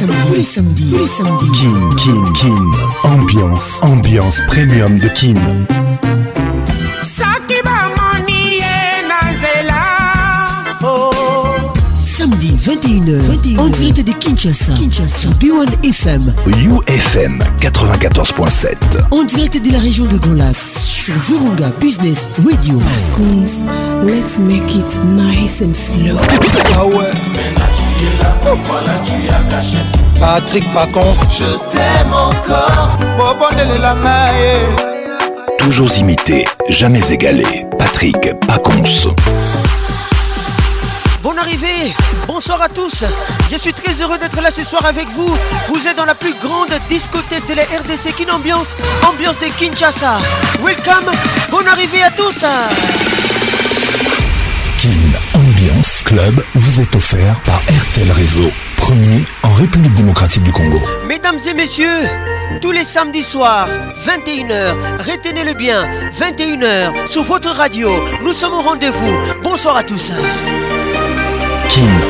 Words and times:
tous 0.26 0.34
les 0.34 0.42
samedis, 0.42 0.90
tous 0.92 0.98
les 0.98 1.06
samedis. 1.06 1.46
Kin, 1.58 1.94
Kin, 1.96 2.32
Kin. 2.32 2.66
Ambiance, 3.08 3.78
ambiance 3.82 4.40
premium 4.48 4.98
de 4.98 5.08
Kin. 5.08 5.36
en 13.58 13.68
direct 13.68 14.04
de 14.04 14.12
Kinshasa, 14.12 14.72
Kinshasa, 14.72 15.28
B1 15.38 15.86
FM, 15.88 16.22
UFM 16.46 17.38
94.7, 17.60 18.70
en 19.12 19.22
direct 19.22 19.64
de 19.64 19.70
la 19.72 19.78
région 19.78 20.06
de 20.06 20.16
Golas, 20.18 20.54
sur 20.88 21.14
Virunga 21.28 21.66
Business 21.80 22.26
Radio. 22.44 22.80
let's 24.02 24.38
make 24.40 24.74
it 24.74 24.98
nice 25.14 25.60
and 25.62 25.72
slow. 25.74 26.16
Ah 30.20 30.20
Patrick 30.20 30.64
Pacons, 30.72 31.14
je 31.30 31.44
t'aime 31.70 32.12
encore. 32.12 32.98
Toujours 35.60 35.96
imité, 35.96 36.44
jamais 36.68 37.08
égalé. 37.12 37.66
Patrick 37.78 38.18
Pacons 38.48 39.12
bonne 41.22 41.38
arrivée, 41.38 41.92
bonsoir 42.26 42.60
à 42.62 42.68
tous. 42.68 43.04
Je 43.50 43.56
suis 43.56 43.72
très 43.72 43.92
heureux 44.02 44.18
d'être 44.18 44.40
là 44.40 44.50
ce 44.50 44.62
soir 44.62 44.84
avec 44.86 45.06
vous. 45.08 45.36
Vous 45.68 45.86
êtes 45.88 45.96
dans 45.96 46.04
la 46.04 46.14
plus 46.14 46.34
grande 46.34 46.70
discothèque 46.88 47.46
de 47.48 47.54
la 47.54 47.62
RDC, 47.64 48.14
Kin 48.16 48.32
ambiance, 48.32 48.76
ambiance 49.06 49.38
de 49.38 49.46
Kinshasa. 49.58 50.18
Welcome, 50.64 51.10
bonne 51.50 51.68
arrivée 51.68 52.02
à 52.02 52.10
tous. 52.10 52.44
Kin 54.78 54.88
Ambiance 55.34 56.02
Club 56.04 56.42
vous 56.54 56.80
est 56.80 56.94
offert 56.96 57.36
par 57.44 57.60
RTL 57.90 58.10
Réseau, 58.12 58.50
premier 58.76 59.24
en 59.42 59.52
République 59.52 59.94
démocratique 59.94 60.42
du 60.42 60.52
Congo. 60.52 60.80
Mesdames 61.06 61.38
et 61.48 61.54
messieurs, 61.54 61.98
tous 62.62 62.70
les 62.72 62.84
samedis 62.84 63.22
soirs, 63.22 63.68
21h, 64.06 64.74
retenez-le 65.06 65.52
bien, 65.52 65.86
21h, 66.18 67.06
sur 67.06 67.24
votre 67.24 67.50
radio, 67.50 67.92
nous 68.22 68.32
sommes 68.32 68.54
au 68.54 68.62
rendez-vous. 68.62 69.18
Bonsoir 69.42 69.76
à 69.76 69.82
tous. 69.82 70.12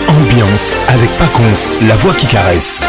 Ambiance 0.09 0.75
avec 0.89 1.11
Paconce, 1.19 1.71
la 1.87 1.95
voix 1.97 2.15
qui 2.15 2.25
caresse. 2.27 2.81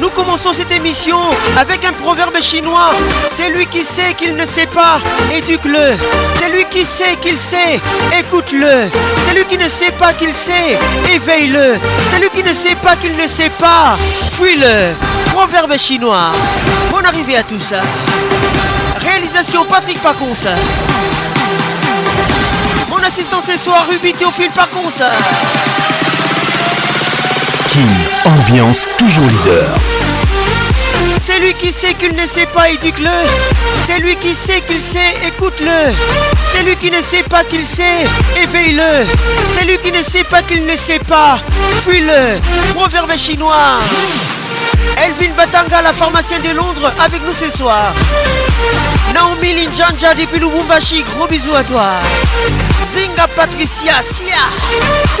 Nous 0.00 0.08
commençons 0.10 0.52
cette 0.52 0.70
émission 0.70 1.16
avec 1.58 1.84
un 1.84 1.92
proverbe 1.92 2.36
chinois. 2.40 2.92
C'est 3.26 3.50
lui 3.50 3.66
qui 3.66 3.82
sait 3.82 4.14
qu'il 4.16 4.36
ne 4.36 4.44
sait 4.44 4.66
pas, 4.68 5.00
éduque-le. 5.36 5.96
C'est 6.36 6.48
lui 6.50 6.64
qui 6.70 6.84
sait 6.84 7.16
qu'il 7.20 7.38
sait, 7.40 7.80
écoute-le. 8.18 8.88
C'est 9.26 9.34
lui 9.34 9.44
qui 9.46 9.58
ne 9.58 9.66
sait 9.68 9.90
pas 9.90 10.12
qu'il 10.12 10.32
sait, 10.32 10.78
éveille-le. 11.12 11.74
C'est 12.08 12.20
lui 12.20 12.30
qui 12.32 12.44
ne 12.44 12.52
sait 12.54 12.76
pas 12.76 12.94
qu'il 12.94 13.16
ne 13.16 13.26
sait 13.26 13.50
pas, 13.58 13.98
fuis-le. 14.40 14.92
Proverbe 15.32 15.76
chinois. 15.76 16.30
Bonne 16.92 17.04
arrivée 17.06 17.36
à 17.38 17.42
tous. 17.42 17.72
Réalisation 19.00 19.64
Patrick 19.64 20.00
Paconce 20.00 20.46
assistant 23.04 23.40
ce 23.40 23.56
soir, 23.56 23.86
Ruby 23.88 24.12
Théophile 24.12 24.50
par 24.54 24.68
concert. 24.70 25.10
King, 27.70 27.82
ambiance 28.24 28.86
toujours 28.98 29.26
leader. 29.26 29.68
C'est 31.18 31.38
lui 31.38 31.54
qui 31.54 31.72
sait 31.72 31.94
qu'il 31.94 32.14
ne 32.14 32.26
sait 32.26 32.46
pas, 32.46 32.68
éduque-le. 32.70 33.10
C'est 33.86 33.98
lui 33.98 34.16
qui 34.16 34.34
sait 34.34 34.60
qu'il 34.62 34.82
sait, 34.82 35.14
écoute-le. 35.26 35.92
C'est 36.52 36.62
lui 36.62 36.76
qui 36.76 36.90
ne 36.90 37.00
sait 37.00 37.22
pas 37.22 37.44
qu'il 37.44 37.64
sait, 37.64 38.06
éveille-le. 38.40 39.06
C'est 39.54 39.64
lui 39.64 39.78
qui 39.78 39.92
ne 39.92 40.02
sait 40.02 40.24
pas 40.24 40.42
qu'il 40.42 40.64
ne 40.66 40.76
sait 40.76 40.98
pas, 40.98 41.38
fuis-le. 41.84 42.74
Proverbe 42.74 43.16
chinois. 43.16 43.78
Elvin 44.96 45.32
Batanga, 45.36 45.80
la 45.82 45.92
pharmacienne 45.92 46.42
de 46.42 46.54
Londres, 46.54 46.92
avec 46.98 47.20
nous 47.24 47.32
ce 47.32 47.50
soir. 47.56 47.92
Naomi 49.14 49.54
Linjanja 49.54 50.14
depuis 50.14 50.38
Lubumbashi, 50.38 51.02
gros 51.16 51.26
bisous 51.26 51.54
à 51.54 51.64
toi. 51.64 51.86
Zinga 52.92 53.26
Patricia, 53.36 53.94
Sia, 54.02 54.34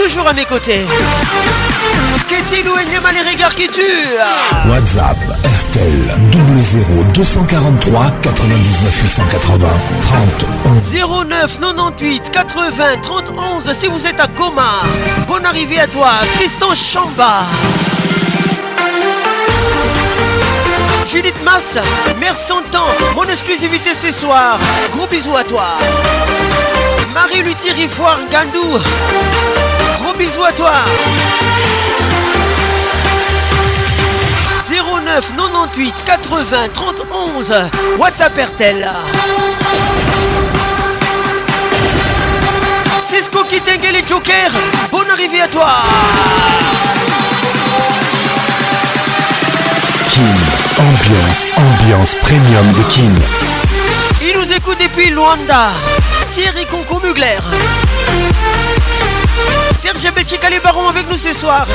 toujours 0.02 0.28
à 0.28 0.32
mes 0.32 0.44
côtés. 0.44 0.84
Qu'est-il 2.28 2.68
ou 2.68 2.76
les 2.76 3.30
regards 3.30 3.54
qui 3.54 3.68
tuent 3.68 4.20
WhatsApp, 4.68 5.16
RTL, 5.58 6.18
00243 7.12 8.04
99 8.22 9.02
880 9.02 9.68
30 10.00 10.20
11. 11.00 11.28
09 11.58 11.58
98 11.58 12.30
80 12.30 12.84
30 13.02 13.30
si 13.74 13.88
vous 13.88 14.06
êtes 14.06 14.20
à 14.20 14.28
Goma. 14.28 14.70
Bonne 15.26 15.44
arrivée 15.46 15.80
à 15.80 15.86
toi, 15.88 16.10
Tristan 16.34 16.74
Chamba. 16.74 17.42
Judith 21.06 21.42
masse, 21.44 21.78
merci 22.20 22.52
en 22.52 22.62
temps, 22.70 22.86
mon 23.16 23.24
exclusivité 23.24 23.94
ce 23.94 24.12
soir. 24.12 24.58
Gros 24.92 25.06
bisous 25.08 25.36
à 25.36 25.42
toi. 25.42 25.64
Marie 27.12 27.42
Luthier 27.42 27.72
riffoir 27.72 28.18
Gandou, 28.30 28.78
gros 30.00 30.12
bisous 30.16 30.44
à 30.44 30.52
toi. 30.52 30.72
09 34.70 35.30
98 35.34 36.04
80 36.06 36.46
31 36.72 37.98
WhatsApp 37.98 38.32
RTL. 38.52 38.88
Cisco 43.08 43.40
les 43.50 44.04
Joker, 44.08 44.50
bonne 44.92 45.10
arrivée 45.10 45.40
à 45.42 45.48
toi. 45.48 45.68
Ambiance, 50.76 51.54
ambiance 51.56 52.14
premium 52.22 52.68
de 52.72 52.82
Kin. 52.92 53.14
Il 54.22 54.34
nous 54.38 54.52
écoute 54.52 54.76
depuis 54.80 55.08
Luanda. 55.10 55.68
Thierry 56.30 56.66
Conco-Mugler. 56.66 57.38
Serge 59.80 60.12
Belchica, 60.14 60.50
les 60.50 60.60
barons 60.60 60.88
avec 60.88 61.08
nous 61.10 61.16
ce 61.16 61.32
soir. 61.32 61.66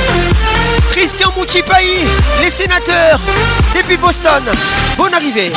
Christian 0.92 1.32
Moutipaï, 1.36 2.04
les 2.40 2.50
sénateurs, 2.50 3.18
depuis 3.74 3.96
Boston. 3.96 4.42
Bonne 4.96 5.14
arrivée. 5.14 5.52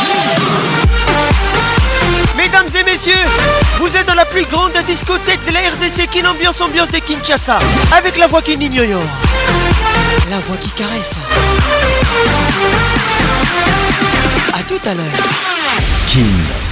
Mesdames 2.36 2.68
et 2.78 2.84
messieurs, 2.84 3.14
vous 3.80 3.96
êtes 3.96 4.08
dans 4.08 4.16
la 4.16 4.26
plus 4.26 4.46
grande 4.46 4.74
discothèque 4.88 5.46
de 5.48 5.54
la 5.54 5.60
RDC 5.60 6.08
Kin 6.10 6.26
Ambiance 6.28 6.60
Ambiance 6.62 6.90
de 6.90 6.98
Kinshasa. 7.00 7.60
Avec 7.96 8.18
la 8.18 8.26
voix 8.28 8.42
qui 8.42 8.58
n'ignore. 8.58 9.04
La 10.32 10.38
voix 10.40 10.58
qui 10.60 10.70
caresse. 10.70 11.14
À 14.54 14.64
tout 14.68 14.80
à 14.86 14.94
l'heure. 14.94 15.06
King 16.08 16.26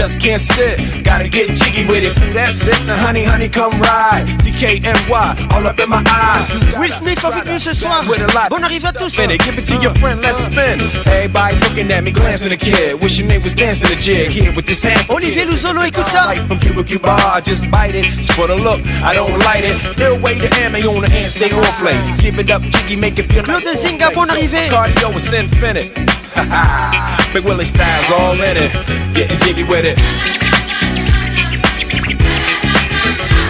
just 0.00 0.18
can't 0.18 0.40
sit. 0.40 1.04
Gotta 1.04 1.28
get 1.28 1.48
jiggy 1.60 1.84
with 1.84 2.00
it. 2.02 2.16
That's 2.32 2.64
it. 2.66 2.72
The 2.86 2.96
honey, 2.96 3.22
honey, 3.22 3.50
come 3.50 3.76
ride. 3.78 4.24
DKNY, 4.40 5.12
all 5.52 5.66
up 5.68 5.78
in 5.78 5.90
my 5.90 6.02
eye. 6.06 6.40
Will 6.80 6.88
Smith 6.88 7.22
avec 7.22 7.44
nous 7.44 7.58
ce 7.58 7.74
soir. 7.74 8.00
Bonne 8.48 8.64
arrivée 8.64 8.86
à 8.88 8.92
tous. 8.94 9.18
Minute, 9.18 9.44
give 9.44 9.58
it 9.58 9.66
to 9.66 9.74
your 9.82 9.92
friend, 9.98 10.22
let's 10.22 10.44
spin. 10.46 10.80
Everybody 11.04 11.54
looking 11.60 11.92
at 11.92 12.02
me, 12.02 12.12
glancing 12.12 12.50
a 12.52 12.56
kid. 12.56 12.96
Wishing 13.02 13.26
they 13.28 13.36
was 13.44 13.52
dancing 13.52 13.92
a 13.92 14.00
jig 14.00 14.30
here 14.30 14.54
with 14.56 14.64
this 14.64 14.82
hand. 14.82 15.04
Olivier 15.10 15.44
Luzolo, 15.44 15.82
écoute 15.84 16.08
ça. 16.08 16.24
Light 16.28 16.40
from 16.48 16.58
Cuba 16.58 16.82
Cuba, 16.82 17.14
I 17.36 17.42
just 17.44 17.70
bite 17.70 17.94
it. 17.94 18.06
It's 18.06 18.32
for 18.34 18.46
the 18.46 18.56
look, 18.56 18.80
I 19.04 19.12
don't 19.14 19.38
light 19.44 19.64
it. 19.64 19.76
They'll 19.98 20.18
wait 20.20 20.40
to 20.40 20.48
hand 20.54 20.72
me 20.72 20.80
on 20.86 21.02
the 21.02 21.10
hand, 21.10 21.30
stay 21.30 21.52
on 21.52 21.62
play. 21.78 21.94
Give 22.18 22.38
it 22.38 22.50
up, 22.50 22.62
jiggy, 22.62 22.96
make 22.96 23.18
it 23.18 23.30
feel 23.30 23.42
Claude 23.42 23.62
like 23.64 23.76
Zinga, 23.76 24.12
bonne 24.14 24.30
arrivée. 24.30 24.68
Cardio 24.70 25.10
is 25.14 25.30
infinite. 25.34 25.92
Big 27.34 27.44
Willie 27.44 27.66
Styles 27.66 28.10
all 28.18 28.32
in 28.40 28.56
it. 28.56 29.09
Getting 29.20 29.38
jiggy 29.40 29.62
with 29.64 29.84
it. 29.84 29.98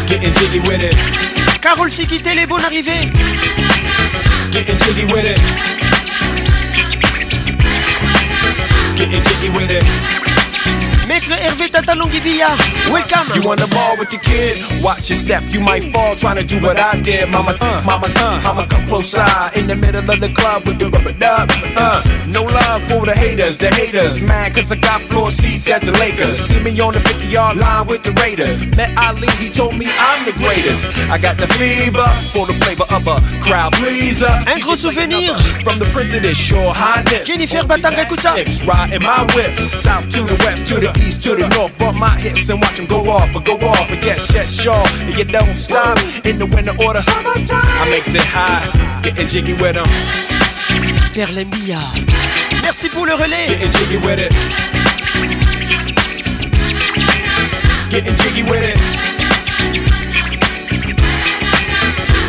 Getting 0.09 0.33
jiggy 0.35 0.59
with 0.69 0.83
it. 0.83 1.63
Carole 1.63 1.89
s'est 1.93 2.07
quittée, 2.07 2.35
les 2.35 2.45
bonnes 2.45 2.65
arrivées. 2.65 3.09
Getting 4.51 4.77
jiggy 4.81 5.05
with 5.13 5.25
it. 5.25 5.41
Getting 8.97 9.23
jiggy 9.23 9.49
with 9.51 9.71
it. 9.71 9.85
Maître 11.11 11.33
Hervé 11.43 11.67
welcome. 12.89 13.27
You 13.35 13.51
on 13.51 13.57
the 13.57 13.67
ball 13.75 13.97
with 13.99 14.13
your 14.13 14.23
kid, 14.23 14.59
watch 14.83 15.11
your 15.11 15.19
step. 15.19 15.43
You 15.51 15.59
might 15.61 15.91
fall 15.93 16.15
trying 16.15 16.37
to 16.39 16.45
do 16.45 16.61
what 16.65 16.79
I 16.79 17.01
did. 17.03 17.29
Mama, 17.31 17.55
uh, 17.61 17.83
mama, 17.85 18.07
uh, 18.15 18.41
mama, 18.45 18.65
come 18.69 18.87
close 18.87 19.11
side 19.11 19.57
in 19.59 19.67
the 19.67 19.75
middle 19.75 20.07
of 20.09 20.21
the 20.21 20.29
club 20.31 20.67
with 20.69 20.79
the 20.79 20.87
rubber 20.89 21.11
dub. 21.19 21.51
Uh, 21.77 22.01
no 22.29 22.45
love 22.45 22.83
for 22.87 23.07
the 23.07 23.13
haters, 23.15 23.57
the 23.59 23.67
haters. 23.71 24.21
Mad 24.21 24.55
cause 24.55 24.71
I 24.71 24.77
got 24.77 25.03
floor 25.11 25.31
seats 25.33 25.69
at 25.69 25.83
the 25.83 25.91
Lakers. 25.99 26.39
See 26.39 26.61
me 26.61 26.79
on 26.79 26.93
the 26.95 27.01
50 27.01 27.27
yard 27.27 27.57
line 27.57 27.87
with 27.89 28.03
the 28.05 28.13
Raiders. 28.23 28.65
Met 28.77 28.95
Ali, 28.99 29.27
he 29.43 29.49
told 29.51 29.75
me 29.77 29.87
I'm 29.99 30.25
the 30.25 30.33
greatest. 30.39 30.87
I 31.11 31.19
got 31.19 31.39
the 31.39 31.47
fever 31.59 32.07
for 32.31 32.47
the 32.47 32.55
flavor 32.63 32.87
of 32.95 33.03
a 33.11 33.19
crowd 33.43 33.73
pleaser. 33.75 34.31
Un 34.47 34.61
gros 34.61 34.77
souvenir. 34.77 35.35
From 35.67 35.79
the 35.81 35.87
prison, 35.87 36.25
it's 36.25 36.39
sure 36.39 36.73
highness. 36.73 37.27
Jennifer 37.27 37.65
Batam, 37.67 37.99
écoute 37.99 38.21
ça. 38.21 38.33
Riding 38.35 39.03
my 39.03 39.27
whip, 39.35 39.53
south 39.75 40.09
to 40.11 40.23
the 40.23 40.41
west 40.47 40.67
to 40.69 40.79
the 40.81 41.00
east 41.03 41.23
to 41.25 41.35
the 41.35 41.49
north. 41.57 41.77
Bump 41.79 41.99
my 41.99 42.11
hips 42.19 42.49
and 42.51 42.61
watch 42.61 42.77
them 42.77 42.87
go 42.87 43.11
off, 43.11 43.33
but 43.33 43.45
go 43.45 43.55
off. 43.69 43.89
But 43.89 44.03
yes, 44.05 44.31
yes, 44.33 44.67
all 44.67 44.87
And 45.09 45.17
you 45.17 45.25
don't 45.25 45.55
stop 45.55 45.99
in 46.25 46.39
the 46.39 46.47
winter 46.47 46.75
order. 46.85 47.01
Summertime. 47.01 47.67
I 47.83 47.89
makes 47.91 48.13
it 48.15 48.25
high, 48.25 48.63
getting 49.03 49.29
jiggy 49.29 49.55
with 49.55 49.75
them. 49.75 49.87
Perle 51.15 51.45
Mia. 51.47 51.81
Merci 52.63 52.89
pour 52.89 53.07
le 53.07 53.15
relais. 53.15 53.47
Getting 53.49 53.73
jiggy 53.79 53.97
with 54.07 54.19
it. 54.19 54.33
Getting 57.91 58.17
jiggy 58.19 58.43
with 58.45 58.63
it. 58.63 58.79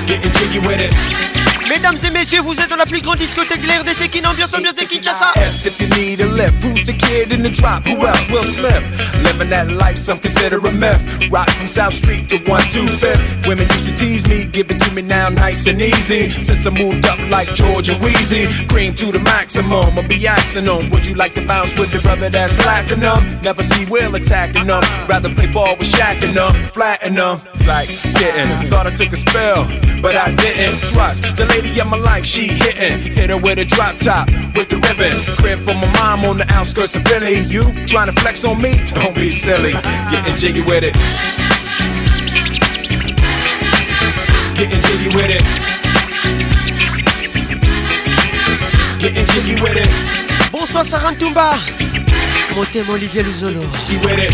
Getting 0.07 0.31
jiggy 0.33 0.59
with 0.59 0.79
it. 0.81 1.30
Mesdames 1.71 1.95
et 2.05 2.11
messieurs, 2.11 2.41
vous 2.41 2.59
êtes 2.59 2.67
dans 2.69 2.75
la 2.75 2.85
plus 2.85 2.99
grande 2.99 3.17
discothèque 3.17 3.61
de 3.61 3.67
l'RDC 3.67 4.09
qui 4.09 4.21
n'ambiance 4.21 4.53
ambiance 4.53 4.75
de 4.75 4.83
Kinshasa. 4.83 5.31
S 5.37 5.65
if 5.67 5.79
you 5.79 5.87
need 5.95 6.19
a 6.19 6.25
lift, 6.35 6.61
who's 6.61 6.83
the 6.83 6.91
kid 6.91 7.31
in 7.31 7.41
the 7.43 7.49
drop? 7.49 7.87
Who 7.87 8.05
else 8.05 8.29
will 8.29 8.43
Smith? 8.43 8.83
Living 9.23 9.47
that 9.51 9.71
life, 9.71 9.97
some 9.97 10.19
consider 10.19 10.57
a 10.57 10.71
myth. 10.73 10.99
Rock 11.31 11.49
from 11.51 11.69
South 11.69 11.93
Street 11.93 12.27
to 12.27 12.43
125. 12.43 13.47
Women 13.47 13.65
used 13.71 13.85
to 13.87 13.95
tease 13.95 14.27
me, 14.27 14.51
give 14.51 14.69
it 14.69 14.81
to 14.81 14.91
me 14.91 15.01
now 15.01 15.29
nice 15.29 15.65
and 15.65 15.79
easy. 15.81 16.29
Since 16.29 16.67
I 16.67 16.71
moved 16.71 17.05
up 17.07 17.17
like 17.31 17.47
Georgia 17.55 17.95
Wheezy, 18.03 18.51
cream 18.67 18.93
to 18.95 19.13
the 19.13 19.19
maximum, 19.23 19.97
I'll 19.97 20.03
be 20.09 20.27
axing 20.27 20.65
them. 20.65 20.89
Would 20.91 21.05
you 21.05 21.15
like 21.15 21.35
to 21.35 21.47
bounce 21.47 21.79
with 21.79 21.93
the 21.93 22.01
brother 22.03 22.27
that's 22.27 22.51
them? 22.57 22.99
Never 23.41 23.63
see 23.63 23.85
Will 23.85 24.13
attacking 24.15 24.67
them. 24.67 24.83
Rather 25.07 25.29
play 25.33 25.47
ball 25.47 25.77
with 25.79 25.87
Shaq 25.87 26.19
and 26.21 26.35
them, 26.35 26.51
flatten 26.73 27.15
them. 27.15 27.39
Like, 27.65 27.87
getting. 28.19 28.51
Thought 28.67 28.87
I 28.87 28.91
took 28.91 29.13
a 29.13 29.15
spell, 29.15 29.63
but 30.01 30.17
I 30.17 30.35
didn't. 30.35 30.75
Trust 30.83 31.37
the 31.37 31.45
lady 31.45 31.60
lady 31.61 31.79
of 31.79 31.87
my 31.87 31.97
life, 31.97 32.25
she 32.25 32.47
hitting. 32.47 32.99
Hit 33.17 33.29
her 33.29 33.37
with 33.37 33.59
a 33.59 33.65
drop 33.65 33.97
top, 33.97 34.25
with 34.55 34.69
the 34.69 34.77
ribbon. 34.85 35.13
Crib 35.39 35.59
for 35.67 35.75
my 35.75 35.87
mom 35.99 36.25
on 36.25 36.37
the 36.37 36.45
outskirts 36.51 36.95
of 36.95 37.03
Philly. 37.03 37.37
You 37.53 37.63
trying 37.85 38.13
to 38.13 38.21
flex 38.21 38.43
on 38.43 38.61
me? 38.61 38.77
Don't 38.95 39.15
be 39.15 39.29
silly. 39.29 39.73
Getting 40.11 40.35
jiggy 40.37 40.61
with 40.61 40.83
it. 40.83 40.93
Getting 44.57 44.81
jiggy 44.87 45.09
with 45.17 45.31
it. 45.37 45.43
Getting 49.01 49.25
jiggy 49.33 49.61
with 49.63 49.77
it. 49.81 50.51
Bonsoir 50.51 50.83
Sarah 50.83 51.11
Ntumba. 51.13 51.57
Mon 52.55 52.65
thème 52.65 52.89
Olivier 52.89 53.23
Luzolo. 53.23 53.63
Jiggy 53.87 54.05
with 54.05 54.17
it. 54.17 54.33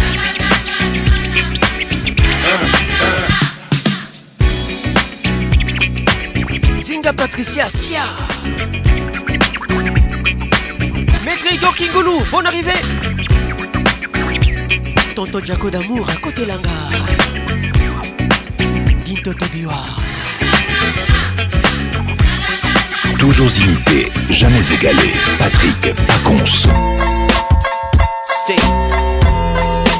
Uh. 2.45 2.86
Patricia 7.15 7.69
Sia. 7.69 8.01
Maître 11.23 11.51
Igor 11.53 11.73
Kingoulou, 11.75 12.21
bonne 12.31 12.47
arrivée. 12.47 12.71
Tonton 15.15 15.39
Jaco 15.43 15.69
d'amour 15.69 16.09
à 16.09 16.15
côté 16.15 16.45
Langa. 16.45 16.69
Dinto 19.05 19.31
Toujours 23.19 23.49
imité, 23.61 24.11
jamais 24.29 24.73
égalé. 24.73 25.13
Patrick 25.37 25.93
Paconce. 26.07 26.67
Stay. 28.43 28.55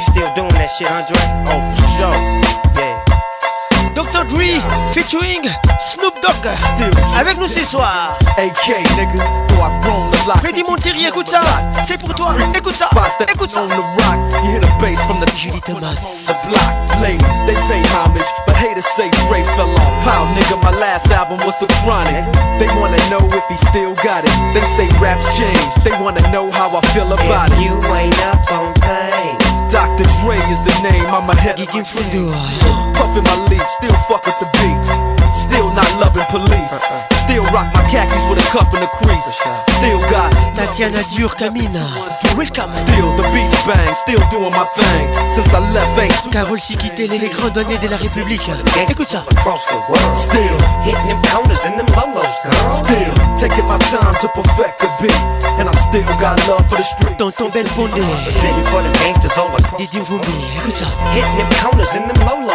still 0.09 0.29
doing 0.35 0.47
that 0.49 0.67
shit, 0.77 0.87
Andre? 0.87 1.19
Oh, 1.45 1.75
for 1.75 1.89
sure. 1.95 2.63
Doggy 4.17 4.57
featuring 4.97 5.45
Snoop 5.93 6.13
Dogg 6.25 6.41
avec 7.19 7.37
nous 7.39 7.47
ce 7.47 7.63
soir. 7.63 8.17
Freddy 10.39 10.63
Montieri, 10.67 11.05
écoute 11.05 11.27
ça, 11.27 11.41
c'est 11.85 11.99
pour 12.01 12.15
toi. 12.15 12.33
Écoute 12.55 12.73
ça, 12.73 12.89
écoute 13.31 13.51
ça. 13.51 13.61
Julie 15.37 15.61
Thomas. 15.61 15.95
Ladies, 16.99 17.17
they 17.45 17.55
pay 17.69 17.81
homage, 17.93 18.25
but 18.47 18.55
haters 18.55 18.83
say 18.95 19.07
Dre 19.27 19.43
fell 19.55 19.69
off. 19.69 20.03
How, 20.03 20.25
nigga, 20.33 20.57
my 20.63 20.71
last 20.79 21.11
album 21.11 21.37
was 21.45 21.55
The 21.59 21.67
Chronic. 21.83 22.25
They 22.57 22.67
wanna 22.79 22.97
know 23.11 23.21
if 23.37 23.43
he 23.47 23.57
still 23.67 23.93
got 24.03 24.23
it. 24.25 24.33
They 24.55 24.65
say 24.75 24.89
raps 24.99 25.27
change, 25.37 25.83
they 25.83 25.91
wanna 26.01 26.23
know 26.31 26.49
how 26.49 26.75
I 26.75 26.81
feel 26.87 27.13
about 27.13 27.51
if 27.51 27.59
it. 27.59 27.65
You 27.65 27.93
ain't 27.95 28.19
up 28.25 28.51
on 28.51 28.73
things. 28.73 29.46
Dr. 29.69 30.03
Dre 30.23 30.37
is 30.37 30.59
the 30.63 30.79
name, 30.89 31.03
I'm 31.07 31.29
a 31.29 31.35
head. 31.35 31.57
Geeking 31.57 31.83
Puffin' 32.93 33.23
my 33.23 33.47
leaf, 33.49 33.69
still 33.71 33.93
fuck 34.07 34.25
with 34.25 34.39
the 34.39 34.47
beats. 34.53 35.06
Still 35.57 35.73
not 35.73 35.89
loving 35.97 36.25
police. 36.29 36.69
Uh, 36.71 36.77
uh. 36.77 37.15
Still 37.25 37.41
rock 37.49 37.65
my 37.73 37.81
khakis 37.89 38.21
with 38.29 38.37
a 38.37 38.45
cuff 38.53 38.69
and 38.77 38.83
a 38.85 38.89
crease. 38.93 39.25
Still 39.81 39.97
got 40.05 40.29
Tatiana 40.53 41.01
Dior 41.09 41.33
Camina. 41.33 41.81
Welcome. 42.37 42.69
Still 42.85 43.17
the 43.17 43.23
beach 43.33 43.57
bang. 43.65 43.89
Still 43.97 44.21
doing 44.29 44.53
my 44.53 44.65
thing. 44.77 45.09
Since 45.33 45.49
I 45.57 45.59
left, 45.73 45.97
ain't 45.97 46.13
Carole 46.29 46.61
Chiquitel 46.61 47.09
et 47.11 47.17
les 47.17 47.29
grands 47.29 47.49
Données 47.49 47.79
de 47.79 47.87
la 47.87 47.97
République. 47.97 48.47
Écoute 48.87 49.09
ça. 49.09 49.25
Still 50.13 50.41
hitting 50.85 51.17
them 51.25 51.49
in 51.49 51.81
the 51.81 51.91
them 51.91 52.13
girl 52.13 52.71
Still 52.71 53.13
taking 53.35 53.65
my 53.67 53.79
time 53.89 54.13
to 54.21 54.27
perfect 54.29 54.77
the 54.79 54.89
beat. 55.01 55.19
And 55.57 55.67
I 55.67 55.75
still 55.89 56.05
got 56.21 56.37
love 56.47 56.69
for 56.69 56.77
the 56.77 56.83
street. 56.83 57.17
ton 57.17 57.31
Bel 57.51 57.65
bonnet 57.75 58.03
Diddy 59.79 59.99
Vumbi. 60.07 60.37
Écoute 60.59 60.77
ça. 60.77 60.85
Hitting 61.15 61.35
them 61.35 61.47
counters 61.59 61.95
and 61.95 62.13
them 62.13 62.27
girl 62.27 62.47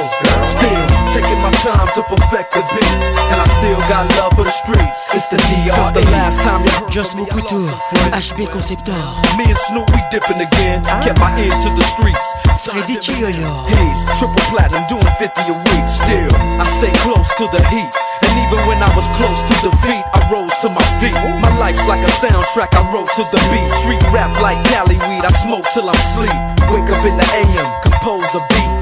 Still 0.44 0.91
Taking 1.12 1.44
my 1.44 1.52
time 1.60 1.84
to 1.92 2.00
perfect 2.08 2.56
the 2.56 2.64
beat. 2.72 2.96
And 3.28 3.36
I 3.36 3.44
still 3.60 3.76
got 3.92 4.08
love 4.16 4.32
for 4.32 4.48
the 4.48 4.54
streets. 4.64 4.96
It's 5.12 5.28
the 5.28 5.36
DR. 5.44 5.68
Since 5.76 5.92
the 5.92 6.08
last 6.08 6.40
time 6.40 6.64
you 6.64 6.72
heard 6.72 6.88
Just 6.88 7.12
I 7.20 7.28
couteau, 7.28 7.68
HB 8.16 8.48
Conceptor. 8.48 8.96
Me 9.36 9.44
and 9.44 9.60
Snoop, 9.68 9.92
we 9.92 10.00
dipping 10.08 10.40
again. 10.40 10.80
Kept 11.04 11.20
my 11.20 11.28
ear 11.36 11.52
to 11.52 11.68
the 11.76 11.84
streets. 11.92 12.24
Freddy 12.64 12.96
yo. 12.96 13.44
He's 13.68 14.00
triple 14.16 14.40
platinum, 14.48 14.88
doing 14.88 15.04
50 15.20 15.52
a 15.52 15.56
week. 15.68 15.84
Still, 15.84 16.32
I 16.56 16.64
stay 16.80 16.88
close 17.04 17.28
to 17.36 17.44
the 17.52 17.60
heat. 17.68 17.92
And 18.24 18.32
even 18.48 18.64
when 18.64 18.80
I 18.80 18.88
was 18.96 19.04
close 19.20 19.44
to 19.52 19.54
defeat, 19.68 20.00
I 20.16 20.20
rose 20.32 20.56
to 20.64 20.72
my 20.72 20.86
feet. 21.04 21.12
My 21.44 21.52
life's 21.60 21.84
like 21.84 22.00
a 22.00 22.12
soundtrack, 22.24 22.72
I 22.72 22.88
wrote 22.88 23.12
to 23.20 23.24
the 23.28 23.40
beat. 23.52 23.68
Street 23.84 24.00
rap 24.16 24.32
like 24.40 24.56
Cali 24.72 24.96
weed, 24.96 25.24
I 25.28 25.32
smoke 25.44 25.68
till 25.76 25.92
I'm 25.92 26.02
sleep. 26.16 26.38
Wake 26.72 26.88
up 26.88 27.04
in 27.04 27.20
the 27.20 27.28
AM, 27.36 27.68
compose 27.84 28.32
a 28.32 28.40
beat. 28.48 28.81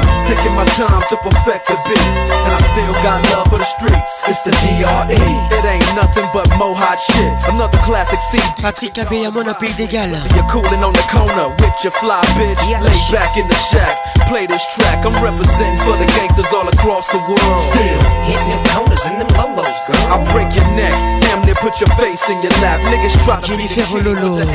taking 0.31 0.55
my 0.55 0.65
time 0.79 1.01
to 1.11 1.15
perfect 1.27 1.63
the 1.67 1.75
beat. 1.87 2.07
And 2.47 2.53
I 2.55 2.59
still 2.71 2.93
got 3.03 3.19
love 3.35 3.47
for 3.51 3.59
the 3.59 3.67
streets. 3.75 4.11
It's 4.31 4.39
the 4.47 4.53
DRE. 4.63 5.31
It 5.57 5.65
ain't 5.73 5.89
nothing 5.99 6.27
but 6.31 6.47
mohawk 6.55 6.99
shit. 7.09 7.31
Another 7.51 7.77
classic 7.87 8.19
CD. 8.31 8.43
Patrick 8.63 8.95
Abbé 8.97 9.25
à 9.25 9.31
mon 9.31 9.45
appel 9.47 9.73
d'égal. 9.75 10.11
You're 10.35 10.47
cooling 10.47 10.83
on 10.83 10.93
the 10.93 11.05
corner 11.11 11.47
with 11.59 11.75
your 11.83 11.93
fly 12.01 12.21
bitch. 12.39 12.63
Lay 12.63 12.99
back 13.11 13.35
in 13.35 13.45
the 13.47 13.59
shack. 13.71 13.95
Play 14.31 14.47
this 14.47 14.63
track. 14.75 15.03
I'm 15.05 15.15
representing 15.21 15.79
for 15.83 15.95
the 15.99 16.07
gangsters 16.15 16.47
all 16.55 16.67
across 16.69 17.07
the 17.11 17.19
world. 17.27 17.59
Still 17.71 18.01
hitting 18.29 18.47
them 18.51 18.61
corners 18.71 19.03
and 19.07 19.19
them 19.19 19.31
lolos, 19.35 19.75
girl. 19.87 20.03
I 20.15 20.23
break 20.31 20.49
your 20.55 20.67
neck. 20.79 20.95
Damn 21.27 21.43
near 21.43 21.55
put 21.55 21.75
your 21.81 21.91
face 21.99 22.23
in 22.29 22.37
your 22.41 22.55
lap. 22.63 22.79
Niggas 22.91 23.15
try 23.25 23.39
to 23.41 23.53
be 23.59 23.67
the 23.67 23.83
Lolo. 24.05 24.39
The 24.39 24.45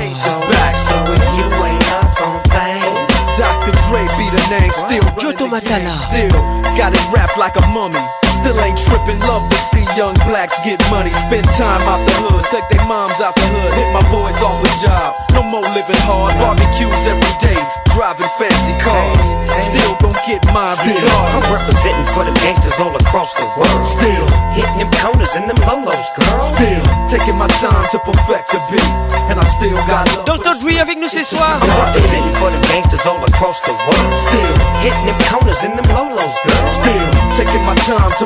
back. 0.50 0.74
So 0.88 0.96
if 1.12 1.22
you 1.36 1.46
Dre 3.88 4.02
be 4.18 4.28
the 4.30 4.50
name 4.50 4.70
still. 4.72 5.02
Joto 5.14 5.46
Matala. 5.46 5.94
Still, 6.10 6.40
got 6.76 6.92
it 6.92 7.12
wrapped 7.12 7.38
like 7.38 7.54
a 7.56 7.64
mummy. 7.68 8.00
Still 8.36 8.58
ain't 8.60 8.76
tripping, 8.76 9.18
love 9.24 9.48
to 9.48 9.56
see 9.72 9.80
young 9.96 10.12
blacks 10.28 10.60
get 10.62 10.76
money, 10.92 11.08
spend 11.24 11.48
time 11.56 11.80
out 11.88 11.96
the 12.04 12.12
hood, 12.28 12.44
take 12.52 12.68
their 12.68 12.84
moms 12.84 13.16
out 13.16 13.32
the 13.32 13.48
hood, 13.48 13.72
hit 13.72 13.88
my 13.96 14.04
boys 14.12 14.36
off 14.44 14.60
with 14.60 14.76
jobs. 14.84 15.16
No 15.32 15.40
more 15.40 15.64
living 15.64 16.00
hard, 16.04 16.36
barbecues 16.36 17.00
every 17.08 17.34
day, 17.40 17.56
driving 17.96 18.28
fancy 18.36 18.76
cars. 18.76 19.24
Still 19.72 19.96
don't 20.04 20.20
get 20.28 20.44
my 20.52 20.76
still, 20.84 21.16
I'm 21.32 21.48
representing 21.48 22.04
for 22.12 22.28
the 22.28 22.34
gangsters 22.44 22.76
all 22.76 22.92
across 23.00 23.32
the 23.40 23.46
world. 23.56 23.80
Still 23.80 24.26
hitting 24.52 24.84
them 24.84 24.92
corners 25.00 25.32
and 25.40 25.48
them 25.48 25.56
lolos, 25.64 26.04
girl. 26.20 26.36
Still 26.44 26.84
taking 27.08 27.40
my 27.40 27.48
time 27.64 27.88
to 27.96 27.96
perfect 28.04 28.52
the 28.52 28.60
beat, 28.68 28.92
and 29.32 29.40
I 29.40 29.46
still 29.48 29.80
got 29.88 30.12
love. 30.12 30.26
Don't 30.28 30.42
don't 30.44 30.60
Dre 30.60 30.76
avec 30.78 30.98
nous 31.00 31.08
ce 31.08 31.24
soir. 31.24 31.56
I'm 31.56 31.72
representing 31.88 32.32
for 32.36 32.52
the 32.52 32.60
gangsters 32.68 33.00
all 33.08 33.22
across 33.32 33.60
the 33.64 33.72
world. 33.72 34.12
Still 34.28 34.54
hitting 34.84 35.08
them 35.08 35.16
corners 35.32 35.64
and 35.64 35.72
them 35.80 35.88
lolos, 35.88 36.36
girl. 36.44 36.62
Still 36.68 37.04
taking 37.40 37.64
my 37.64 37.74
time 37.88 38.12
to 38.18 38.25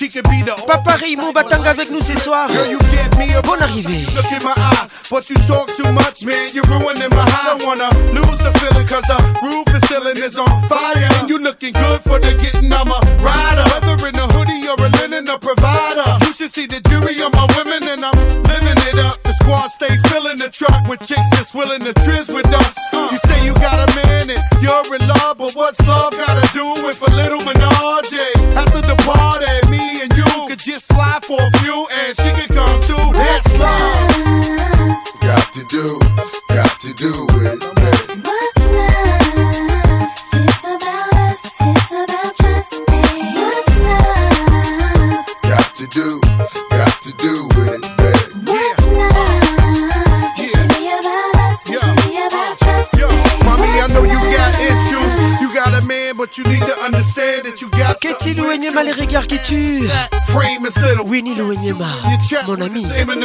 Papa, 0.00 0.78
pareil, 0.82 1.14
mon 1.18 1.30
batang 1.30 1.62
avec 1.62 1.90
nous 1.90 2.00
ce 2.00 2.18
soir. 2.18 2.48
Bonne 3.44 3.62
arrivée. 3.62 4.00
but 5.10 5.28
you 5.28 5.36
talk 5.46 5.68
too 5.76 5.92
much, 5.92 6.22
man. 6.24 6.48
You're 6.54 6.64
ruining 6.72 7.10
my 7.10 7.24
high. 7.28 7.58
wanna 7.66 7.90
lose 8.14 8.38
the 8.38 8.50
feeling, 8.60 8.86
cause 8.86 9.04
the 9.04 9.18
roof 9.42 9.66
is 9.68 10.22
is 10.22 10.38
on 10.38 10.62
fire. 10.70 11.04
And 11.20 11.28
you 11.28 11.36
looking 11.38 11.74
good 11.74 12.00
for 12.00 12.18
the 12.18 12.32
getting. 12.40 12.72
I'm 12.72 12.88
a 12.90 12.98
rider. 13.20 13.64
Whether 13.76 14.08
in 14.08 14.16
a 14.16 14.26
hoodie 14.32 14.68
or 14.68 14.78
a 14.78 14.88
linen, 15.02 15.28
a 15.28 15.38
provider. 15.38 16.16
You 16.24 16.32
should 16.32 16.50
see 16.54 16.64
the 16.66 16.80
jury 16.88 17.20
on 17.22 17.32
my 17.34 17.46
women, 17.58 17.86
and 17.86 18.02
I'm 18.02 18.16
living 18.44 18.80
it 18.88 18.98
up. 19.04 19.22
The 19.24 19.34
squad 19.34 19.68
stay 19.68 19.98
filling 20.08 20.38
the 20.38 20.48
truck 20.48 20.88
with 20.88 21.00
chicks 21.06 21.28
that's 21.32 21.52
willing 21.52 21.80
to 21.82 21.92
trizz 22.04 22.32
with 22.34 22.46
us. 22.54 22.74
You 23.12 23.18
say 23.26 23.44
you 23.44 23.52
got 23.54 23.76
a 23.84 23.94
man 24.06 24.30
and 24.30 24.40
you're 24.62 24.96
in 24.96 25.06
love, 25.08 25.36
but 25.36 25.52
what's 25.52 25.80
love 25.86 26.16
gotta 26.16 26.46
do 26.54 26.64
with 26.86 27.02
a 27.02 27.10
little 27.14 27.40
menage? 27.44 28.38
After 28.56 28.80
the 28.80 28.96
party. 29.04 29.39
Petit 58.22 58.34
Louenyema, 58.34 58.82
les 58.82 58.92
regards 58.92 59.26
qui 59.26 59.38
tuent. 59.38 59.88
Winnie 61.06 61.34
Louenyema, 61.36 61.86
mon 62.46 62.60
ami, 62.60 62.82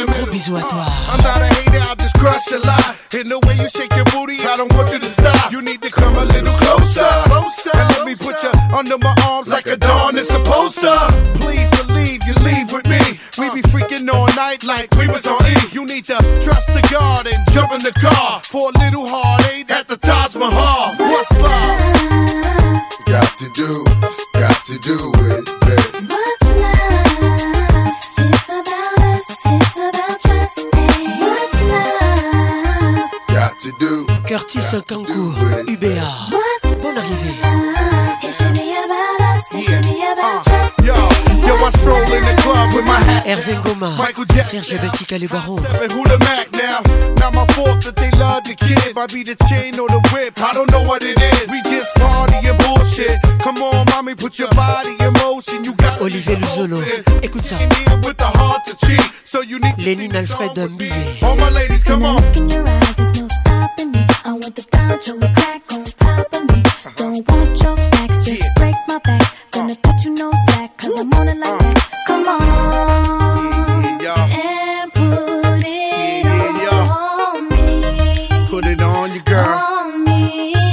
gros 0.08 0.26
bisous 0.32 0.56
à 0.56 0.62
toi. 0.62 0.84
I'm 1.12 1.22
not 1.22 1.42
a 1.42 1.54
hater, 1.54 1.82
I 1.82 1.94
just 2.00 2.14
crush 2.14 2.50
a 2.52 2.58
lot. 2.66 2.94
In 3.12 3.28
the 3.28 3.38
way 3.46 3.56
you 3.56 3.68
shake 3.76 3.94
your 3.94 4.06
booty, 4.06 4.38
I 4.40 4.56
don't 4.56 4.72
want 4.74 4.90
you 4.90 4.98
to 4.98 5.10
stop. 5.10 5.52
You 5.52 5.60
need 5.60 5.82
to 5.82 5.90
come 5.90 6.16
a 6.16 6.24
little 6.24 6.54
closer. 6.56 7.04
closer. 7.28 7.74
And 7.76 7.90
let 7.98 8.06
me 8.06 8.14
put 8.16 8.42
you 8.42 8.48
under 8.74 8.96
my 8.96 9.14
arms 9.28 9.48
like 9.48 9.66
a 9.66 9.76
dawn 9.76 10.16
is 10.16 10.28
supposed 10.28 10.80
to. 10.80 11.12
Please 11.44 11.68
believe 11.84 12.24
you 12.26 12.32
leave 12.40 12.72
with 12.72 12.88
me. 12.88 12.96
We 13.36 13.50
be 13.52 13.60
freaking 13.68 14.08
all 14.10 14.28
night 14.34 14.64
like 14.64 14.88
we 14.98 15.08
was 15.08 15.26
on 15.26 15.44
E. 15.44 15.56
You 15.74 15.84
need 15.84 16.06
to 16.06 16.16
trust 16.40 16.68
the 16.68 16.80
God 16.90 17.26
and 17.26 17.36
jump 17.52 17.70
in 17.72 17.80
the 17.82 17.92
car 18.00 18.40
for 18.44 18.70
a 18.74 18.78
little 18.80 19.06
heartache 19.06 19.70
at 19.70 19.88
the 19.88 19.98
Taj 19.98 20.34
Mahal. 20.36 20.94
What's 20.96 21.38
love? 21.38 21.80
Got 23.04 23.36
to 23.40 23.50
do 23.54 23.85
do 24.86 24.94
it 24.94 25.44
then. 25.66 26.06
What's 26.06 26.44
love? 26.46 27.88
It's 28.30 28.48
about 28.48 28.98
us. 29.00 29.26
It's 29.46 29.76
about 29.76 30.20
just 30.20 30.64
What's 31.24 31.60
love? 31.72 33.10
Got 33.36 33.60
to 33.62 33.72
do. 33.80 34.06
Curtis 34.28 34.74
Kankou, 34.86 35.26
UBA. 35.72 36.44
Erwin 43.26 43.60
Goma, 43.62 43.90
Serge 44.42 44.80
Belchica 44.80 45.16
Le 45.18 45.26
Baron. 45.28 45.58
Who 45.60 46.04
the 46.04 46.18
Mac 46.18 46.52
now? 46.52 46.80
Not 47.18 47.32
my 47.32 47.46
fault 47.54 47.80
that 47.84 47.96
they 47.96 48.10
love 48.18 48.44
the 48.44 48.54
kid. 48.54 48.94
Might 48.94 49.12
be 49.14 49.22
the 49.22 49.34
chain 49.48 49.78
or 49.80 49.88
the 49.88 49.98
whip. 50.12 50.34
I 50.42 50.52
don't 50.52 50.70
know 50.70 50.82
what 50.82 51.02
it 51.02 51.18
is. 51.18 51.50
We 51.50 51.62
just 51.62 51.94
party 51.94 52.46
and 52.46 52.58
bullshit. 52.58 53.16
Come 53.40 53.62
on, 53.62 53.86
mommy, 53.90 54.14
put 54.14 54.38
your 54.38 54.50
body 54.50 54.94
in 55.00 55.12
motion. 55.14 55.64
You 55.64 55.72
got 55.74 56.00
Olivier 56.02 56.36
Luzolo, 56.36 56.78
écoute 57.22 57.46
ça. 57.46 57.56
So 59.24 59.40
Lénine 59.78 60.14
Alfred 60.16 60.58
All 61.22 61.36
my 61.36 61.48
ladies, 61.50 61.82
come 61.82 62.04
on. 62.04 62.16
Look 62.16 62.36
in 62.36 62.50
your 62.50 62.66
eyes, 62.68 62.96
there's 62.96 63.20
no 63.22 63.28
stopping 63.40 63.92
me. 63.92 64.04
I 64.24 64.32
want 64.32 64.54
the 64.54 64.64
gaucho 64.72 65.14
crack 65.34 65.64
on 65.72 65.84
top 65.84 66.26
of 66.32 66.42
me. 66.54 66.62
Uh-huh. 66.64 66.90
Don't 66.96 67.30
want 67.30 67.60
your 67.62 67.76
stacks, 67.76 68.20
just 68.20 68.44
break 68.56 68.74
my 68.86 68.98
back. 69.04 69.22
Gonna 69.50 69.74
uh. 69.82 69.92
you 70.04 70.14
no 70.14 70.30
slack, 70.48 70.76
cause 70.76 70.92
I'm 71.00 71.12
on 71.14 71.28
it 71.28 71.38
like 71.38 71.48
uh. 71.50 71.58
that. 71.62 71.95
Come 72.06 72.28
on. 72.28 72.46
And 73.98 74.92
put 74.92 75.64
it 75.66 76.26
on 76.28 77.48
me. 77.48 78.28
Put 78.48 78.64
it 78.64 78.80
on 78.80 79.12
you, 79.12 79.20
girl. 79.22 79.58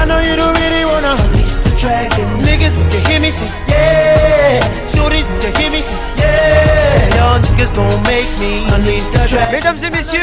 I 0.00 0.04
know 0.08 0.20
you 0.20 0.36
don't 0.36 0.54
really 0.62 0.84
wanna 0.84 1.12
release 1.16 1.58
the 1.64 1.72
dragon. 1.80 2.26
Niggas, 2.46 2.76
if 2.78 2.92
you 2.94 3.00
hear 3.08 3.20
me, 3.20 3.30
say 3.30 3.50
yeah. 3.68 4.60
Shooters, 4.88 5.28
if 5.28 5.44
you 5.44 5.50
hear 5.64 5.70
me, 5.72 5.80
say 5.80 6.02
yeah. 6.18 6.97
Mesdames 9.50 9.76
et 9.84 9.90
messieurs, 9.90 10.20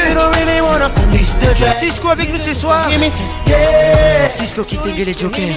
Cisco 1.78 2.08
avec 2.08 2.32
nous 2.32 2.38
ce 2.38 2.54
soir. 2.54 2.86
Cisco 4.34 4.62
qui 4.62 4.76
dégueule 4.78 5.06
les 5.14 5.14
jokers. 5.14 5.56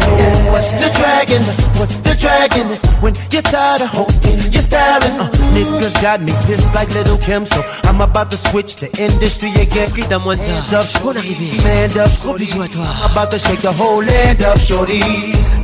So 0.00 0.10
what's 0.50 0.72
the 0.74 0.90
dragon? 0.94 1.42
What's 1.78 2.00
the 2.00 2.14
dragon? 2.18 2.68
when 3.02 3.14
you're 3.30 3.42
tired 3.42 3.82
of 3.82 3.88
hoping, 3.88 4.38
you're 4.50 4.62
styling. 4.62 5.12
Uh, 5.20 5.28
niggas 5.54 6.00
got 6.00 6.20
me 6.22 6.32
pissed 6.46 6.74
like 6.74 6.90
Little 6.94 7.18
Kim, 7.18 7.44
so 7.46 7.62
I'm 7.84 8.00
about 8.00 8.30
to 8.30 8.36
switch 8.36 8.76
the 8.76 8.88
industry 9.00 9.50
again. 9.60 9.90
Pris 9.90 10.02
d'un 10.08 10.18
mois 10.20 10.36
de 10.36 10.42
temps. 10.42 10.82
je 10.82 10.98
suis 10.98 11.18
arrivé. 11.18 11.62
Man 11.62 12.02
up, 12.02 12.10
gros 12.22 12.34
bisous 12.34 12.62
à 12.62 12.68
toi. 12.68 12.82
I'm 13.04 13.10
about 13.14 13.30
to 13.32 13.38
shake 13.38 13.60
the 13.60 13.68
whole 13.72 14.02
land 14.02 14.42
up, 14.42 14.58
shorty. 14.58 15.02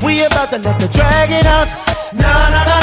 We 0.02 0.24
about 0.24 0.50
to 0.52 0.58
let 0.58 0.78
the 0.78 0.88
dragon 0.92 1.46
out. 1.46 1.68
Nah, 2.14 2.22
nah, 2.50 2.64
nah. 2.66 2.73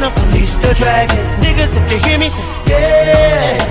wanna 0.00 0.12
release 0.20 0.56
the 0.58 0.74
dragon. 0.74 1.16
Niggas, 1.40 1.72
if 1.80 1.90
you 1.92 1.98
hear 2.06 2.18
me, 2.18 2.28
yeah. 2.68 3.65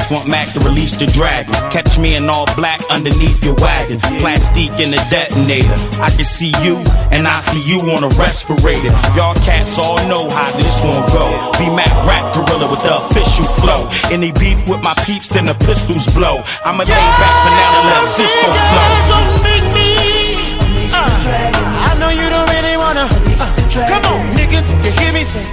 Max 0.00 0.10
want 0.10 0.28
Mac 0.32 0.48
to 0.56 0.60
release 0.60 0.96
the 0.96 1.04
dragon. 1.06 1.52
Catch 1.70 1.98
me 1.98 2.16
in 2.16 2.30
all 2.30 2.48
black 2.56 2.80
underneath 2.90 3.44
your 3.44 3.52
wagon. 3.56 4.00
Plastic 4.22 4.72
in 4.80 4.88
the 4.96 5.00
detonator. 5.12 5.76
I 6.00 6.08
can 6.08 6.24
see 6.24 6.52
you 6.64 6.76
and 7.12 7.28
I 7.28 7.36
see 7.52 7.60
you 7.68 7.80
on 7.92 8.04
a 8.04 8.08
respirator. 8.16 8.92
Y'all 9.12 9.34
cats 9.44 9.76
all 9.76 10.00
know 10.08 10.24
how 10.30 10.48
this 10.56 10.72
gon' 10.80 11.04
go. 11.12 11.26
Be 11.60 11.68
Mac 11.76 11.90
rap 12.08 12.24
gorilla 12.32 12.70
with 12.70 12.80
the 12.82 12.96
official 12.96 13.44
flow. 13.60 13.90
Any 14.10 14.32
beef 14.32 14.64
with 14.68 14.80
my 14.80 14.94
peeps, 15.04 15.28
then 15.28 15.44
the 15.44 15.54
pistols 15.68 16.06
blow. 16.16 16.40
I'ma 16.64 16.84
yeah, 16.88 16.96
lay 16.96 17.08
back 17.20 17.34
for 17.44 17.52
now 17.52 17.76
and 17.84 17.86
let 17.92 18.04
Cisco 18.08 18.48
flow. 18.70 18.88
Don't 19.10 19.42
make 19.44 19.66
me. 19.74 20.88
Uh, 20.96 21.02
I 21.02 21.96
know 22.00 22.08
you 22.08 22.24
don't 22.32 22.48
really 22.48 22.76
wanna. 22.80 23.04
Uh, 23.36 23.74
come 23.84 24.04
on, 24.16 24.22
niggas, 24.38 24.64
you 24.80 24.92
hear 24.96 25.12
me 25.12 25.24
say. 25.28 25.44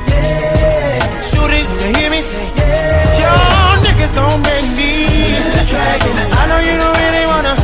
Shooters, 1.25 1.67
you 1.83 1.91
hear 1.99 2.11
me 2.11 2.21
say 2.21 2.46
it's 4.07 4.15
gon' 4.15 4.41
break 4.41 4.63
me. 4.77 6.23
I 6.41 6.43
know 6.47 6.59
you 6.63 6.77
don't 6.79 6.97
really 7.03 7.25
wanna 7.27 7.56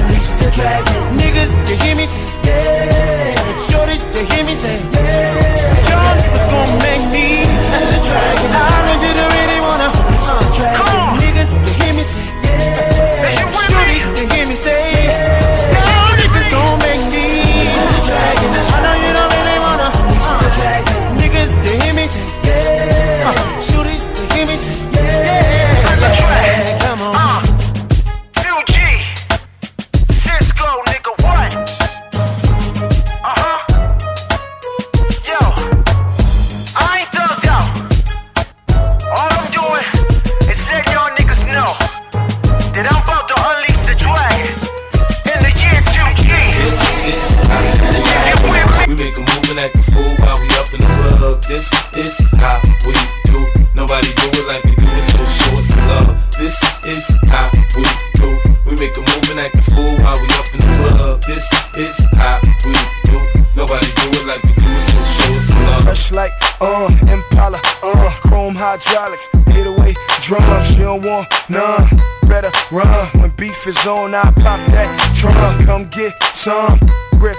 on, 73.88 74.16
I 74.16 74.24
pop 74.40 74.60
that 74.72 74.88
trunk. 75.16 75.36
Come 75.66 75.90
get 75.90 76.12
some 76.36 76.80
grip. 77.20 77.36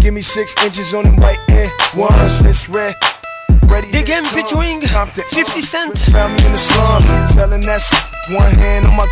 Give 0.00 0.14
me 0.14 0.22
six 0.22 0.52
inches 0.64 0.94
on 0.94 1.04
them 1.04 1.16
white 1.16 1.38
air 1.48 1.70
ones. 1.96 2.38
This 2.42 2.68
red. 2.68 2.94
Ready 3.66 3.90
the 3.90 4.02
game 4.04 4.24
featuring 4.24 4.82
uh, 4.94 5.06
50 5.06 5.60
Cent. 5.62 5.98
Found 6.14 6.36
me 6.36 6.46
in 6.46 6.52
the 6.52 6.58
slums, 6.58 7.06
selling 7.34 7.62
that 7.66 7.80
shit. 7.80 8.02
One 8.36 8.50
hand 8.54 8.86
on 8.86 8.96
my. 8.96 9.06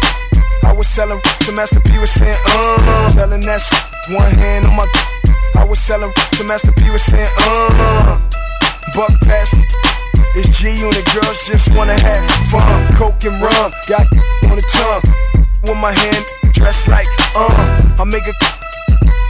I 0.64 0.72
was 0.72 0.88
selling 0.88 1.18
to 1.22 1.53
Master 1.53 1.81
P 1.81 1.98
was 1.98 2.11
saying, 2.12 2.37
uh, 2.48 3.09
selling 3.09 3.40
that 3.42 3.61
shit. 3.61 3.83
One 4.14 4.31
hand 4.31 4.66
on 4.66 4.77
my. 4.77 4.87
I 5.57 5.64
was 5.64 5.81
selling 5.81 6.12
to 6.14 6.44
Master 6.44 6.70
P 6.72 6.90
was 6.90 7.03
saying, 7.03 7.29
uh, 7.40 8.18
buck 8.94 9.11
past 9.27 9.57
me. 9.57 9.64
It's 10.38 10.61
G 10.61 10.68
and 10.68 10.92
the 10.92 11.03
girls 11.11 11.42
just 11.48 11.75
wanna 11.75 11.98
have 11.98 12.22
fun. 12.48 12.62
Coke 12.94 13.25
and 13.25 13.37
rum, 13.42 13.72
got 13.88 14.07
on 14.46 14.57
the 14.57 14.66
tongue. 14.70 15.42
With 15.62 15.77
my 15.79 15.92
hand 15.92 16.25
dressed 16.62 16.87
like, 16.88 17.07
uh, 17.35 17.51
I 17.98 18.05
make 18.05 18.22
a 18.27 18.33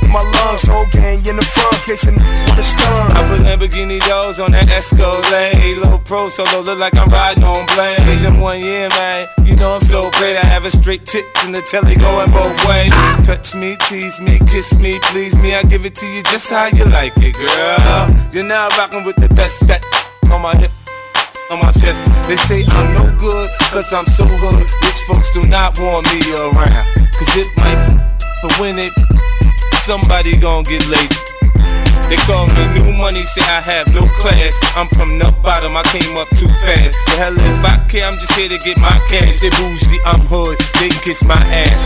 my 0.09 0.21
lungs, 0.21 0.69
whole 0.69 0.85
gang 0.93 1.25
in 1.25 1.37
the 1.37 1.43
front, 1.55 1.75
kissing 1.89 2.13
on 2.21 2.57
the 2.57 2.63
stun. 2.63 3.07
I 3.17 3.21
put 3.33 3.41
Lamborghini 3.49 3.99
doors 4.07 4.39
on 4.41 4.51
that 4.53 4.69
Escalade, 4.69 5.79
low 5.79 5.97
pro 6.05 6.29
solo, 6.29 6.61
look 6.61 6.79
like 6.79 6.95
I'm 6.97 7.09
riding 7.09 7.45
on 7.45 7.65
blades. 7.75 8.23
In 8.23 8.39
one 8.39 8.61
year, 8.61 8.91
man, 8.91 9.27
you 9.45 9.57
know 9.57 9.77
I'm 9.77 9.81
so 9.81 10.11
great. 10.19 10.37
I 10.37 10.45
have 10.45 10.67
a 10.67 10.71
straight 10.71 11.07
chick 11.07 11.25
in 11.47 11.53
the 11.53 11.63
telly 11.63 11.97
going 11.97 12.31
both 12.31 12.53
ways. 12.69 12.93
Touch 13.25 13.55
me, 13.55 13.75
tease 13.89 14.21
me, 14.21 14.39
kiss 14.53 14.77
me, 14.77 14.99
please 15.11 15.35
me. 15.35 15.55
I 15.55 15.63
give 15.63 15.87
it 15.87 15.97
to 15.97 16.07
you 16.07 16.23
just 16.25 16.51
how 16.51 16.67
you 16.67 16.85
like 16.85 17.15
it, 17.17 17.33
girl. 17.33 18.31
You're 18.35 18.45
now 18.45 18.69
rocking 18.77 19.05
with 19.05 19.17
the 19.17 19.33
best 19.35 19.61
set 19.67 19.83
on 20.31 20.43
my 20.43 20.55
hip. 20.57 20.71
On 21.51 21.59
my 21.59 21.73
chest, 21.73 22.29
they 22.29 22.37
say 22.37 22.65
I'm 22.69 22.89
no 22.95 23.19
good, 23.19 23.49
cause 23.73 23.91
I'm 23.95 24.07
so 24.07 24.27
good 24.27 24.67
folks 25.13 25.31
do 25.31 25.45
not 25.47 25.79
want 25.79 26.07
me 26.13 26.21
around. 26.33 26.87
Cause 27.15 27.33
it 27.37 27.47
might, 27.59 27.79
but 28.43 28.53
when 28.59 28.79
it, 28.79 28.93
somebody 29.85 30.37
gon' 30.37 30.65
get 30.65 30.87
laid. 30.89 31.13
They 32.09 32.17
call 32.29 32.47
me 32.49 32.63
new 32.79 32.93
money, 32.93 33.23
say 33.25 33.43
I 33.45 33.61
have 33.61 33.87
no 33.95 34.05
class. 34.21 34.53
I'm 34.77 34.89
from 34.89 35.19
the 35.19 35.33
bottom, 35.43 35.77
I 35.77 35.83
came 35.93 36.15
up 36.19 36.29
too 36.37 36.49
fast. 36.65 36.97
The 37.07 37.13
hell 37.19 37.35
if 37.37 37.59
I 37.65 37.77
care, 37.89 38.05
I'm 38.07 38.19
just 38.19 38.33
here 38.33 38.49
to 38.49 38.59
get 38.59 38.77
my 38.77 38.93
cash. 39.09 39.41
They 39.41 39.51
bougie, 39.51 40.01
I'm 40.05 40.21
hood, 40.29 40.59
they 40.81 40.89
kiss 41.05 41.23
my 41.25 41.41
ass. 41.65 41.83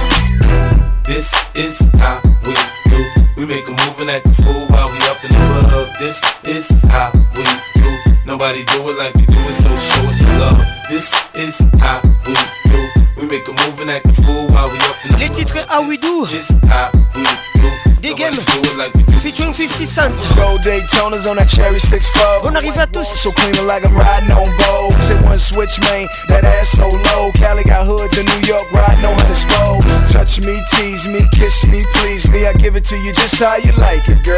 This 1.06 1.30
is 1.54 1.78
how 2.00 2.20
we 2.44 2.54
do. 2.90 3.00
We 3.36 3.44
make 3.46 3.66
a 3.68 3.70
move 3.70 4.00
and 4.00 4.10
act 4.10 4.24
the 4.24 4.42
fool 4.42 4.66
while 4.74 4.90
we 4.90 4.98
up 5.10 5.22
in 5.22 5.30
the 5.30 5.68
club. 5.68 5.88
This 5.98 6.18
is 6.44 6.82
how 6.90 7.12
we 7.36 7.44
do. 7.78 8.16
Nobody 8.26 8.64
do 8.66 8.82
it 8.90 8.98
like 8.98 9.14
we 9.14 9.26
do 9.26 9.38
it, 9.46 9.54
so 9.54 9.68
show 9.68 10.08
us 10.10 10.18
some 10.20 10.38
love. 10.38 10.58
This 10.90 11.12
is 11.36 11.58
how 11.78 12.00
we 12.26 12.34
do. 12.70 12.85
We 13.16 13.24
make 13.26 13.48
a 13.48 13.52
move 13.64 13.80
and 13.80 13.88
act 13.90 14.04
a 14.06 14.12
fool 14.12 14.46
while 14.52 14.68
we 14.68 14.76
up 14.84 14.96
in 15.06 15.12
the 15.16 15.18
Les 15.18 15.30
titres 15.34 15.64
How 15.72 15.80
ah 15.80 15.88
We 15.88 15.96
Do. 15.96 16.26
This, 16.26 16.52
how 16.68 16.90
we 17.16 17.24
do. 17.56 17.72
Des 18.02 18.12
it 18.12 18.76
Like 18.76 18.92
Featuring 19.22 19.54
50 19.54 19.86
Cent. 19.86 20.12
Roll 20.36 20.58
Daytonas 20.58 21.24
on 21.26 21.36
that 21.36 21.48
cherry 21.48 21.78
6 21.80 22.12
Bonne 22.42 22.56
arrivée 22.56 22.78
à 22.78 22.86
tous. 22.86 23.08
So 23.08 23.32
clean 23.32 23.66
like 23.66 23.86
I'm 23.86 23.96
riding 23.96 24.30
on 24.32 24.44
Vogue. 24.44 25.00
Sit 25.00 25.16
one 25.22 25.38
switch, 25.38 25.80
man. 25.88 26.06
That 26.28 26.44
ass 26.44 26.68
so 26.76 26.86
low. 26.88 27.32
Cali 27.32 27.64
got 27.64 27.86
hoods 27.86 28.12
to 28.16 28.22
New 28.22 28.46
York, 28.46 28.70
riding 28.72 29.06
on 29.06 29.18
his 29.30 29.46
boat. 29.46 29.80
Touch 30.10 30.44
me, 30.44 30.60
tease 30.72 31.08
me, 31.08 31.20
kiss 31.32 31.64
me, 31.66 31.80
please 31.94 32.30
me. 32.30 32.46
I 32.46 32.52
give 32.52 32.76
it 32.76 32.84
to 32.84 32.96
you 32.98 33.14
just 33.14 33.40
how 33.40 33.56
you 33.56 33.72
like 33.80 34.06
it, 34.10 34.22
girl. 34.24 34.36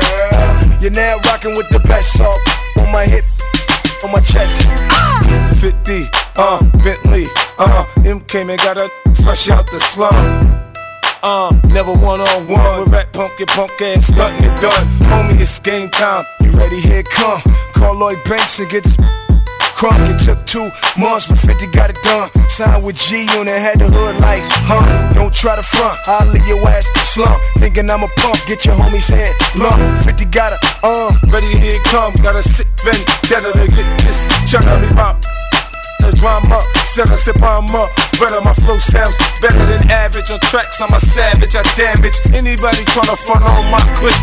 You're 0.80 0.92
now 0.94 1.18
rocking 1.26 1.56
with 1.56 1.68
the 1.70 1.80
best 1.80 2.12
salt 2.12 2.38
on 2.78 2.92
my 2.92 3.06
hip 3.06 3.24
on 4.04 4.12
my 4.12 4.20
chest. 4.20 4.62
50, 5.60 6.04
uh, 6.36 6.62
Bentley, 6.84 7.26
uh, 7.58 7.84
M 8.04 8.20
came 8.20 8.50
and 8.50 8.58
got 8.60 8.76
a 8.78 8.88
fresh 9.22 9.48
out 9.48 9.66
the 9.70 9.80
slum. 9.80 10.14
Uh, 11.22 11.50
never 11.70 11.92
one 11.92 12.20
on 12.20 12.48
one 12.48 12.80
with 12.80 12.88
rat 12.88 13.12
punk, 13.12 13.32
get 13.38 13.48
punk 13.48 13.70
ass 13.82 14.10
stuntin' 14.10 14.42
it 14.44 14.60
done. 14.60 14.86
Homie, 15.10 15.40
it's 15.40 15.58
game 15.58 15.88
time. 15.90 16.24
You 16.40 16.50
ready? 16.52 16.80
Here 16.80 17.02
come. 17.02 17.42
Call 17.74 17.94
Lloyd 17.96 18.18
Banks 18.24 18.58
and 18.60 18.70
get 18.70 18.84
this 18.84 18.96
crunk. 19.78 20.02
It 20.10 20.18
took 20.18 20.38
two 20.44 20.68
months, 21.00 21.26
but 21.28 21.38
50 21.38 21.70
got 21.72 21.88
it 21.90 21.98
done. 22.02 22.28
Signed 22.48 22.82
with 22.84 22.96
G 22.96 23.26
on 23.38 23.46
it, 23.46 23.60
had 23.66 23.78
the 23.78 23.86
hood 23.96 24.14
like, 24.20 24.42
huh? 24.70 24.82
Don't 25.14 25.32
try 25.32 25.54
to 25.54 25.62
front, 25.62 25.96
I'll 26.08 26.26
leave 26.32 26.46
your 26.50 26.60
ass 26.68 26.86
slump. 27.14 27.38
Thinking 27.60 27.86
I'm 27.90 28.02
a 28.02 28.08
punk, 28.22 28.38
get 28.46 28.66
your 28.66 28.74
homies 28.74 29.08
head 29.08 29.32
lump. 29.62 29.78
50 30.02 30.24
got 30.36 30.52
it, 30.56 30.60
uh, 30.82 31.10
ready 31.32 31.50
here 31.64 31.78
come. 31.92 32.12
Got 32.26 32.34
a 32.36 32.42
sick 32.42 32.66
vendetta 32.84 33.50
to 33.58 33.66
get 33.74 33.86
this 34.02 34.18
Chuck 34.50 34.66
on 34.66 34.82
me 34.82 34.88
pop. 34.98 35.16
The 36.00 36.12
drama, 36.20 36.58
set 36.94 37.10
a 37.10 37.16
sip 37.16 37.42
on 37.42 37.64
up. 37.74 37.90
Better 38.18 38.40
my 38.40 38.54
flow 38.62 38.78
sounds 38.78 39.16
better 39.40 39.64
than 39.70 39.82
average 39.90 40.30
on 40.30 40.40
tracks. 40.50 40.80
I'm 40.80 40.92
a 40.94 41.00
savage, 41.00 41.54
I 41.54 41.62
damage 41.76 42.18
anybody 42.40 42.82
tryna 42.92 43.16
front 43.26 43.44
on 43.52 43.64
my 43.74 43.82
clip. 43.98 44.18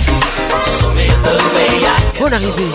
Bonne 2.19 2.33
arrivée. 2.33 2.69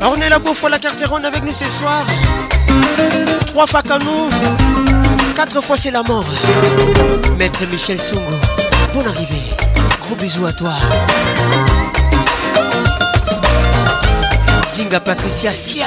Ah, 0.00 0.10
on 0.12 0.20
est 0.20 0.28
là 0.28 0.38
pour 0.40 0.68
la 0.68 0.78
Carteronne 0.78 1.24
avec 1.24 1.44
nous 1.44 1.52
ce 1.52 1.64
soir. 1.64 2.04
Trois 3.46 3.66
fois 3.66 3.82
nous, 4.04 4.30
quatre 5.34 5.60
fois 5.62 5.76
c'est 5.76 5.90
la 5.90 6.02
mort. 6.02 6.24
Maître 7.38 7.62
Michel 7.70 7.98
Songo, 8.00 8.20
Bon 8.92 9.00
arrivée. 9.06 9.50
Gros 10.02 10.16
bisous 10.16 10.46
à 10.46 10.52
toi. 10.52 10.72
Zinga 14.74 15.00
Patricia 15.00 15.52
Sia. 15.52 15.86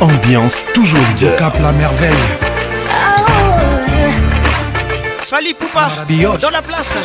ambiance 0.00 0.62
toujours 0.74 0.98
leader. 1.10 1.36
Cap 1.36 1.54
la 1.60 1.72
merveille. 1.72 2.10
Fali 5.26 5.54
Poupa, 5.54 5.90
dans 6.40 6.50
la 6.50 6.62
place. 6.62 6.96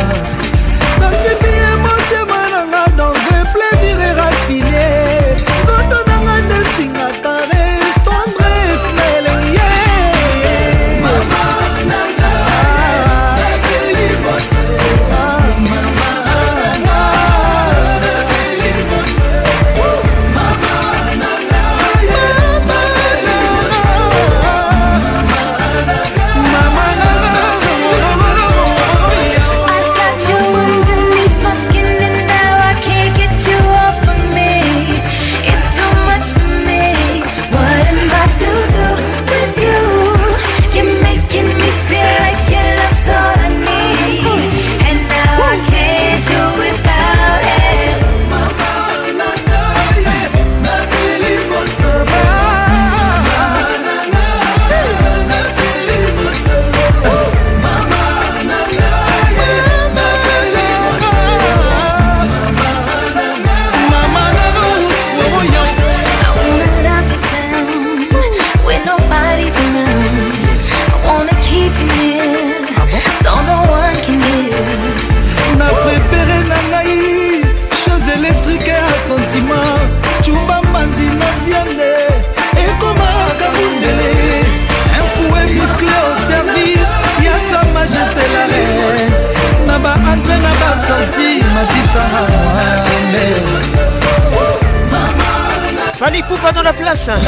Allez, 96.10 96.24
Poupa 96.24 96.52
dans 96.52 96.64
la 96.64 96.74
place. 96.74 97.08
Hein. 97.08 97.20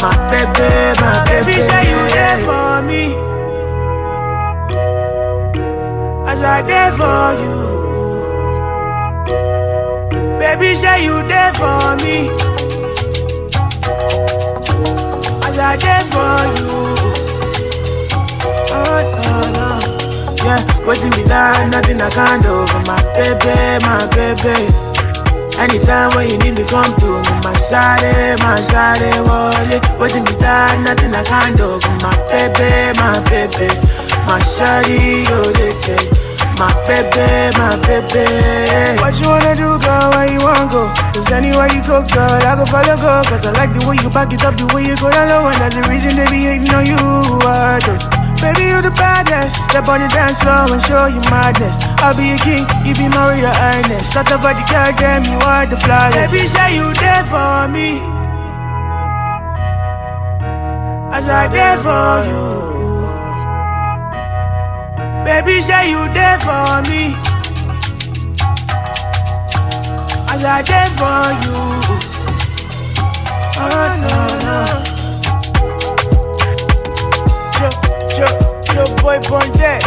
My 0.00 0.12
baby, 0.28 1.00
my 1.00 1.24
baby. 1.24 1.50
Baby, 1.50 1.52
say 1.62 1.90
you 1.90 2.08
there 2.12 2.38
for 2.44 2.82
me. 2.82 3.16
As 6.30 6.42
I 6.42 6.62
there 6.62 6.92
for 6.92 7.34
you. 7.42 7.61
Baby, 10.58 10.74
say 10.74 11.04
you 11.04 11.14
there 11.32 11.54
for 11.54 11.96
me. 12.04 12.28
As 15.48 15.56
I 15.58 15.76
there 15.80 16.02
for 16.12 16.38
you. 16.52 16.70
Oh, 18.76 19.00
no, 19.24 19.34
no. 19.56 19.68
Yeah, 20.44 20.60
waiting 20.86 21.08
me 21.16 21.22
that 21.32 21.70
nothing 21.72 22.02
I 22.02 22.10
can't 22.10 22.42
do 22.42 22.66
for 22.66 22.82
my 22.84 23.00
baby, 23.16 23.80
my 23.80 24.04
baby. 24.12 24.68
Anytime 25.56 26.12
when 26.16 26.28
you 26.28 26.36
need 26.36 26.58
me, 26.60 26.64
come 26.68 26.84
to 26.84 27.06
me. 27.06 27.36
My 27.48 27.56
shawty, 27.56 28.36
my 28.40 28.60
shawty, 28.68 29.08
wally. 29.24 29.80
Waiting 29.98 30.24
me 30.24 30.32
that 30.42 30.76
nothing 30.84 31.14
I 31.16 31.24
can't 31.24 31.56
do. 31.56 31.80
My 32.04 32.12
baby, 32.28 32.92
my 33.00 33.16
baby, 33.30 33.72
my 34.28 34.38
shawty, 34.52 35.24
oh 35.28 35.50
they 35.56 35.72
take. 35.80 36.31
My 36.62 36.70
baby, 36.86 37.50
my 37.58 37.74
baby. 37.82 38.22
What 39.02 39.18
you 39.18 39.26
wanna 39.26 39.58
do, 39.58 39.74
girl? 39.82 40.06
Where 40.14 40.30
you 40.30 40.38
wanna 40.38 40.70
go? 40.70 40.86
Cause 41.10 41.26
anywhere 41.34 41.66
you 41.74 41.82
go, 41.82 42.06
girl, 42.14 42.38
I 42.46 42.54
go 42.54 42.62
follow, 42.70 42.94
go. 43.02 43.18
Cause 43.26 43.42
I 43.42 43.50
like 43.58 43.74
the 43.74 43.82
way 43.82 43.98
you 43.98 44.08
back 44.14 44.30
it 44.32 44.46
up, 44.46 44.54
the 44.54 44.70
way 44.70 44.86
you 44.86 44.94
go 45.02 45.10
down 45.10 45.26
low. 45.26 45.50
And 45.50 45.58
that's 45.58 45.74
the 45.74 45.82
reason 45.90 46.14
they 46.14 46.22
be 46.30 46.46
hating 46.46 46.70
on 46.70 46.86
you. 46.86 46.94
I 47.42 47.82
do 47.82 47.90
Baby, 48.38 48.70
you 48.70 48.78
the 48.78 48.94
baddest. 48.94 49.58
Step 49.74 49.88
on 49.90 50.06
the 50.06 50.08
dance 50.14 50.38
floor 50.38 50.70
and 50.70 50.78
show 50.86 51.10
you 51.10 51.18
madness. 51.34 51.82
I'll 51.98 52.14
be 52.14 52.30
a 52.30 52.38
king, 52.38 52.62
you 52.86 52.94
be 52.94 53.10
Maria 53.10 53.50
Ernest. 53.74 54.14
Shut 54.14 54.30
up 54.30 54.46
about 54.46 54.54
the 54.54 54.62
girl, 54.70 54.94
damn, 54.94 55.26
you 55.26 55.42
are 55.42 55.66
the 55.66 55.74
flyest. 55.82 56.30
Baby, 56.30 56.46
say 56.46 56.78
you 56.78 56.86
there 57.02 57.26
for 57.26 57.66
me. 57.74 57.98
As 61.10 61.26
I 61.26 61.50
there 61.50 61.74
for 61.82 62.22
you. 62.30 62.71
Baby, 65.34 65.56
say 65.62 65.88
you 65.90 66.04
there 66.12 66.38
for 66.40 66.82
me. 66.90 67.02
As 70.30 70.44
I 70.56 70.60
there 70.60 70.88
for 70.98 71.32
you. 71.42 71.58
Oh 73.56 73.70
no 74.02 74.08
no. 78.12 78.18
Yo 78.18 78.18
yo 78.18 78.26
yo 78.76 78.82
boy 78.96 79.18
born 79.26 79.48
dead. 79.56 79.82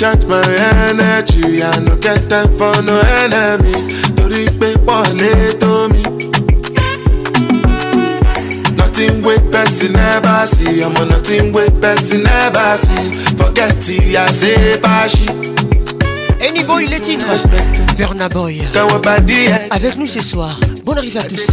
recharge 0.00 0.24
my 0.26 0.40
energy 0.88 1.62
I 1.62 1.78
no 1.80 1.96
get 1.98 2.28
time 2.30 2.48
for 2.58 2.72
no 2.82 2.98
enemy 3.20 3.88
To 4.16 4.50
pé 4.60 4.72
pọ̀ 4.86 5.04
lé 5.18 5.52
tó 5.60 5.88
me 5.92 6.02
Nothing 8.78 9.16
with 9.24 9.50
person 9.52 9.92
never 9.92 10.46
see 10.46 10.82
on 10.84 10.94
nothing 11.08 11.52
with 11.52 11.74
person 11.80 12.22
never 12.22 12.76
see 12.76 13.10
forget 13.36 13.72
say 13.84 14.16
àṣẹ 14.24 14.80
fàṣì. 14.82 15.26
Anyboy, 16.46 16.86
les 16.86 17.00
titres. 17.00 17.44
Burna 17.98 18.28
Boy. 18.28 18.62
Avec 19.70 19.96
nous 19.98 20.06
ce 20.06 20.20
soir. 20.22 20.58
Bonne 20.86 20.98
arrivée 20.98 21.20
à 21.20 21.24
tous. 21.24 21.46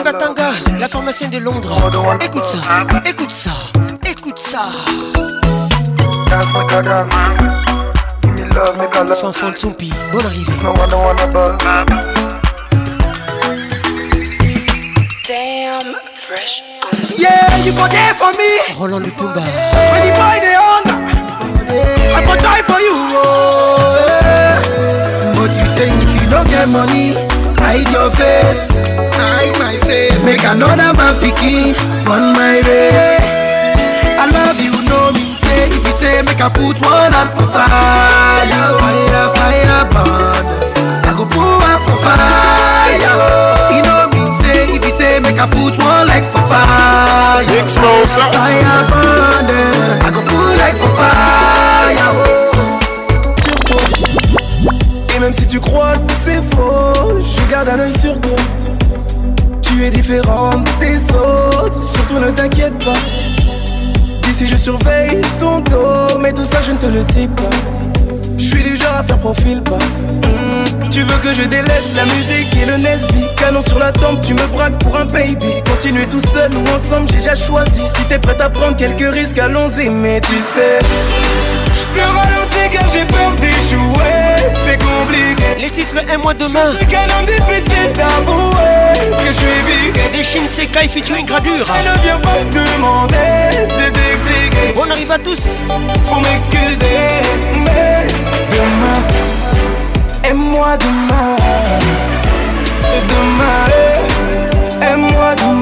Batanga, 0.03 0.51
la 0.79 0.87
pharmacienne 0.87 1.29
de 1.31 1.37
Londres. 1.39 1.75
Écoute 2.21 2.45
ça, 2.45 2.57
écoute 3.05 3.29
ça, 3.29 3.51
écoute 4.09 4.39
ça. 4.39 4.63
Fanfan 9.21 9.51
Tsumpi, 9.53 9.93
bonne 10.11 10.25
arrivée. 10.25 10.53
Damn, 15.27 15.79
fresh. 16.15 16.63
Yeah, 17.17 17.45
you 17.65 17.73
go 17.73 17.87
there 17.87 18.15
for 18.15 18.29
me. 18.31 18.73
Roland 18.79 19.01
tumba. 19.17 19.41
When 19.41 20.07
you 20.07 20.13
buy 20.13 20.39
the 20.39 20.57
hunger, 20.57 22.15
I 22.15 22.37
die 22.37 22.63
for 22.63 22.79
you. 22.79 22.93
What 25.35 25.37
oh, 25.37 25.61
you 25.61 25.75
think 25.75 26.01
if 26.03 26.23
you 26.23 26.29
don't 26.29 26.49
get 26.49 26.67
money. 26.69 27.30
hide 27.71 27.89
your 27.95 28.11
face. 28.11 28.67
Hide 29.15 29.55
my 29.59 29.73
face. 29.87 30.23
Make 30.25 30.43
another 30.43 30.91
man 30.99 31.15
picking 31.23 31.73
on 32.11 32.33
my 32.35 32.59
race. 32.67 33.23
I 34.19 34.27
love 34.35 34.59
you, 34.59 34.73
know 34.89 35.11
me 35.15 35.23
say. 35.45 35.71
If 35.71 35.83
you 35.87 35.95
say, 35.99 36.21
make 36.21 36.41
I 36.41 36.49
put 36.51 36.75
one 36.83 37.11
hand 37.15 37.31
for 37.31 37.47
fire, 37.47 38.71
fire, 38.75 39.25
fire, 39.35 39.83
burn. 39.87 40.43
I 41.07 41.13
go 41.15 41.23
put 41.25 41.39
one 41.39 41.79
for 41.87 41.97
fire. 42.03 42.99
You 43.71 43.83
know 43.87 44.11
me 44.11 44.21
say. 44.43 44.75
If 44.75 44.83
you 44.83 44.93
say, 44.99 45.19
make 45.19 45.39
I 45.39 45.47
put 45.47 45.75
one 45.79 46.07
like 46.07 46.27
for 46.27 46.43
fire, 46.51 47.39
fire, 47.45 48.83
burn. 48.91 49.47
I 49.47 50.09
go 50.11 50.21
put 50.21 50.57
like 50.59 50.75
for 50.77 50.91
fire. 50.99 52.40
même 55.21 55.33
si 55.33 55.45
tu 55.45 55.59
crois 55.59 55.93
que 55.93 56.13
c'est 56.25 56.41
faux, 56.55 57.21
je 57.21 57.51
garde 57.51 57.69
un 57.69 57.79
œil 57.79 57.95
sur 57.97 58.19
toi. 58.21 58.35
Tu 59.61 59.83
es 59.85 59.91
différente 59.91 60.67
des 60.79 60.97
autres, 61.15 61.87
surtout 61.87 62.17
ne 62.17 62.31
t'inquiète 62.31 62.83
pas. 62.83 62.97
D'ici 64.23 64.47
je 64.47 64.55
surveille 64.55 65.21
ton 65.37 65.59
dos, 65.59 66.17
mais 66.19 66.33
tout 66.33 66.43
ça 66.43 66.59
je 66.65 66.71
ne 66.71 66.77
te 66.77 66.87
le 66.87 67.03
dis 67.03 67.27
pas. 67.27 67.51
Je 68.39 68.45
suis 68.45 68.63
du 68.63 68.75
genre 68.75 68.95
à 68.97 69.03
faire 69.03 69.19
profil 69.19 69.61
pas 69.61 69.75
hmm, 69.77 70.89
Tu 70.89 71.03
veux 71.03 71.17
que 71.21 71.31
je 71.33 71.43
délaisse 71.43 71.93
la 71.95 72.05
musique 72.05 72.47
et 72.59 72.65
le 72.65 72.77
Nesby 72.77 73.23
Canon 73.37 73.61
sur 73.61 73.77
la 73.77 73.91
tempe, 73.91 74.21
tu 74.21 74.33
me 74.33 74.47
braques 74.47 74.79
pour 74.83 74.97
un 74.97 75.05
baby 75.05 75.61
Continuer 75.69 76.07
tout 76.07 76.19
seul 76.21 76.49
ou 76.55 76.75
ensemble, 76.75 77.07
j'ai 77.11 77.17
déjà 77.17 77.35
choisi 77.35 77.81
Si 77.95 78.03
t'es 78.05 78.17
prête 78.17 78.41
à 78.41 78.49
prendre 78.49 78.75
quelques 78.75 79.13
risques, 79.13 79.37
allons-y 79.37 79.89
Mais 79.89 80.21
tu 80.21 80.33
sais, 80.39 80.79
je 81.75 81.99
te 81.99 82.03
ralentis 82.03 82.73
car 82.75 82.87
j'ai 82.91 83.05
peur 83.05 83.30
les 85.57 85.69
titres 85.69 85.95
et 86.11 86.17
moi 86.17 86.33
demain. 86.33 86.71
C'est 86.79 86.87
qu'un 86.87 87.03
homme 87.19 87.25
difficile 87.25 87.91
d'avouer 87.93 89.19
que 89.19 89.27
je 89.27 89.31
suis 89.33 89.89
big. 89.91 90.11
Des 90.11 90.23
Shin 90.23 90.47
Sekai 90.47 90.87
featuring 90.87 91.25
gradure. 91.25 91.65
Elle 91.77 91.91
ne 91.91 92.03
vient 92.03 92.17
pas 92.19 92.39
demander 92.51 93.67
de 93.67 93.91
t'expliquer. 93.91 94.73
Bon 94.75 94.89
arrive 94.89 95.11
à 95.11 95.17
tous. 95.17 95.61
Faut 96.05 96.19
m'excuser, 96.19 97.21
mais 97.57 98.07
demain, 98.49 99.01
aime-moi 100.23 100.77
demain. 100.77 101.35
Demain, 103.07 104.87
aime-moi 104.87 105.35
demain. 105.35 105.60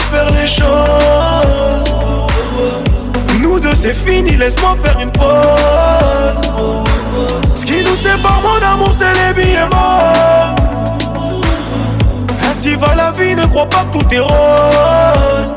faire 0.00 0.30
les 0.30 0.46
choses. 0.46 1.92
Nous 3.40 3.58
deux, 3.60 3.74
c'est 3.74 3.94
fini, 3.94 4.36
laisse-moi 4.36 4.76
faire 4.82 4.98
une 5.00 5.10
pause. 5.10 7.54
Ce 7.54 7.64
qui 7.64 7.82
nous 7.82 7.96
sépare, 7.96 8.40
mon 8.42 8.64
amour, 8.66 8.92
c'est 8.94 9.12
les 9.26 9.34
billets 9.42 9.66
morts. 9.70 10.54
Ainsi 12.48 12.74
va 12.76 12.94
la 12.94 13.10
vie, 13.12 13.34
ne 13.34 13.44
crois 13.46 13.66
pas 13.66 13.84
que 13.92 13.98
tout 13.98 14.14
est 14.14 14.18
rose. 14.20 14.30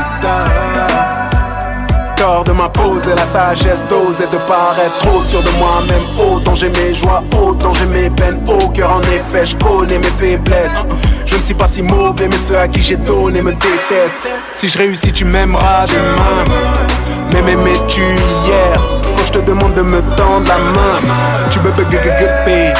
tort 2.21 2.45
de 2.45 2.53
ma 2.53 2.69
pose 2.69 3.09
et 3.09 3.15
la 3.15 3.25
sagesse 3.25 3.83
d'oser 3.89 4.25
de 4.27 4.37
paraître 4.47 4.97
trop 5.01 5.21
sûr 5.23 5.43
de 5.43 5.49
moi-même 5.59 6.03
Autant 6.33 6.55
j'ai 6.55 6.69
mes 6.69 6.93
joies, 6.93 7.23
autant 7.43 7.73
j'ai 7.73 7.87
mes 7.87 8.11
peines 8.11 8.43
Au 8.47 8.69
cœur 8.69 8.93
en 8.93 9.01
effet, 9.03 9.45
je 9.47 9.57
connais 9.57 9.99
mes 9.99 10.11
faiblesses 10.19 10.87
je 11.27 11.37
ne 11.37 11.43
suis 11.43 11.53
pas 11.55 11.67
si 11.69 11.81
mauvais, 11.83 12.27
mais 12.27 12.37
ceux 12.45 12.59
à 12.59 12.67
qui 12.67 12.83
j'ai 12.83 12.97
donné 12.97 13.41
me 13.41 13.53
détestent. 13.53 14.29
Si 14.53 14.69
je 14.69 14.77
réussis, 14.77 15.13
tu 15.13 15.25
m'aimeras 15.25 15.87
demain. 15.87 16.45
Mais 17.35 17.43
mais 17.45 17.57
mais 17.59 17.79
tu 17.87 18.01
hier 18.03 18.75
Quand 19.17 19.25
je 19.25 19.31
te 19.33 19.39
demande 19.39 19.75
de 19.75 19.83
me 19.83 20.01
tendre 20.17 20.47
la 20.49 20.59
main 20.59 21.49
Tu 21.51 21.59
me 21.61 21.71
que 21.71 21.83
gay 21.85 22.73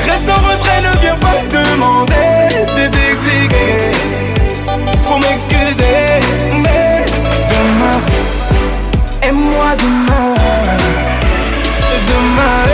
Reste 0.10 0.30
en 0.30 0.42
retrait, 0.52 0.82
ne 0.82 1.00
viens 1.00 1.16
pas 1.18 1.38
demander 1.52 2.64
de 2.78 2.88
t'expliquer 2.90 3.92
Faut 5.04 5.18
m'excuser 5.18 6.20
Mais 6.64 7.06
demain 7.50 8.02
Aime-moi 9.22 9.72
demain 9.78 10.34
Demain 12.08 12.67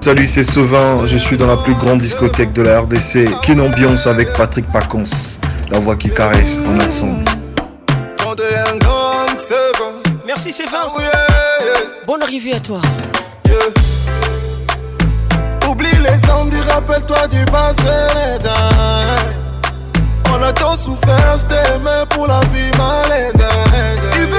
Salut, 0.00 0.28
c'est 0.28 0.44
Sauvin, 0.44 1.04
je 1.06 1.16
suis 1.16 1.36
dans 1.36 1.48
la 1.48 1.56
plus 1.56 1.74
grande 1.74 1.98
discothèque 1.98 2.52
de 2.52 2.62
la 2.62 2.80
RDC, 2.82 3.40
Qu'une 3.42 3.60
Ambiance 3.60 4.06
avec 4.06 4.32
Patrick 4.34 4.64
Pacons, 4.72 5.02
la 5.72 5.80
voix 5.80 5.96
qui 5.96 6.10
caresse 6.10 6.58
en 6.64 6.84
ensemble. 6.86 7.24
Merci 10.24 10.52
Sévin, 10.52 10.70
oh, 10.94 11.00
bonne 12.06 12.22
arrivée 12.22 12.54
à 12.54 12.60
toi. 12.60 12.80
Oublie 15.68 15.86
les 16.02 16.30
Andes, 16.30 16.54
rappelle-toi 16.72 17.26
du 17.28 17.44
passé. 17.46 17.96
On 20.32 20.40
a 20.42 20.52
tant 20.52 20.76
souffert, 20.76 21.36
je 21.38 21.46
t'aimais 21.46 22.04
pour 22.10 22.26
la 22.28 22.38
vie 22.52 22.70
malade 22.78 23.44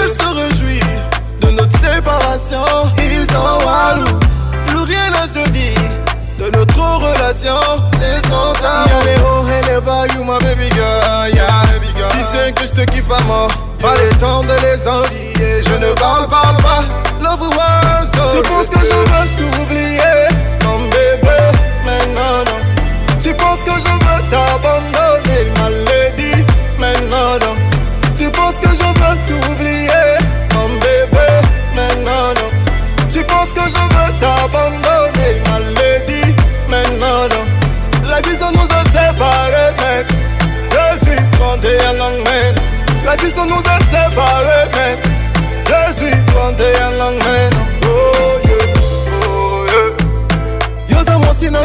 elle 0.08 0.22
se 0.22 0.34
réjouit 0.34 0.80
de 1.41 1.49
notre 1.51 1.78
séparation. 1.80 2.62
Ils 2.97 3.28
sont 3.32 3.66
walou, 3.68 4.20
plus 4.68 4.80
rien 4.84 5.12
à 5.22 5.28
se 5.28 5.47
dire 5.49 5.76
de 6.39 6.45
notre 6.55 6.80
relation. 6.80 7.60
C'est 7.99 8.28
sans 8.30 8.53
tabou. 8.53 8.89
Y'a 8.89 9.12
les 9.12 9.20
hauts 9.22 9.47
et 9.47 9.72
les 9.74 9.82
bas, 9.82 10.05
you 10.16 10.24
my 10.24 10.39
baby 10.39 10.70
girl, 10.76 11.28
yeah 11.34 11.62
baby 11.72 11.91
girl. 11.95 12.10
Tu 12.12 12.20
sais 12.24 12.51
que 12.53 12.64
je 12.66 12.82
te 12.82 12.91
kiffe 12.91 13.12
à 13.12 13.22
mort, 13.24 13.49
pas 13.82 13.95
le 13.95 14.10
temps 14.20 14.43
de 14.43 14.53
les 14.66 14.88
envier. 14.88 15.62
Je 15.68 15.76
ne 15.76 15.91
parle, 15.93 16.28
pas, 16.28 16.51
love 17.22 17.41
words. 17.41 18.12
Oh. 18.16 18.38
Tu 18.38 18.49
penses 18.49 18.68
que 18.68 18.80
je 18.80 18.93
veux 18.93 19.28
tout 19.38 19.62
oublier, 19.62 20.28
mon 20.66 20.84
bébé, 20.86 21.38
mais 21.86 22.08
non 22.14 22.43
non. 22.45 23.18
Tu 23.22 23.34
penses 23.34 23.64
que 23.64 23.72
je 23.72 23.91
veux 23.91 24.32
t'abandonner. 24.32 25.07
abandonné, 34.48 35.41
ma 35.50 35.60
lady, 35.60 36.22
maintenant 36.70 37.28
non. 37.32 38.10
La 38.10 38.22
distance 38.22 38.54
nous 38.54 38.62
a 38.62 38.84
séparés, 38.86 39.74
mais 39.78 40.06
je 40.72 41.06
suis 41.06 41.32
31 41.39 42.00
ans, 42.00 42.12
mais 42.26 42.56
la 43.04 43.16
distance 43.18 43.48
nous 43.48 43.56
a 43.72 43.76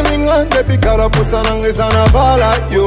mosinaning'a 0.01 0.41
depi 0.49 0.81
kala 0.81 1.09
posa 1.23 1.43
nanga 1.43 1.67
eza 1.67 1.85
na 1.89 2.05
bala 2.13 2.51
yo 2.71 2.83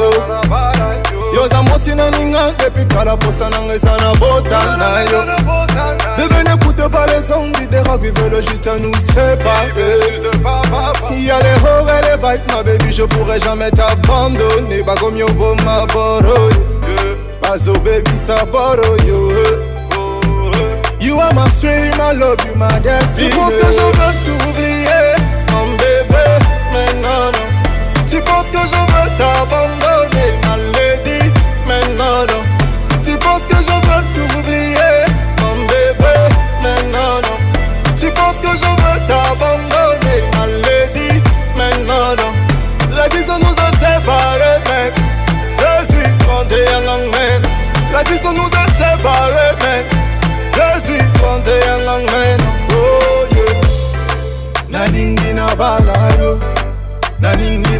yo 1.34 1.42
oza 1.44 1.60
mosinaning'a 1.68 2.44
depi 2.58 2.84
kala 2.94 3.16
posa 3.16 3.50
nanga 3.50 3.74
eza 3.74 3.96
na 3.98 4.12
bota 4.20 4.60
na 4.80 4.88
yo 5.10 5.20
bebe 6.16 6.42
n'écoute 6.44 6.88
pas 6.90 7.06
les 7.06 7.30
ondes 7.32 7.68
des 7.70 7.78
rocs 7.88 8.00
ils 8.04 8.12
veulent 8.20 8.42
juste 8.42 8.68
nous 8.80 8.94
séparer 8.94 9.98
y'a 11.18 11.40
les 11.40 11.56
hauts 11.64 11.88
et 11.94 12.02
les 12.10 12.16
bikes 12.22 12.52
ma 12.54 12.62
baby 12.62 12.92
je 12.92 13.02
pourrai 13.02 13.38
jamais 13.40 13.70
t'abandonner 13.70 14.82
bakomi 14.82 15.22
oboma 15.22 15.86
boro 15.92 16.48
bazobebisa 17.42 18.36
boro 18.50 18.96
yo 19.06 19.32
You 20.98 21.20
are 21.20 21.32
my 21.34 21.48
sweetie, 21.50 21.96
my 21.98 22.10
love, 22.12 22.44
you 22.46 22.54
my 22.56 22.80
destiny. 22.80 23.30
Tu 23.30 23.36
penses 23.36 23.52
que 23.54 23.64
je 23.64 23.70
veux 23.70 24.22
t'oublier? 24.24 24.75
Tu 28.10 28.20
penses 28.22 28.50
que 28.52 28.58
je 28.58 28.92
veux 28.92 29.18
t'abandonner? 29.18 29.75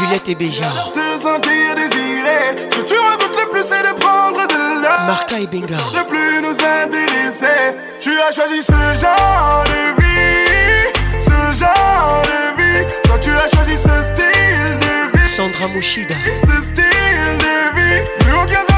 Juliette 0.05 0.29
et 0.29 0.35
Béja. 0.35 0.65
Te 0.93 1.21
sentir 1.21 1.75
désiré, 1.75 2.67
que 2.69 2.81
tu 2.85 2.93
redoutes 2.95 3.37
le 3.41 3.49
plus 3.49 3.61
c'est 3.63 3.81
de 3.83 3.97
prendre 3.99 4.35
de 4.47 4.81
l'air. 4.81 5.03
Marca 5.07 5.39
et 5.39 5.47
Benga. 5.47 5.77
Ne 5.95 6.03
plus 6.09 6.41
nous 6.41 6.51
intéresser. 6.51 7.77
Tu 8.01 8.09
as 8.27 8.31
choisi 8.31 8.61
ce 8.61 8.73
genre 8.99 9.63
de 9.65 10.01
vie, 10.01 10.93
ce 11.17 11.57
genre 11.57 12.21
de 12.23 12.61
vie. 12.61 12.85
Toi 13.05 13.17
tu 13.19 13.29
as 13.29 13.47
choisi 13.55 13.77
ce 13.77 14.11
style 14.11 14.77
de 14.81 15.17
vie. 15.17 15.27
Sandra 15.29 15.67
Mouchida. 15.67 16.15
Ce 16.25 16.61
style 16.61 17.37
de 17.39 17.99
vie. 17.99 18.09
Plus 18.19 18.33
aucun 18.33 18.72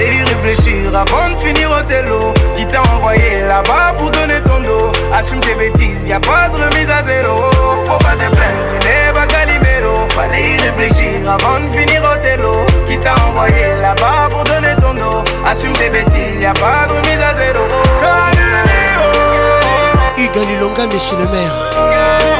et 0.00 0.14
y 0.14 0.18
réfléchir 0.24 0.96
avant 0.96 1.30
de 1.34 1.36
finir 1.36 1.70
au 1.70 1.82
télo. 1.84 2.32
Qui 2.54 2.66
t'a 2.66 2.82
envoyé 2.94 3.42
là-bas 3.46 3.94
pour 3.96 4.10
donner 4.10 4.40
ton 4.44 4.60
dos? 4.60 4.92
Assume 5.12 5.40
tes 5.40 5.54
bêtises, 5.54 6.06
y 6.06 6.12
a 6.12 6.20
pas 6.20 6.48
de 6.48 6.56
remise 6.56 6.88
à 6.90 7.02
zéro. 7.02 7.34
Faut 7.86 7.98
pas 7.98 8.12
te 8.20 8.34
plaindre, 8.34 8.72
pas 9.14 9.26
Fallait 10.14 10.56
y 10.56 10.58
réfléchir 10.60 11.14
avant 11.30 11.60
de 11.64 11.68
finir 11.76 12.02
au 12.04 12.16
télo. 12.22 12.54
Qui 12.86 12.98
t'a 12.98 13.14
envoyé 13.28 13.66
là-bas 13.80 14.28
pour 14.30 14.44
donner 14.44 14.74
ton 14.80 14.94
dos? 14.94 15.24
Assume 15.46 15.72
tes 15.72 15.88
bêtises, 15.88 16.40
y 16.40 16.46
a 16.46 16.52
pas 16.54 16.86
de 16.88 16.92
remise 16.94 17.20
à 17.22 17.34
zéro. 17.34 17.62
il 20.18 20.24
Hugo 20.24 20.40
Lilonga, 20.46 20.84
chez 20.98 21.16
le 21.16 21.24
maire. 21.24 22.39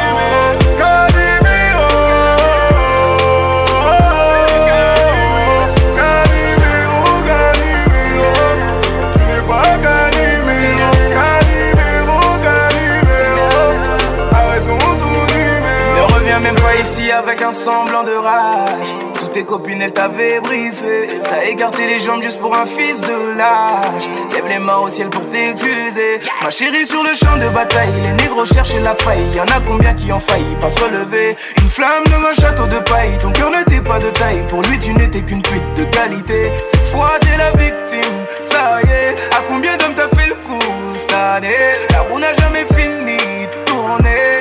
semblant 17.51 18.05
de 18.05 18.13
rage. 18.13 18.95
Toutes 19.19 19.33
tes 19.33 19.45
copines, 19.45 19.81
elles 19.81 19.93
t'avaient 19.93 20.41
briefé. 20.41 21.09
T'as 21.25 21.45
écarté 21.45 21.87
les 21.87 21.99
jambes 21.99 22.23
juste 22.23 22.39
pour 22.39 22.55
un 22.55 22.67
fils 22.67 23.01
de 23.01 23.39
l'âge. 23.39 24.09
Lève 24.33 24.45
les 24.49 24.59
mains 24.59 24.77
au 24.79 24.89
ciel 24.89 25.09
pour 25.09 25.27
t'excuser. 25.31 26.21
Ma 26.43 26.51
chérie, 26.51 26.87
sur 26.87 27.03
le 27.03 27.15
champ 27.15 27.37
de 27.39 27.49
bataille, 27.55 27.93
les 28.05 28.13
négros 28.13 28.45
cherchent 28.45 28.77
la 28.77 28.95
faille. 28.97 29.25
Y 29.35 29.41
en 29.41 29.45
a 29.45 29.61
combien 29.67 29.95
qui 29.95 30.13
ont 30.13 30.21
failli 30.21 30.45
pas 30.61 30.71
se 30.71 30.81
relever. 30.81 31.37
Une 31.61 31.69
flamme 31.71 32.05
dans 32.11 32.29
un 32.29 32.35
château 32.35 32.67
de 32.67 32.79
paille, 32.81 33.19
ton 33.21 33.33
cœur 33.33 33.51
n'était 33.51 33.81
pas 33.81 33.99
de 33.99 34.11
taille. 34.11 34.45
Pour 34.49 34.63
lui, 34.63 34.79
tu 34.79 34.93
n'étais 34.95 35.23
qu'une 35.23 35.43
pute 35.43 35.75
de 35.77 35.85
qualité. 35.85 36.53
Cette 36.71 36.87
fois, 36.87 37.13
t'es 37.21 37.37
la 37.39 37.51
victime, 37.53 38.15
ça 38.43 38.81
y 38.85 38.87
est. 38.89 39.15
À 39.35 39.41
combien 39.49 39.77
d'hommes 39.79 39.95
t'as 39.97 40.09
fait 40.15 40.27
le 40.29 40.35
coup 40.35 40.59
cette 40.95 41.13
année? 41.15 41.57
La 41.91 42.03
roue 42.03 42.19
n'a 42.19 42.35
jamais 42.35 42.67
fini 42.67 43.17
de 43.47 43.65
tourner. 43.65 44.40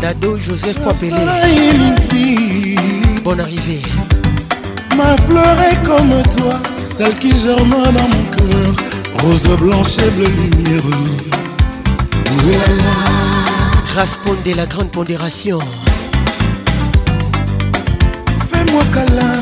Dado 0.00 0.38
Joseph 0.38 0.78
Poipelé 0.80 1.12
Bonne 3.22 3.40
arrivée 3.40 3.82
M'a 4.96 5.12
est 5.14 5.82
comme 5.84 6.22
toi 6.38 6.54
Celle 6.96 7.14
qui 7.18 7.36
germe 7.36 7.68
dans 7.68 7.92
mon 7.92 8.24
cœur 8.34 8.72
Rose 9.24 9.56
blanche 9.58 9.98
et 9.98 10.10
bleue 10.12 10.30
lumière 10.30 11.27
de 14.44 14.54
la 14.56 14.66
grande 14.66 14.90
pondération. 14.90 15.58
Fais-moi 18.50 18.82
câlin. 18.92 19.36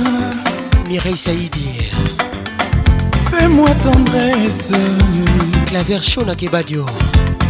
Mireille 0.89 1.17
Saïdi. 1.17 1.91
Fais-moi 3.33 3.71
tendresse. 3.83 4.71
Claver 5.67 6.03
Shona 6.03 6.35
Kebadio. 6.35 6.85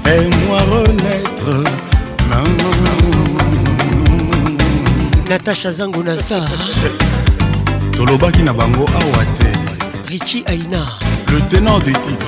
fais-moi 0.04 0.58
renaître. 0.60 1.70
natasha 5.28 5.72
zango 5.72 6.02
naza 6.02 6.36
tolobaki 7.96 8.42
na 8.42 8.52
bango 8.52 8.84
awa 9.00 9.24
te 9.38 10.08
richi 10.10 10.42
aina 10.48 10.82
le 11.30 11.38
tenant 11.48 11.78
du 11.78 11.92
titre 11.92 12.26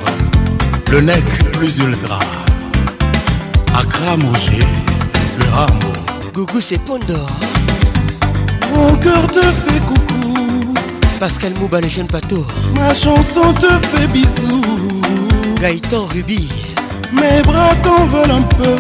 le 0.93 1.01
nec 1.01 1.23
plus 1.53 1.79
ultra 1.81 2.21
akram 3.75 4.21
roger 4.25 4.63
le 5.39 5.45
rambo 5.53 5.93
gougou 6.33 6.61
c'est 6.61 6.79
pondor 6.79 7.29
mon 8.73 8.95
cœur 8.99 9.27
te 9.27 9.41
fait 9.43 9.81
coucou 9.89 10.75
pascal 11.19 11.53
mouba 11.61 11.81
le 11.81 11.89
jeune 11.89 12.07
pato 12.07 12.47
ma 12.77 12.95
chanson 12.95 13.53
te 13.55 13.69
fait 13.89 14.07
bisous 14.09 15.32
Gaëtan 15.63 16.09
Ruby 16.13 16.49
Mes 17.13 17.41
bras 17.45 17.73
t'en 17.85 18.05
veulent 18.07 18.33
un 18.33 18.43
peu 18.43 18.77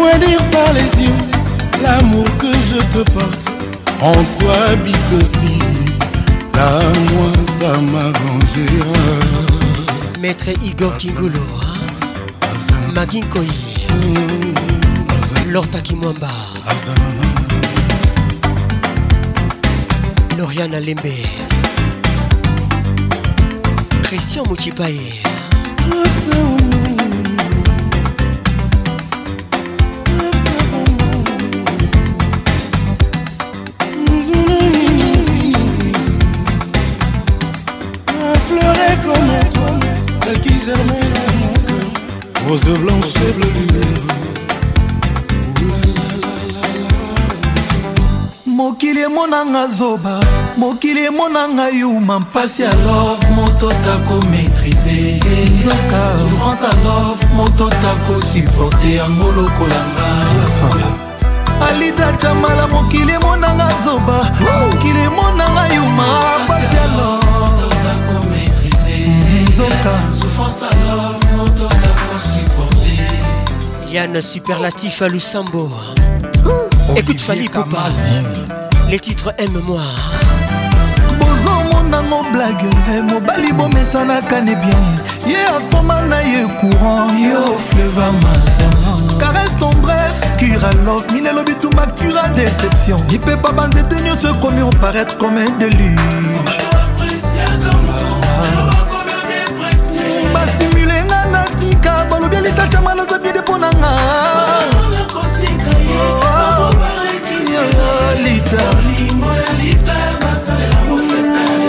fais 0.00 0.18
dire 0.26 0.44
par 0.50 0.72
les 0.72 1.02
yeux 1.02 1.14
l'amour 1.82 2.24
que 2.38 2.46
je 2.46 2.78
te 2.92 3.10
porte. 3.10 3.50
En 4.02 4.12
toi 4.38 4.54
habite 4.72 5.10
aussi, 5.20 5.58
la 6.54 6.70
moi 7.14 7.30
ça 7.60 7.76
m'arrangera. 7.80 8.94
Maître 10.20 10.46
Igor 10.64 10.96
qui 10.96 11.12
Magin 12.94 13.20
Koye, 13.30 13.86
Lorta 15.48 15.78
Kimwamba, 15.80 16.26
Christian 24.08 24.42
Mouchipaye. 24.48 24.98
Rose 42.50 42.62
de 42.62 42.72
blanche 42.78 43.04
et 43.28 43.32
bleu 43.34 43.46
lumière 43.46 44.00
mokili 48.44 49.02
emonanga 49.02 49.68
zoba 49.68 50.18
mokili 50.56 51.04
emonanga 51.06 51.70
yuma 51.70 52.18
mpasi 52.20 52.62
ya 52.62 52.70
love 52.72 53.24
moto 53.36 53.68
tako 53.68 54.14
maîtrise 54.32 55.20
nzoka 55.60 56.00
souffrance 56.22 56.62
a 56.64 56.74
love 56.84 57.24
moto 57.36 57.70
tako 57.70 58.16
supporte 58.32 58.94
yango 58.94 59.30
lokolanga 59.32 60.04
alida 61.70 62.12
jamala 62.22 62.66
mokili 62.66 63.12
emonanga 63.12 63.68
zoba 63.84 64.18
mokili 64.66 65.00
emonanga 65.00 65.74
yuma 65.74 66.04
pasi 66.48 66.76
ya 66.76 66.86
love 66.98 68.28
nzoka 69.52 69.92
souffrance 70.20 70.62
a 70.64 70.74
love 70.96 71.26
moto 71.36 71.68
tako 71.68 71.99
Yann 73.92 74.20
Superlatif 74.22 75.02
à 75.02 75.08
Lusambo. 75.08 75.68
Écoute 76.96 77.20
Fanny 77.20 77.48
Poupa. 77.48 77.88
Les 78.88 79.00
titres 79.00 79.34
Aime-moi. 79.38 79.80
nango 81.90 82.22
blage 82.30 82.70
mobali 83.02 83.52
bomesanaka 83.52 84.40
ne 84.42 84.54
bien 84.54 84.78
ye 85.26 85.34
akoma 85.56 86.02
na 86.08 86.20
ye 86.22 86.44
courant 86.60 87.08
yo 87.18 87.56
fleva 87.70 88.12
mazama 88.22 88.92
caresse 89.18 89.56
tendresse 89.58 90.20
cura 90.38 90.70
love 90.86 91.12
minelo 91.12 91.42
bitumba 91.42 91.86
cura 92.00 92.28
déception 92.36 93.00
lipepa 93.08 93.50
banzete 93.50 93.96
nyonso 94.04 94.28
ekomi 94.28 94.62
oparaître 94.62 95.18
comme 95.18 95.38
un 95.38 95.50
déluge 95.58 95.98
bastimulenga 100.32 101.20
natika 101.32 102.06
balobi 102.08 102.36
alitacha 102.36 102.80
mala 102.82 103.04
zabi 103.10 103.30
nanga 103.80 105.16
oh, 110.90 110.94
oh, 110.94 111.62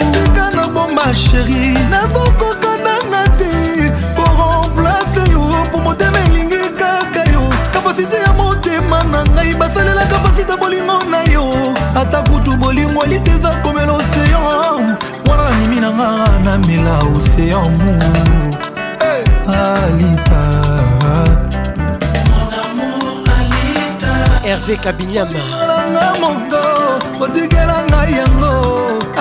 esika 0.00 0.50
nabomba 0.50 1.14
sheri 1.14 1.78
nazokoka 1.90 2.72
nanga 2.86 3.22
te 3.38 3.90
po 4.16 4.24
remplace 4.36 5.24
yo 5.28 5.68
po 5.72 5.78
motema 5.78 6.18
elingi 6.26 6.58
kaka 6.78 7.24
yo 7.32 7.42
kapasite 7.72 8.16
ya 8.24 8.32
motema 8.32 9.02
na 9.12 9.24
ngai 9.24 9.54
basalela 9.54 10.06
kapasite 10.06 10.56
bolingo 10.56 10.98
na 11.10 11.22
yo 11.32 11.44
ata 11.96 12.22
kutu 12.22 12.56
bolingo 12.56 13.04
elite 13.04 13.30
eza 13.30 13.50
komela 13.62 13.92
oseyan 13.92 14.42
wana 15.26 15.50
nanimi 15.50 15.76
nanga 15.80 16.10
namela 16.44 16.98
oseyan 17.16 17.70
mu 17.82 17.92
alita 19.46 20.40
ah, 20.40 20.53
herve 24.44 24.76
kabinyama 24.76 25.40
nanga 25.68 26.12
moko 26.20 26.60
otikela 27.24 27.76
ngai 27.90 28.12
yango 28.20 28.52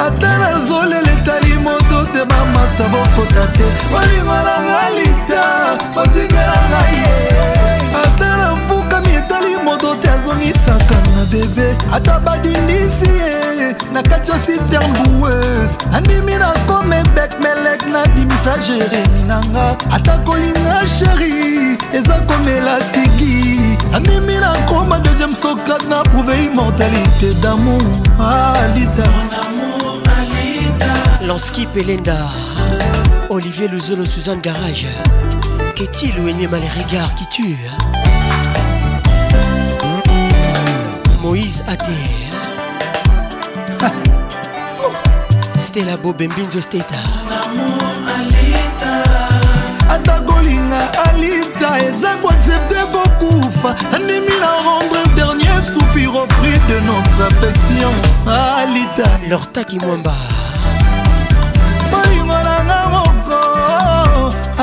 ata 0.04 0.32
nazolela 0.42 1.12
etali 1.16 1.54
moto 1.66 1.98
te 2.14 2.22
bamasta 2.30 2.86
bokota 2.92 3.44
te 3.56 3.66
olingo 4.00 4.38
nanga 4.48 4.82
lita 4.98 5.44
otikela 6.02 6.58
ngai 6.72 6.96
ye 7.04 7.16
ata 8.04 8.30
nafukami 8.40 9.12
etali 9.22 9.54
moto 9.66 9.90
te 10.02 10.08
azongisaka 10.16 10.98
na 11.16 11.22
bebe 11.32 11.68
ata 11.96 12.14
badindisi 12.26 13.10
ye 13.22 13.43
ye 13.64 13.76
na 13.94 14.04
kati 14.04 14.32
ya 14.32 14.40
siter 14.40 14.82
mboueuse 14.90 15.78
nandimi 15.92 16.36
na 16.36 16.48
komebek 16.68 17.32
melek 17.40 17.82
nabimisa 17.92 18.58
jeremi 18.66 19.24
nanga 19.28 19.76
ata 19.92 20.18
kolinga 20.18 20.82
sheri 21.00 21.78
eza 21.98 22.14
komela 22.20 22.78
siki 22.92 23.60
nandimi 23.92 24.36
na 24.40 24.52
koma 24.68 25.00
deuxième 25.00 25.36
socrate 25.36 25.88
na 25.90 26.04
prouve 26.04 26.36
immortalité 26.48 27.34
damour 27.44 27.82
alita 28.20 29.08
lanski 31.28 31.66
pelenda 31.74 32.18
olivier 33.30 33.68
luzolo 33.68 34.06
suzanne 34.06 34.42
garage 34.42 34.88
qu'est-il 35.76 36.20
ou 36.20 36.28
aimé 36.28 36.48
les 36.66 36.74
regards 36.84 37.16
qui 37.16 37.26
tuent 37.28 37.70
Moïse 41.22 41.64
Athée 41.68 42.30
stela 45.74 45.98
bobembinzo 45.98 46.62
steta 46.62 47.00
ata 49.90 50.20
kolinga 50.22 50.80
alita 51.10 51.70
eza 51.90 52.12
koaccepte 52.22 52.76
kokufa 52.94 53.70
andimi 53.96 54.36
na 54.44 54.50
rendre 54.70 55.02
dernier 55.18 55.62
soupir 55.74 56.10
au 56.22 56.28
prix 56.36 56.60
de 56.70 56.78
notre 56.88 57.22
affection 57.30 57.94
alita 58.60 59.08
lortaki 59.30 59.80
mwamba 59.80 60.14
bolingo 61.92 62.38
nanga 62.48 62.80
moko 62.94 63.40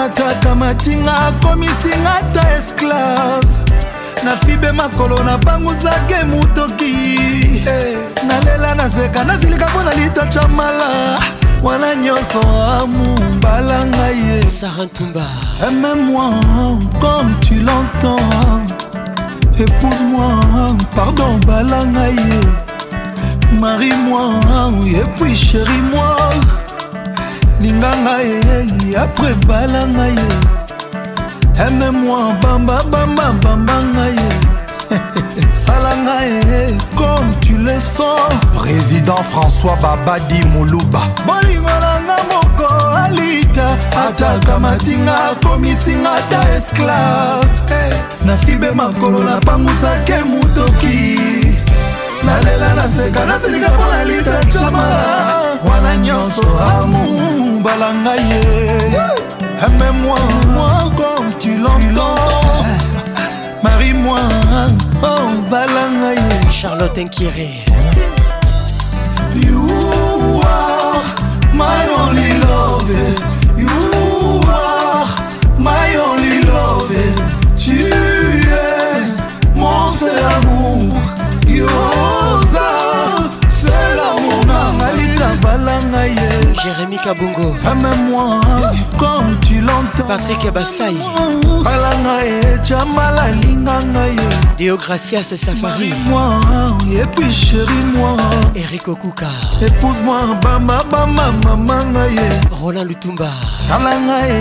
akakamatinga 0.05 1.19
akomisinga 1.27 2.13
ata 2.21 2.43
esclave 2.59 3.49
nafibe 4.25 4.73
makolo 4.73 5.23
nabanguzake 5.25 6.25
motoki 6.25 7.10
Eh, 7.67 7.99
nalela 8.27 8.75
nazeka 8.75 9.25
nazilika 9.25 9.69
mpo 9.69 9.83
na 9.83 9.95
litacha 9.95 10.49
mala 10.49 11.19
wana 11.63 11.95
nyonso 11.95 12.41
amombala 12.81 13.85
ngai 13.87 14.19
ye 14.29 14.47
sarantumba 14.47 15.25
aime-moi 15.67 16.25
comme 17.01 17.35
tu 17.45 17.55
l'entends 17.61 18.31
épouse-moi 19.63 20.31
pardon 20.95 21.37
bala 21.47 21.85
ngai 21.85 22.15
ye 22.17 22.41
marie-moi 23.61 24.41
et 24.97 25.05
puis 25.21 25.37
chéri-moi 25.37 26.17
linga 27.61 27.93
ngai 28.05 28.97
après 28.97 29.35
bala 29.47 29.85
ngai 29.97 30.15
ye 30.15 31.67
aime-moi 31.67 32.23
bamba 32.43 32.83
bamba 32.91 33.33
bamba 33.43 33.75
ngai 33.95 34.15
ye 34.15 34.50
balangae 35.71 36.75
comme 36.97 37.31
tu 37.41 37.55
le 37.57 37.79
sens 37.81 38.31
président 38.55 39.17
françois 39.33 39.77
babadi 39.83 40.43
moluba 40.55 41.03
bolingo 41.27 41.71
nanga 41.85 42.19
moko 42.31 42.69
alita 43.05 43.67
atakamatinga 44.07 45.15
akomisinga 45.31 46.13
ata 46.21 46.41
esclave 46.57 47.57
eh, 47.79 47.95
nafibe 48.27 48.71
makolo 48.73 49.19
napangusake 49.29 50.17
motoki 50.31 51.21
nalela 52.27 52.69
naseka 52.79 53.21
nasilika 53.29 53.69
mpo 53.73 53.85
nalita 53.93 54.39
cama 54.53 54.85
wana 55.69 55.97
nyonso 55.97 56.43
amu 56.73 57.01
balanga 57.65 58.13
ye 58.29 58.45
eh, 59.05 59.65
aime-moi 59.65 60.21
moi 60.55 60.75
comme 60.99 61.29
tu 61.41 61.49
l'entends 61.63 62.50
marie 63.63 63.95
moi 63.95 64.21
oh 65.11 65.29
balanga 65.51 66.11
ye 66.21 66.51
charlotte 66.59 66.99
enkiri 67.03 67.51
you 69.47 69.63
are 70.45 71.03
my 71.63 71.81
only 72.01 72.33
love 72.51 72.91
you 73.63 73.75
are 74.47 75.09
my 75.71 75.89
only 76.09 76.39
love 76.53 77.05
tu 77.63 77.79
es 77.91 79.01
mon 79.61 79.87
seul 79.99 80.25
amour 80.37 80.95
you 81.55 81.67
are 81.67 81.90
Bassaï 86.01 86.15
Jérémy 86.65 86.97
Kabungo 86.99 87.55
Aime-moi 87.71 88.41
comme 88.99 89.39
tu 89.41 89.61
l'entends 89.61 90.07
Patrick 90.09 90.51
Bassaï 90.53 90.97
Balanga 91.63 92.25
et 92.27 92.65
Jamala 92.65 93.31
Linganga 93.43 94.01
Deo 94.59 94.77
Gracias 94.79 95.23
Safari 95.37 95.93
Moi 96.07 96.41
et 96.93 97.05
puis 97.17 97.31
chérie 97.33 97.67
moi 97.95 98.17
Eric 98.57 98.89
Okuka 98.89 99.27
Épouse-moi 99.63 100.21
Bama 100.43 100.83
Bama 100.91 101.31
Mamanga 101.45 102.03
Roland 102.51 102.85
Lutumba 102.85 103.29
Salanga 103.69 104.33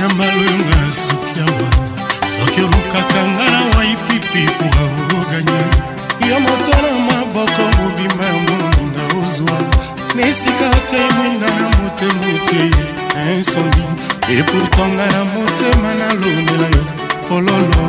bakanga 3.00 3.44
na 3.56 3.62
waipipi 3.76 4.42
kuhaoganya 4.58 5.60
yo 6.28 6.36
moto 6.46 6.70
na 6.84 6.92
maboko 7.08 7.62
mobima 7.76 8.24
ya 8.30 8.34
moninga 8.46 9.04
ozwa 9.24 9.58
na 10.16 10.22
esika 10.28 10.68
te 10.90 11.00
mwinda 11.16 11.46
na 11.58 11.66
motema 11.76 12.26
otie 12.36 12.70
insombi 13.36 13.82
eportanga 14.38 15.04
na 15.14 15.20
motema 15.34 15.88
nalonela 16.00 16.66
yo 16.74 16.82
pololo 17.28 17.82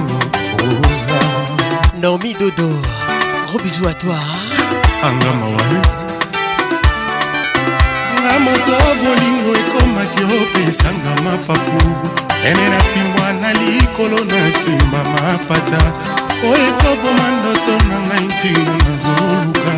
rosa 0.61 1.19
naomi 2.01 2.33
dodo 2.39 2.67
gros 3.49 3.59
bisou 3.63 3.87
à 3.87 3.93
toi 3.93 4.15
angama 5.07 5.47
wa 5.55 5.65
nga 8.21 8.33
moto 8.45 8.73
bolingo 9.01 9.51
ekomaki 9.61 10.23
opesanga 10.39 11.11
mapapu 11.25 11.81
ene 12.45 12.69
napimbwa 12.69 13.33
na 13.41 13.53
likolo 13.53 14.17
na 14.29 14.39
nsima 14.47 14.99
mapata 15.13 15.81
oyo 16.51 16.65
ekoboma 16.71 17.25
ndoto 17.37 17.73
na 17.89 17.97
ngai 18.07 18.25
ntina 18.31 18.73
nazoluka 18.85 19.71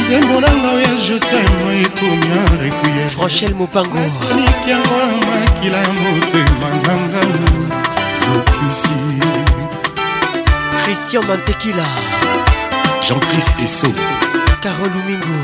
nzembo 0.00 0.36
na 0.42 0.50
ngai 0.60 0.74
oya 0.78 0.92
jetemo 1.06 1.66
ekomi 1.84 2.28
arequier 2.48 3.10
rochel 3.20 3.54
mopango 3.60 3.98
asaniki 4.06 4.66
yango 4.72 4.96
na 4.98 5.16
makila 5.26 5.80
motema 6.00 6.68
na 6.84 6.94
ngau 6.96 7.48
sokisi 8.22 8.96
christian 10.82 11.24
mantekila 11.28 11.86
jean-chris 13.04 13.48
eso 13.64 13.88
carol 14.62 14.94
umingo 15.00 15.38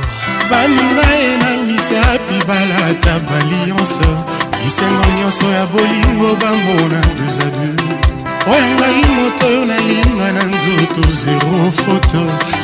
baninga 0.50 1.06
ye 1.22 1.30
na 1.42 1.48
misa 1.66 1.98
api 2.14 2.36
balata 2.48 3.14
balionse 3.28 4.33
lisengo 4.64 5.20
nyonso 5.20 5.44
ya 5.56 5.64
bolingo 5.74 6.28
bambona 6.40 7.00
deux 7.18 7.34
a 7.44 7.48
deux 7.54 8.52
oyo 8.52 8.68
ngai 8.78 9.02
moto 9.16 9.46
oyo 9.50 9.64
nalinga 9.70 10.26
na 10.36 10.42
nzoto 10.52 11.02
zero 11.20 11.56
foto 11.84 12.20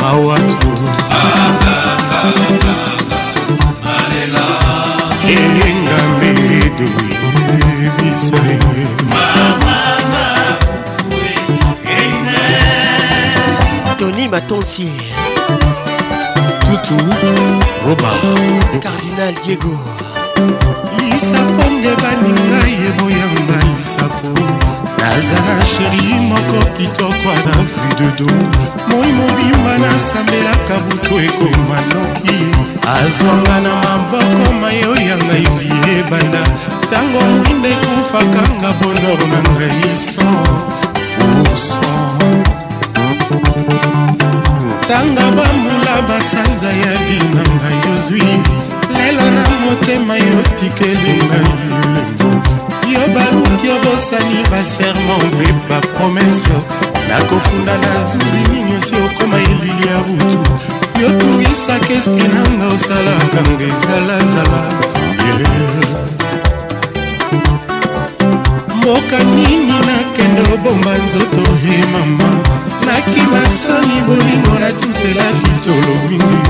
mawatu 0.00 0.70
eyenga 5.34 5.98
medo 6.18 6.88
ebisa 7.86 8.38
Matantier 14.32 14.88
Toutou 16.62 16.96
Robert 17.84 18.80
Cardinal 18.80 19.34
Diego 19.44 19.76
lisafo 21.00 21.70
nge 21.70 21.92
baninga 22.02 22.66
yebo 22.66 23.10
yanga 23.10 23.64
lisafo 23.76 24.32
nazala 24.98 25.64
sheri 25.72 26.20
moko 26.30 26.64
kitoko 26.76 27.32
na 27.44 27.58
vu 27.68 27.94
de 27.98 28.10
do 28.24 28.32
moi 28.88 29.12
mobimba 29.18 29.76
nasambelaka 29.84 30.76
butu 30.88 31.14
ekoma 31.20 31.78
noki 31.90 32.38
azwanga 32.94 33.60
na 33.60 33.74
maboko 33.84 34.52
mayo 34.60 34.94
ya 34.96 35.16
ngai 35.16 35.46
vi 35.58 35.98
ebanda 35.98 36.40
ntango 36.82 37.20
mwinde 37.20 37.70
ekufakanga 37.72 38.70
bonor 38.80 39.18
na 39.28 39.40
ngai 39.50 39.96
so 39.96 40.26
urso 41.44 42.01
tanga 44.88 45.22
bambula 45.36 45.94
basanza 46.08 46.72
ya 46.72 46.92
binanga 47.06 47.68
yozwi 47.90 48.22
lelo 48.96 49.30
na 49.30 49.44
motema 49.64 50.16
yotikelinga 50.16 51.38
yo 52.92 53.00
baluki 53.14 53.68
obosani 53.76 54.40
baserma 54.50 55.14
mpe 55.26 55.48
bapromese 55.68 56.56
nakofunda 57.08 57.78
na 57.78 58.04
zuzi 58.04 58.42
nini 58.52 58.76
osi 58.76 58.94
okoma 58.94 59.36
elili 59.36 59.86
ya 59.86 59.96
butu 60.06 60.40
yotungisaka 61.02 61.92
espri 61.98 62.28
nanga 62.34 62.66
osalaka 62.74 63.38
nga 63.50 63.64
ezalazala 63.72 64.60
mboka 68.76 69.18
nini 69.34 69.66
nakende 69.88 70.54
obomba 70.54 70.90
nzoto 71.04 71.40
he 71.62 71.84
mama 71.92 72.51
nakima 72.86 73.40
soni 73.50 73.96
bolingo 74.06 74.54
natutelaki 74.60 75.50
tolo 75.64 75.94
mingi 76.08 76.42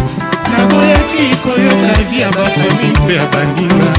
naboyaki 0.52 1.24
koyoka 1.42 1.92
vi 2.10 2.20
ya 2.20 2.28
bafami 2.30 2.88
mpe 3.02 3.14
ya 3.14 3.26
baninga 3.26 3.90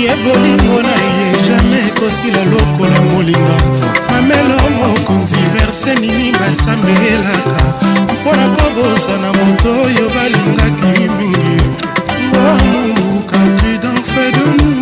ye 0.00 0.12
bolingo 0.24 0.82
na 0.82 0.96
ye 1.06 1.26
jamai 1.46 1.82
ekosila 1.88 2.42
lokola 2.52 2.98
molinga 3.12 3.56
mamelo 4.10 4.56
mokonzi 4.78 5.36
verse 5.54 5.92
nini 6.00 6.32
basambelaka 6.38 7.56
mpo 8.12 8.30
na 8.38 8.46
kobosana 8.56 9.28
moto 9.38 9.68
oyo 9.86 10.04
balingaki 10.14 10.98
mingi 11.18 11.56
ngomukati 12.32 13.70
dans 13.82 14.02
fe 14.12 14.24
de 14.36 14.44
nous 14.58 14.75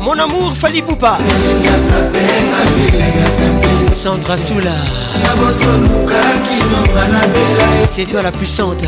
mon 0.00 0.20
amour 0.20 0.52
fali 0.54 0.80
pupa 0.82 1.18
sandra 4.02 4.36
soula 4.38 4.70
c'est 7.88 8.04
toi 8.06 8.22
la 8.22 8.30
puissante 8.32 8.84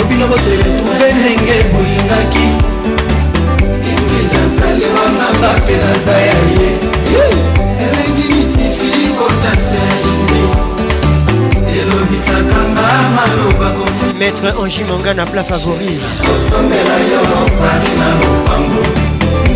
obino 0.00 0.26
boseletrouve 0.26 1.06
ndenge 1.18 1.56
bolingaki 1.72 2.46
ndenge 3.60 4.18
nazalewanga 4.32 5.38
mbape 5.38 5.76
naza 5.82 6.12
ya 6.12 6.38
ye 6.56 7.63
orientation 9.44 9.76
elobisaka 11.78 12.60
nga 12.72 12.88
maloba 13.16 13.68
maître 14.18 14.48
angimonga 14.64 15.12
na 15.14 15.24
pla 15.26 15.44
favori 15.44 16.00
kosomela 16.24 16.96
yo 17.10 17.20
pari 17.60 17.90
na 18.00 18.08
lopango 18.20 18.84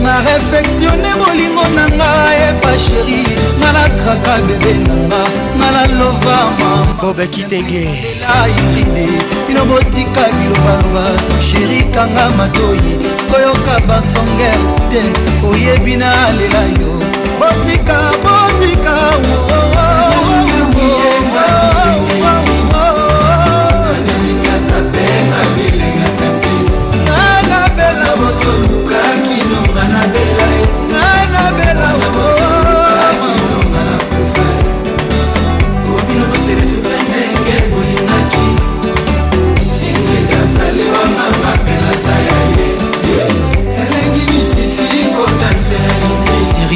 na 0.02 0.14
reflexione 0.20 1.10
bolingo 1.18 1.66
na 1.74 1.84
nga 1.88 2.10
epa 2.48 2.72
eh, 2.72 2.78
sheri 2.78 3.20
nalakraka 3.60 4.34
bebe 4.46 4.74
na 4.84 4.94
nga 5.08 5.22
nalalovama 5.56 6.70
bobekitengelairide 7.00 9.06
bino 9.46 9.62
botika 9.64 10.22
bilobaloba 10.36 11.04
sheri 11.50 11.80
kanga 11.94 12.24
matoi 12.36 12.92
koyoka 13.30 13.76
basonger 13.88 14.58
te 14.90 15.02
oyebi 15.48 15.94
na 15.96 16.10
lela 16.36 16.62
yo 16.76 16.92
botika 17.40 17.98
botika 18.24 18.94
wo 19.24 19.34
oh, 19.54 19.57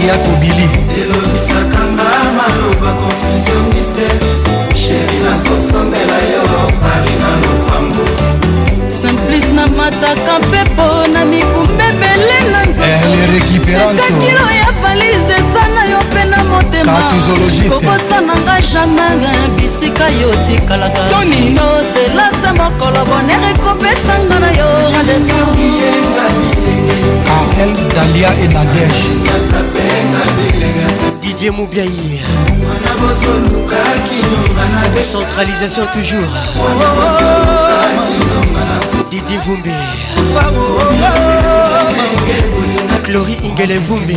ya 0.06 0.18
kobili 0.18 0.68
elomisakanga 1.02 2.04
maloba 2.36 3.11
illusionniste 3.42 4.06
sheri 4.74 5.18
nakosomela 5.24 6.18
yo 6.32 6.42
pari 6.82 7.14
na 7.20 7.30
lopango 7.42 8.04
simplice 9.00 9.52
namataka 9.52 10.38
mpepo 10.38 11.08
na 11.12 11.24
mikumba 11.24 11.84
ebele 11.88 12.50
na 12.52 12.62
nzetosekakilo 12.66 14.50
ya 14.60 14.72
valise 14.82 15.34
esala 15.34 15.84
yo 15.90 15.98
mpe 16.00 16.24
na 16.24 16.44
motema 16.44 17.02
kokosana 17.70 18.36
nga 18.44 18.60
jamai 18.60 19.48
bisika 19.56 20.04
yo 20.04 20.34
tikalaka 20.46 21.00
toselase 21.08 22.52
mokolo 22.56 23.04
bonere 23.04 23.50
ekopesanga 23.54 24.38
na 24.40 24.50
yo 24.50 24.66
Karel, 27.26 27.74
Dalia 27.94 28.30
et 28.42 28.48
Nadège. 28.48 29.06
Didier 31.20 31.50
Moubiaï. 31.52 32.22
Centralisation 35.10 35.82
toujours 35.92 36.28
Didi 39.10 39.36
Vumbi 39.44 39.70
Chlori 43.04 43.36
Ingele 43.44 43.78
Vumbi 43.88 44.16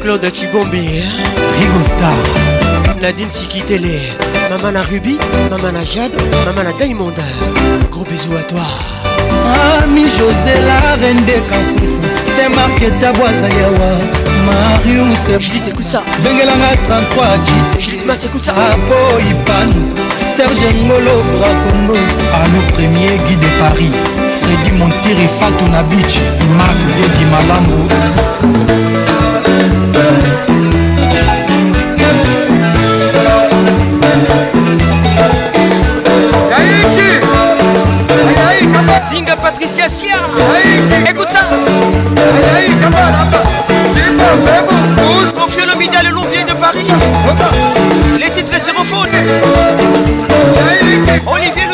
Claude 0.06 0.30
Chibombi 0.32 0.78
Rigo 0.86 1.80
Star 1.84 2.94
Nadine 3.02 3.28
Sikitele 3.28 3.98
Maman 4.48 4.70
na 4.74 4.82
Ruby 4.82 5.18
Maman 5.50 5.72
na 5.72 5.84
Jade 5.84 6.14
Maman 6.46 6.62
na 6.64 6.70
Diamond 6.78 7.14
Gros 7.90 8.04
bisous 8.08 8.36
à 8.38 8.42
toi 8.44 8.60
Ami 9.82 10.02
José 10.02 10.54
la 10.64 10.94
reine 11.04 11.24
des 11.24 11.42
Kafoufou 11.50 11.98
C'est 12.38 12.48
marqué 12.54 12.90
Taboisa 13.00 13.48
Yawa 13.48 13.90
Marius 14.46 15.42
Julie 15.44 15.60
t'écoute 15.62 15.84
ça 15.84 16.04
Bengelanga 16.22 16.76
33 16.88 17.26
Jité 17.76 17.84
Julie 17.90 18.04
Mas 18.06 18.24
écoute 18.24 18.44
ça 18.44 18.52
Apo 18.52 19.18
Ipano 19.28 19.90
Serge 20.36 20.72
Ngolo 20.86 21.18
Bracongo 21.34 21.98
Allô 21.98 22.62
ah, 22.62 22.72
premier 22.74 23.10
Guy 23.28 23.36
de 23.38 23.58
Paris 23.58 23.90
Freddy 24.42 24.70
Montir 24.78 25.18
et 25.18 25.28
Fatou 25.40 25.68
Nabich 25.72 26.20
Marc 26.56 26.78
Dedi 26.96 27.24
Malambo 27.24 28.85
Patricia 39.58 39.88
Sia. 39.88 40.16
Écoute 41.08 41.30
ça. 41.30 41.46
Confieux 45.34 45.64
le 45.66 45.78
Midal 45.78 46.04
le 46.06 46.10
l'ombier 46.12 46.44
de 46.44 46.52
Paris. 46.52 46.86
Les 48.18 48.28
titres 48.30 48.52
zéro 48.60 48.84
faute. 48.84 49.08
Olivier 51.26 51.65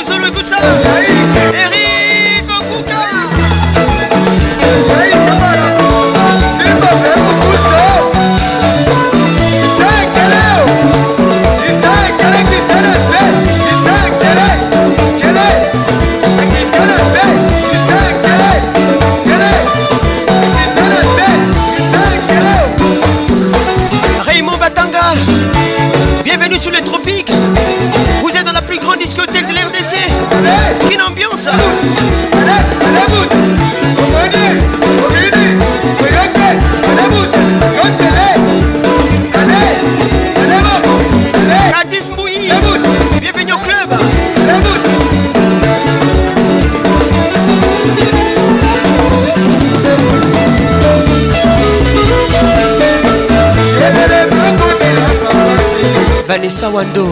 vanessa 56.32 56.66
wando 56.70 57.06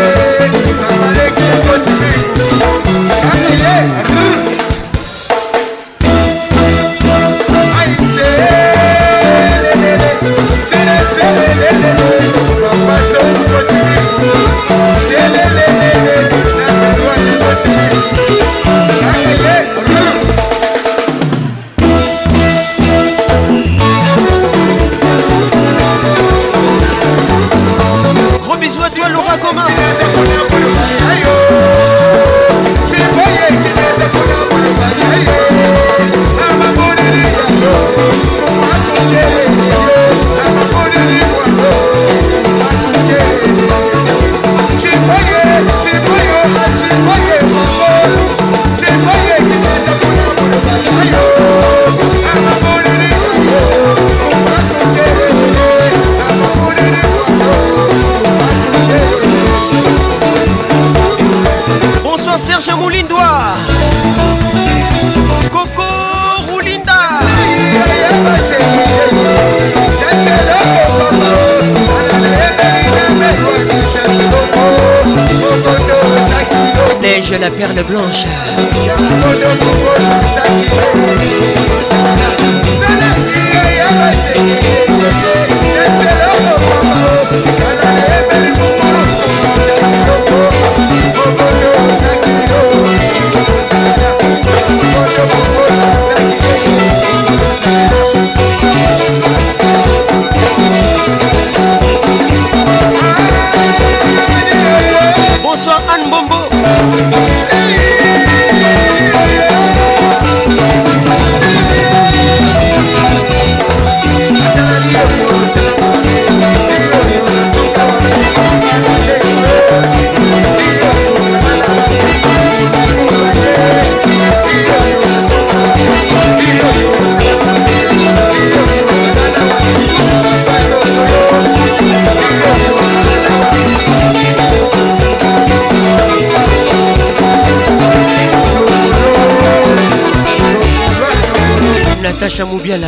Natacha 142.25 142.43
Moubiala 142.43 142.87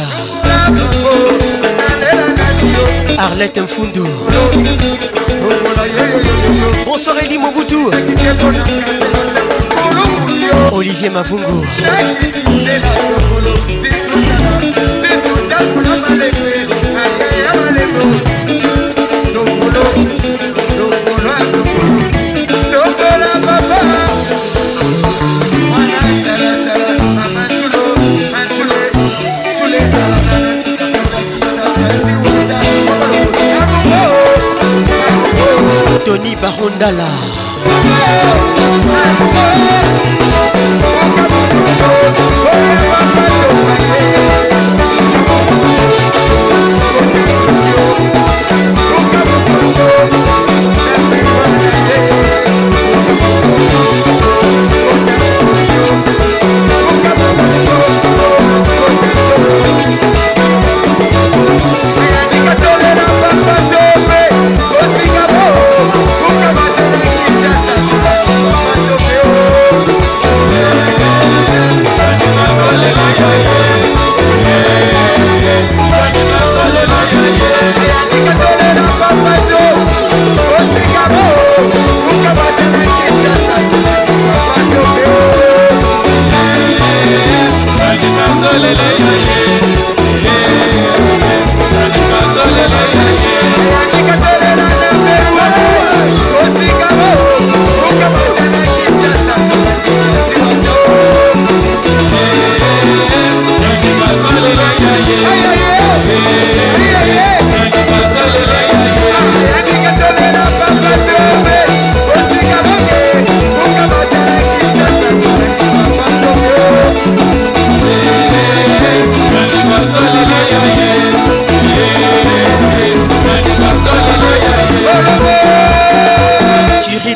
Arlette 3.20 3.60
Mfundu 3.62 4.04
Bonsoir 6.84 7.18
Elie 7.24 7.38
Mobutu 7.38 7.92
Olivier 10.72 11.10
Mavungu 11.12 11.64
barondala 36.56 37.08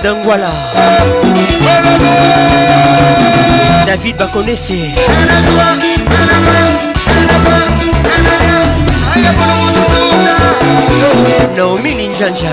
david 0.01 0.11
angwala 0.11 0.49
david 3.85 4.15
bakonese 4.17 4.95
naomi 11.57 11.93
linjanja 11.93 12.47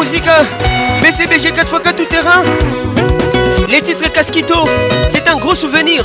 musique 0.04 0.28
BCBG 1.02 1.52
4x4 1.52 1.94
tout 1.96 2.04
terrain. 2.04 2.42
Les 3.70 3.80
titres 3.80 4.12
Casquito, 4.12 4.68
c'est 5.08 5.26
un 5.28 5.36
gros 5.36 5.54
souvenir. 5.54 6.04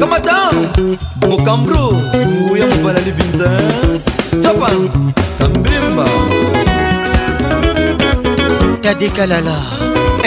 kamata 0.00 0.50
mokambro 1.28 1.92
nguya 2.26 2.66
mobala 2.66 3.00
libinza 3.00 3.50
tapa 4.42 4.70
kambimba 5.38 6.06
tadekalala 8.80 9.54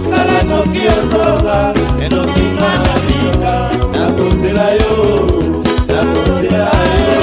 sala 0.08 0.38
noki 0.48 0.82
ozonga 0.94 1.58
enokinga 2.04 2.70
na 2.84 2.94
bika 3.06 3.54
nakozela 3.92 4.66
yo 4.78 4.92
nakozela 5.92 6.70
yo 6.96 7.16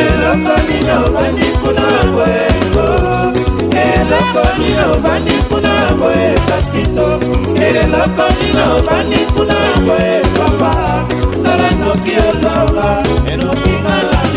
eloko 0.00 0.54
nino 0.68 0.96
bandi 1.14 1.46
kuna 1.62 1.88
boye 2.14 2.53
eloko 4.14 4.42
nino 4.58 4.82
obandi 4.96 5.34
kuna 5.48 5.70
yango 5.82 6.08
e 6.10 6.28
baskito 6.48 7.06
eloko 7.66 8.26
nino 8.38 8.64
obandi 8.78 9.18
kuna 9.34 9.56
yango 9.66 9.96
e 10.10 10.14
papa 10.36 10.72
sala 11.42 11.68
noki 11.82 12.14
ozonga 12.28 12.90
enoki 13.32 13.74
malala 13.84 14.33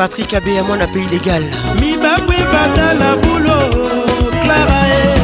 patrick 0.00 0.32
abe 0.34 0.54
ya 0.54 0.64
mwana 0.64 0.86
pays 0.86 1.06
légal 1.12 1.42
mibangwi 1.80 2.36
batala 2.52 3.10
bulo 3.22 3.56
clara 4.44 4.80
e 4.96 5.20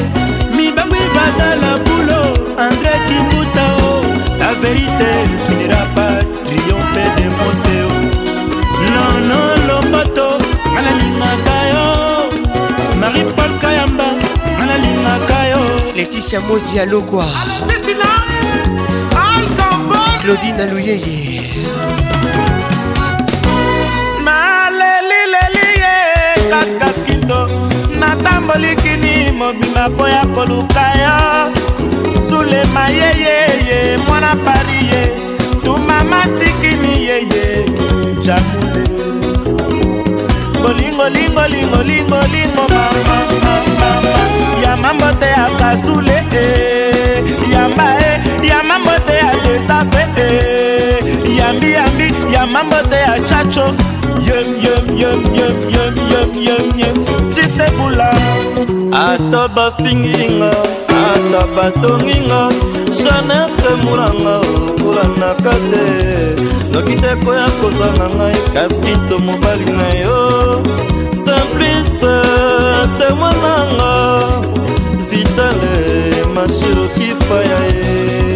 mibangwi 0.56 1.00
batala 1.16 1.70
bulo 1.84 2.20
andré 2.66 2.94
kimbuta 3.08 3.64
o 3.86 3.88
la 4.40 4.50
vérité 4.64 5.10
finira 5.46 5.82
pas 5.96 6.16
triomphe 6.46 7.04
de 7.18 7.26
moseo 7.38 7.90
nono 8.92 9.40
lombato 9.68 10.28
nganalingaka 10.72 11.56
yo 11.74 11.86
marie 13.00 13.24
paul 13.36 13.52
kayamba 13.64 14.08
nganalingaka 14.56 15.38
yo 15.52 15.60
leticia 15.96 16.40
mozi 16.40 16.78
alokwa 16.80 17.24
claudine 20.20 20.62
aluyeye 20.62 21.26
tokolikini 28.56 29.32
mobima 29.32 29.88
mpo 29.88 30.08
ya 30.08 30.26
koluka 30.26 30.92
yo 31.02 31.18
sulema 32.28 32.88
yeyeye 32.88 33.96
mwana 34.08 34.36
pari 34.36 34.86
ye 34.92 35.10
tumama 35.64 36.22
sikini 36.24 37.04
yeye 37.06 37.64
jakule 38.24 38.86
kolingolingolingolingolingo 40.62 42.62
ya 44.64 44.76
mambo 44.76 45.12
te 45.20 45.26
ya 45.26 45.48
kasule 45.58 46.24
e. 46.34 46.46
yamba 47.52 47.94
e 48.00 48.20
ya 48.48 48.62
mambo 48.62 48.90
te 49.06 49.12
ya 49.14 49.34
desape 49.44 50.06
yambiyambi 51.36 52.04
e. 52.04 52.12
ya 52.32 52.46
mambo 52.46 52.76
te 52.76 52.96
ya 52.96 53.20
chacho 53.26 53.74
yemye 54.26 54.75
jisekola 57.34 58.10
ata 58.92 59.48
bafinginga 59.48 60.50
ata 60.88 61.42
batonginga 61.56 62.40
janete 62.98 63.70
molanga 63.84 64.34
okolanaka 64.40 65.54
te 65.70 65.86
noki 66.72 66.94
te 67.02 67.12
koya 67.24 67.46
kozanga 67.60 68.06
ngai 68.16 68.38
kaskito 68.54 69.16
mobali 69.26 69.68
na 69.78 69.88
yo 70.02 70.20
simplice 71.24 72.14
temwananga 72.98 73.94
vitale 75.10 75.76
mashirokifa 76.34 77.36
ya 77.50 77.60
ye 77.72 78.35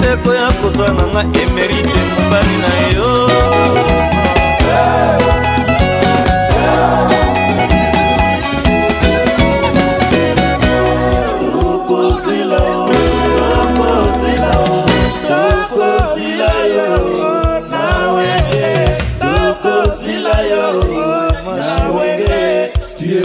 ndeko 0.00 0.30
ya 0.34 0.48
kozanga 0.62 1.04
nga 1.12 1.22
emerite 1.42 1.98
mobali 2.12 2.56
na 2.64 2.72
yo 2.96 3.10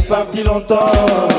Parti 0.05 0.43
longtemps 0.43 1.34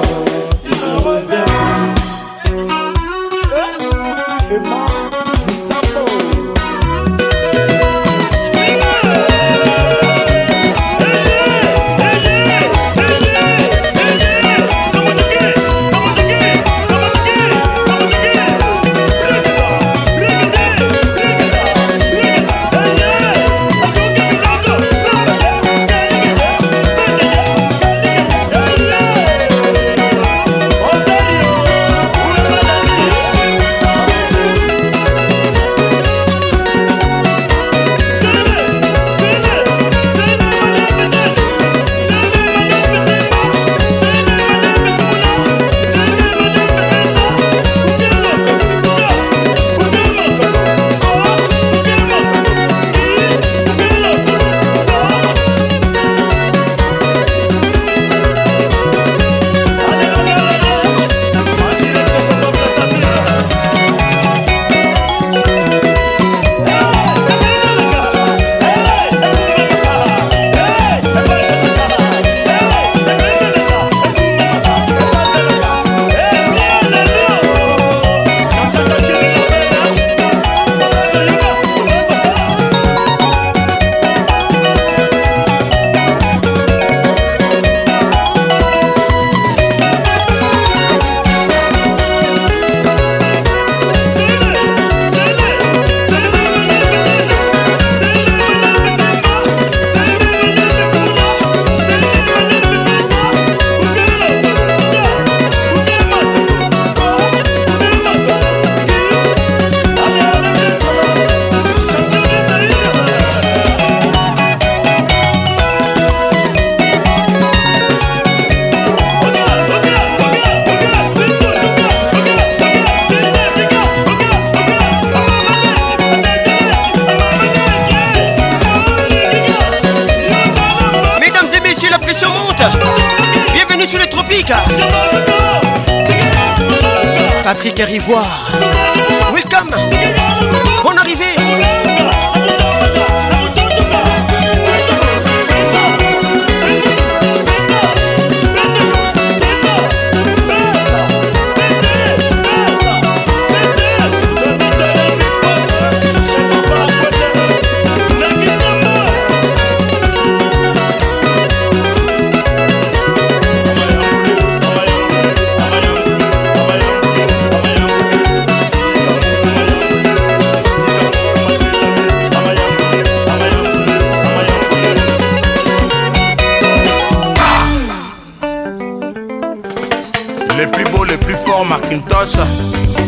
toche 182.08 182.34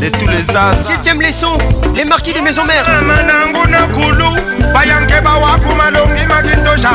de 0.01 0.09
tous 0.17 0.29
les 0.29 0.57
as. 0.57 0.77
Septième 0.77 1.21
leçon, 1.21 1.59
les 1.97 2.05
marquis 2.05 2.33
des 2.33 2.41
maisons 2.41 2.65
mères. 2.65 2.89
Mananguna 3.05 3.89
Kulu, 3.93 4.71
Bayanke 4.73 5.23
Bawa 5.23 5.59
Kumalongi 5.59 6.27
Magintosha. 6.27 6.91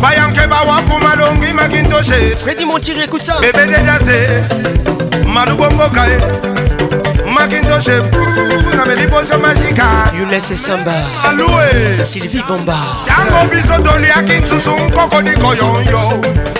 bayanke 0.00 0.46
bawaku 0.46 0.98
malongi 1.02 1.52
makintoshe 1.52 2.36
fredi 2.38 2.64
montiri 2.64 3.02
écoute 3.02 3.22
ça 3.22 3.38
bébé 3.40 3.64
dedase 3.66 4.46
malubongoka 5.26 6.00
e 6.06 6.16
makintoshe 7.28 8.02
nameliboso 8.76 9.36
magika 9.38 10.06
yunese 10.16 10.54
samba 10.56 10.92
alue 11.28 12.04
sylvie 12.04 12.44
bomba 12.46 12.76
yango 13.08 13.48
biso 13.50 13.82
toliaki 13.82 14.38
nsusu 14.44 14.70
nkokodiko 14.70 15.54
yoyo 15.54 16.18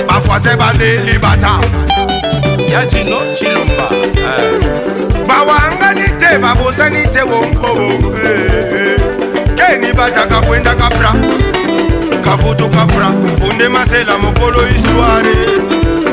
bafoise 0.08 0.56
baleli 0.56 1.18
bata 1.18 1.60
ya 2.68 2.84
jino 2.86 3.16
cilomba 3.38 3.90
bawangani 5.28 6.08
te 6.18 6.36
babosani 6.38 7.06
te 7.08 7.22
wonkoo 7.22 7.78
eh, 8.24 8.90
eh. 8.90 9.15
enibataka 9.72 10.40
kwenda 10.40 10.74
kapra 10.74 11.12
kafutu 12.24 12.68
kapra 12.68 13.10
funde 13.40 13.68
masela 13.68 14.18
mokolo 14.18 14.62
histware 14.72 15.36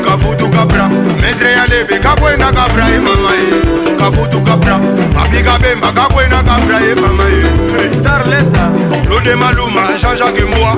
kafutu 0.04 0.48
kapra 0.48 0.88
metre 1.20 1.52
ya 1.52 1.66
lebe 1.66 1.98
kakwenda 1.98 2.52
kapra 2.52 2.84
ye 2.88 2.98
mama 2.98 3.30
ye 3.32 3.50
kafutu 3.98 4.40
kapra 4.40 4.78
papi 5.14 5.42
kabemba 5.42 5.92
kakwenda 5.92 6.36
kapra 6.42 6.80
ye 6.80 6.94
mama 6.94 7.24
ye 7.24 7.44
starleta 7.90 8.64
lode 9.10 9.34
maluma 9.34 9.80
jean-jacque 10.00 10.44
mbwa 10.44 10.76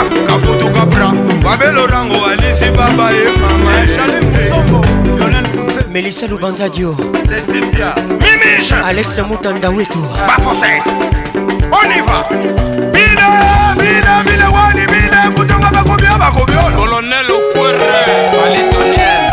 ah, 0.00 0.04
kafutu 0.26 0.68
kapra 0.70 1.12
babelorango 1.44 2.24
alisi 2.26 2.70
baba 2.70 3.10
ye 3.10 3.24
mama 3.40 3.72
e. 3.78 3.88
melisa 5.92 6.26
lubanza 6.26 6.68
dio 6.68 6.96
mimisha 8.22 8.84
alexe 8.86 9.22
mutandawetu 9.22 9.98
bafoseto 10.26 11.07
on 11.72 11.92
y 11.96 12.00
va 12.00 12.26
Bina, 12.88 13.74
bina, 13.78 14.22
bina, 14.22 14.50
wani, 14.50 14.86
bina 14.86 15.30
Kutonga 15.30 15.70
bakubia, 15.70 16.18
bakubia 16.18 16.62
Colonel 16.76 17.30
Okwere, 17.30 17.90
Valitonienne 18.32 19.27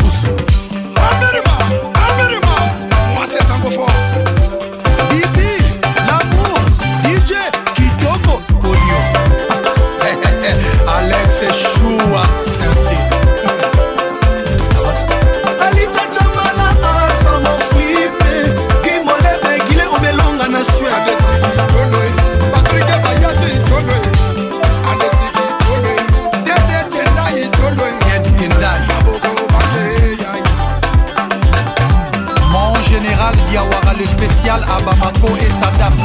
le 33.99 34.05
spécial 34.05 34.63
à 34.63 34.79
Bamako 34.79 35.27
et 35.35 35.49
sa 35.61 35.69
dame. 35.71 35.99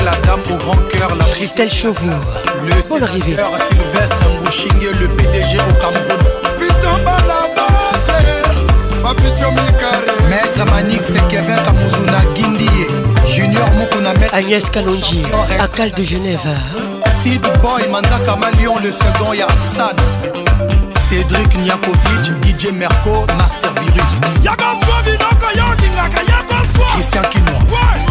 la 0.05 0.11
dame 0.25 0.39
au 0.49 0.55
grand 0.57 0.75
cœur 0.89 1.13
la 1.15 1.25
Christelle 1.25 1.69
Chauveau 1.69 2.09
le 2.65 2.73
Paul 2.83 3.03
Rivet 3.03 3.35
Sylvestre 3.69 4.17
Mbouchingue 4.41 4.99
le 4.99 5.07
PDG 5.09 5.57
au 5.57 5.73
Cameroun 5.73 6.25
Piston 6.57 6.95
Balabase 7.05 8.15
Papitio 9.03 9.49
Mikare 9.51 10.01
Maître 10.29 10.71
Manik 10.73 11.01
c'est 11.05 11.27
Kevin 11.27 11.57
Kamuzuna 11.65 12.19
Guindie 12.35 12.67
Junior 13.33 13.67
Mukuna 13.77 14.13
Maître 14.13 14.33
Agnès 14.33 14.69
Kalonji 14.69 15.23
Akal 15.59 15.91
de 15.91 16.03
Genève 16.03 16.39
Sid 17.23 17.41
Boy 17.61 17.87
Manzaka 17.89 18.37
Malion 18.37 18.75
le 18.81 18.91
second 18.91 19.33
ya 19.33 19.45
Afsan 19.45 19.95
Cédric 21.09 21.55
Niakovic 21.59 22.31
DJ 22.45 22.71
Merco 22.71 23.25
Master 23.37 23.71
Virus 23.81 24.43
Yagaswa 24.43 25.01
Vinaka 25.03 25.53
Yandingaka 25.53 26.21
Yagaswa 26.27 26.85
Christian 26.95 27.21
Kinois 27.23 27.59
ouais. 27.69 28.10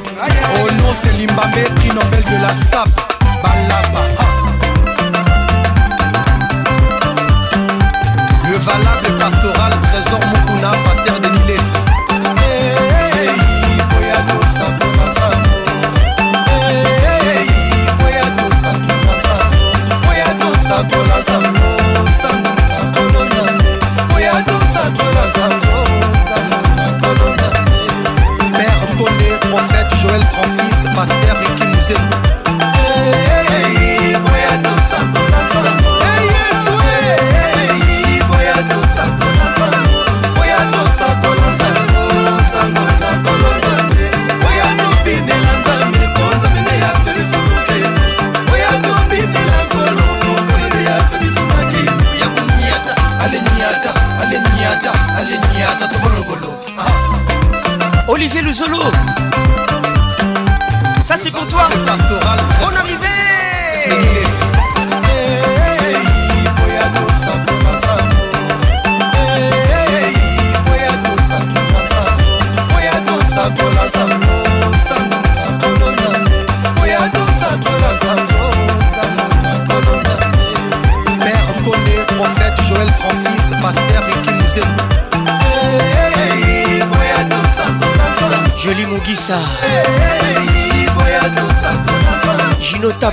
Oh 0.23 0.27
non, 0.77 0.93
c'est 1.01 1.11
Limbabé, 1.13 1.63
prix 1.77 1.89
Nobel 1.89 2.23
de 2.23 2.41
la 2.43 2.49
SAP. 2.49 2.89
Balaba. 3.41 4.03
Ah. 4.19 4.21
Le 8.47 8.55
valable 8.57 9.11
pastoral. 9.19 9.60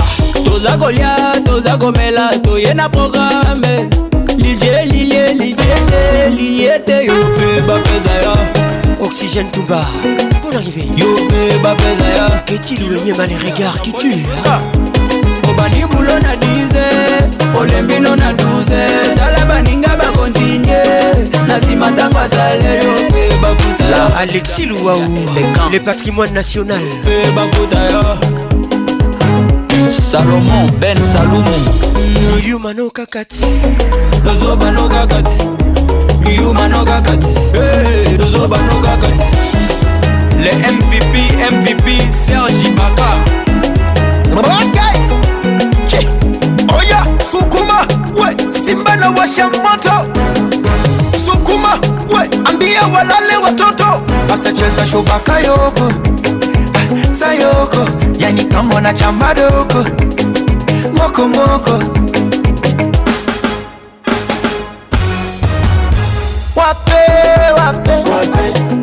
toza 0.46 0.78
kolia 0.78 1.16
toza 1.44 1.78
komela 1.78 2.30
toye 2.44 2.74
na 2.74 2.88
programme 2.90 3.90
lilie 4.38 4.86
lilie 4.86 5.34
lilie 5.34 5.56
te 5.90 6.30
lilie 6.36 6.80
te 6.86 7.06
yo 7.06 7.14
mpe 7.34 7.62
bapeza 7.68 8.14
ya 8.24 9.02
oxygène 9.06 9.50
tumba 9.52 9.80
bonne 10.44 10.56
arrivée 10.56 10.86
yo 10.98 11.08
mpe 11.26 11.60
bapeza 11.64 12.10
ya 12.18 12.44
est-il 12.54 12.88
le 12.90 12.98
niem 13.06 13.18
les 13.28 13.50
regards 13.52 13.82
qui 13.82 13.92
tue 13.94 14.24
ah. 14.46 14.60
bandi 15.70 15.86
bulo 15.86 16.20
na 16.20 16.34
10 16.36 17.56
olembino 17.56 18.16
na 18.16 18.32
12 18.34 19.16
tala 19.16 19.46
baninga 19.46 19.98
bakontinye 19.98 20.84
na 21.48 21.58
nsima 21.58 21.92
ntango 21.92 22.20
asaleyo 22.20 22.94
mpe 23.10 23.30
bafuta 23.42 23.86
la 23.90 24.18
alexi 24.18 24.66
louaou 24.66 25.02
le 25.72 25.80
patrimoine 25.80 26.34
national 26.34 26.82
mpe 26.84 27.32
bafuta 27.36 27.80
yo 27.86 28.04
salomon 30.12 30.72
ben 30.80 30.98
salomo 31.04 31.54
yumano 32.48 32.90
kakati 32.90 33.46
nozobano 34.26 34.88
kakati 34.90 35.48
yumano 36.38 36.86
kakati 36.86 37.28
nozobano 38.20 38.76
kakati 38.86 39.24
le 40.44 40.52
mvp 40.54 41.14
mvp 41.52 42.12
sergi 42.14 42.70
baka 42.70 43.10
okay. 44.34 44.80
oya 46.78 47.00
sukuma 47.32 47.86
we 48.20 48.30
simba 48.50 48.96
na 49.02 49.08
washa 49.18 49.46
moto 49.66 49.96
sukuma 51.26 51.74
we 52.14 52.22
ambia 52.46 52.84
walale 52.94 53.36
watoto 53.44 53.88
asacheza 54.34 54.86
shubaka 54.88 55.40
yoko 55.40 55.86
ah, 56.78 57.14
sayoko 57.14 57.82
yani 58.20 58.44
kamona 58.46 58.82
na 58.82 58.94
chamba 58.94 59.34
doko 59.34 59.78
wape 59.78 61.00
wape, 67.60 67.92
wape. 67.92 68.34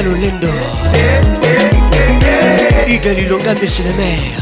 Pascal 0.00 0.14
Olendo 0.16 0.48
Hugues 2.88 3.12
Lilonga 3.18 3.52
Monsieur 3.60 3.84
le 3.84 3.92
maire 3.92 4.40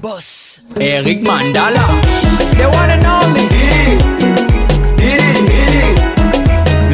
Boss 0.00 0.60
Eric 0.80 1.22
Mandala 1.26 1.86
The 2.56 2.64
one 2.64 2.90
and 2.90 3.04
only 3.06 3.48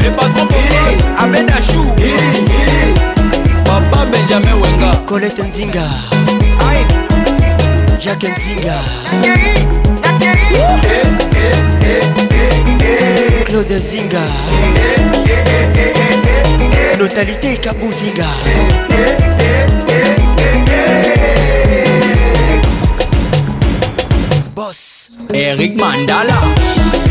Le 0.03 0.11
patron 0.11 0.47
Popos 0.47 0.99
Abed 1.23 1.49
Achou 1.51 1.85
Papa 3.65 3.99
Benjamin 4.11 4.55
Wenga 4.61 4.91
Colette 5.07 5.43
Nzinga 5.45 5.87
Jack 8.01 8.23
Nzinga 8.25 8.79
Claude 13.45 13.75
Nzinga 13.77 14.25
totalité 16.99 17.55
kabuzinga 17.63 18.27
boss 24.53 25.11
eric 25.33 25.79
mandala 25.79 26.41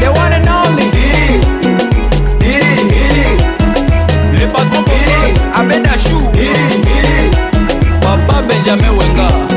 the 0.02 0.12
one 0.12 0.34
and 0.36 0.48
only 0.52 0.90
Didi. 0.92 1.40
Didi. 2.44 2.74
Didi. 2.92 3.30
le 4.40 4.46
patron 4.52 4.84
Didi. 4.84 5.40
abedachou 5.56 6.20
Didi. 6.36 6.68
Didi. 6.84 7.20
papa 8.04 8.44
benjamin 8.46 8.90
wenga 8.92 9.48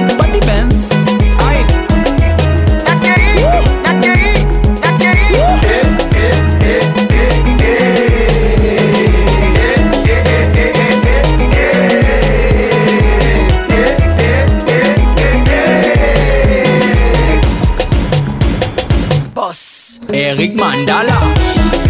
Eric 20.41 20.53
Mandala. 20.57 21.19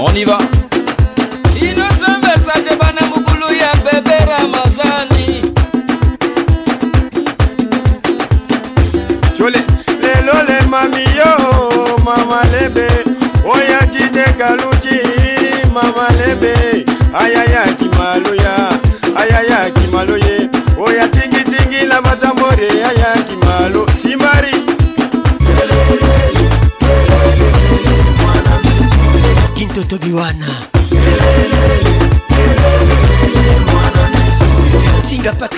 on 0.00 0.14
y 0.16 0.24
va. 0.24 0.38
Innocent 1.60 2.20
Versace, 2.24 2.74
Banamoukoulou, 2.76 3.50
Yabbe, 3.52 4.00
Berama. 4.04 4.59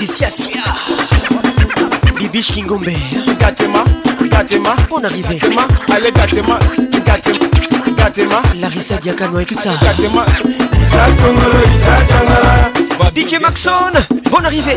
Patricia 0.05 0.31
Sia 0.31 0.63
Bibiche 2.17 2.53
Kingombe 2.53 2.93
Gatema 3.39 3.85
Gatema 4.29 4.75
Bonne 4.91 5.05
arrivée 5.07 5.37
Gatema 5.37 5.63
Allez 5.95 6.11
Gatema 6.11 6.59
Gatema 7.07 7.95
Gatema 7.97 8.43
Larissa 8.61 8.97
Diakano 8.97 9.39
écoute 9.39 9.61
ça 9.61 9.71
Gatema 9.81 10.25
DJ 13.15 13.41
Maxon 13.41 13.93
Bonne 14.29 14.45
arrivée 14.47 14.75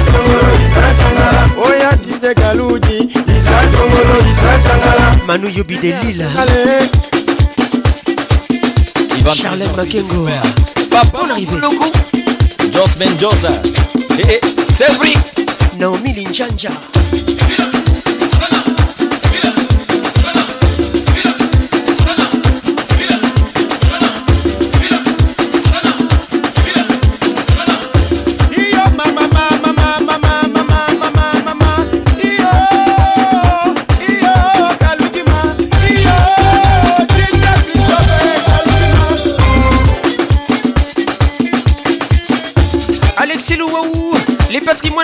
Oya 1.57 1.89
Tite 1.99 2.37
Galoudi 2.37 3.09
Isa 3.27 3.59
Tongolo 3.71 4.29
Isa 4.29 4.59
Tangala 4.63 5.15
Manu 5.25 5.47
Yobi 5.49 5.77
de 5.77 5.93
Lille 6.03 6.25
Charlène 9.33 9.75
Makengo 9.75 10.27
Bonne 11.11 11.31
arrivée 11.31 11.57
Jos 12.71 12.95
Ben 12.99 13.09
Joseph 13.19 13.61
Selvi 14.75 15.13
Naomi 15.79 16.11
Linjanja 16.13 16.71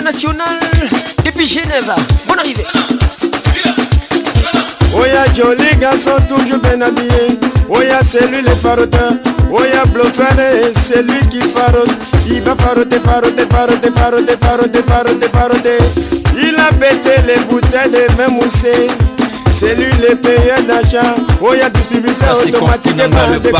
national 0.02 0.58
depuis 1.24 1.46
Genève. 1.46 1.94
Bonne 2.26 2.38
arrivée. 2.40 2.66
Oya 4.94 5.24
joli 5.34 5.74
garçon 5.80 6.10
toujours 6.28 6.58
bien 6.58 6.80
habillé. 6.82 7.38
Oya 7.68 8.00
c'est 8.06 8.26
lui 8.28 8.42
le 8.42 8.50
faroteur. 8.54 9.12
Oya 9.50 9.84
bluffer 9.86 10.72
c'est 10.74 11.00
lui 11.02 11.26
qui 11.30 11.40
farote. 11.40 11.90
Il 12.28 12.40
va 12.42 12.54
faroter, 12.56 12.98
faroter, 13.00 13.44
faroter, 13.50 13.90
faroter, 13.96 14.36
faroter, 14.40 14.82
faroter, 14.86 15.28
faroter. 15.32 15.78
Il 16.36 16.54
a 16.56 16.70
bêté 16.72 17.12
les 17.26 17.38
bouteilles 17.44 17.88
de 17.90 18.06
même 18.16 18.32
moussé. 18.32 18.86
C'est 19.52 19.74
lui 19.74 19.90
le 20.08 20.14
payeur 20.16 20.62
d'argent. 20.66 21.14
Oya 21.40 21.70
distributeur 21.70 22.38
automatique 22.38 22.94
de 22.96 23.06
Malembe, 23.06 23.50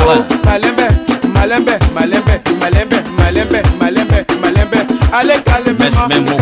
malembe, 1.35 1.77
malembe, 1.93 2.39
malembe, 2.61 3.01
malembe, 3.17 3.63
malembe, 3.81 4.27
malembe. 4.45 4.72
Allez, 5.15 5.35
calmez-moi, 5.45 5.89
calmez-moi, 6.09 6.41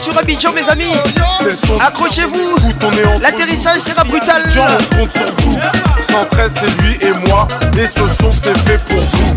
sur 0.00 0.16
Abidjan, 0.18 0.52
mes 0.52 0.68
amis. 0.68 0.92
Accrochez-vous. 1.80 2.56
L'atterrissage 3.20 3.80
sera 3.80 4.04
brutal. 4.04 4.42
on 4.52 4.96
compte 4.96 5.12
sur 5.12 5.26
vous. 5.38 5.58
113, 6.12 6.54
c'est 6.60 6.82
lui 6.82 6.96
et 7.00 7.12
moi. 7.28 7.46
Et 7.78 7.86
ce 7.86 8.06
son, 8.20 8.32
c'est 8.32 8.56
fait 8.58 8.78
pour 8.86 9.00
vous. 9.00 9.34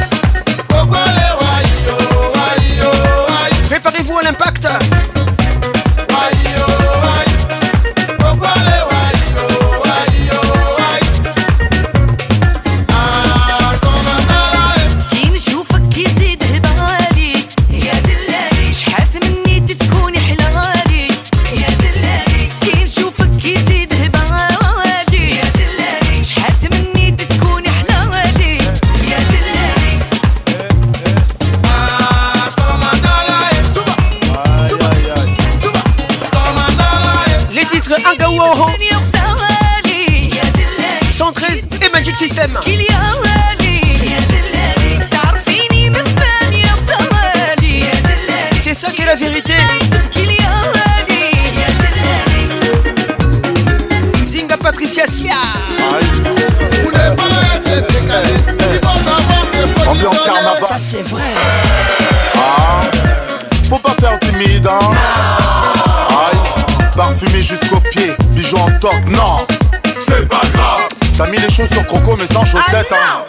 non 69.08 69.46
C'est 69.86 70.28
pas 70.28 70.40
grave 70.54 70.82
T'as 71.18 71.28
mis 71.28 71.38
les 71.38 71.50
choses 71.52 71.70
sur 71.72 71.86
croco 71.86 72.16
mais 72.18 72.34
sans 72.34 72.46
chaussettes 72.46 72.88
ah, 72.92 72.96
hein. 72.96 73.18
non, 73.24 73.26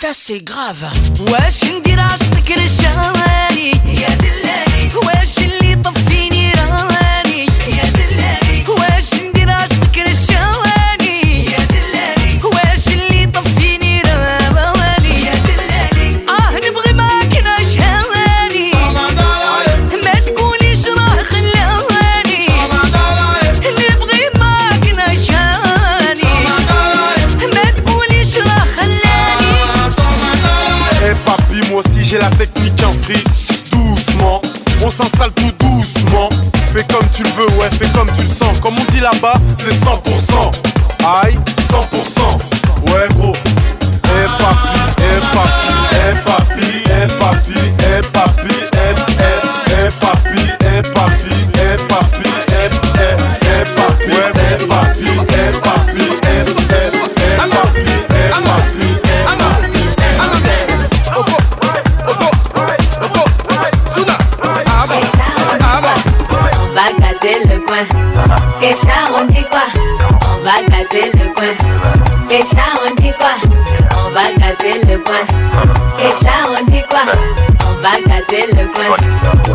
Ça 0.00 0.08
c'est 0.12 0.40
grave 0.40 0.76
Wesh 1.26 1.68
une 1.68 1.78
ne 1.78 1.82
t'es 1.82 2.52
que 2.54 2.58
les 2.58 2.68
chameli 2.68 3.72
Yes 3.86 5.33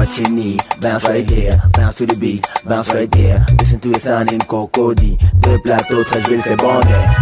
what 0.10 0.30
Bounce 0.82 1.06
right 1.10 1.30
here, 1.30 1.60
bounce 1.74 1.96
to 1.96 2.06
the 2.06 2.16
beat, 2.16 2.44
bounce 2.66 2.92
right 2.94 3.14
here 3.14 3.46
Listen 3.60 3.80
to 3.82 3.90
the 3.90 4.00
sound 4.00 4.32
in 4.32 4.40
Cocody. 4.40 5.18
Deux 5.36 5.60
plateaux, 5.64 6.04
très 6.06 6.20
villes, 6.22 6.42
c'est 6.44 6.56
bon. 6.56 6.80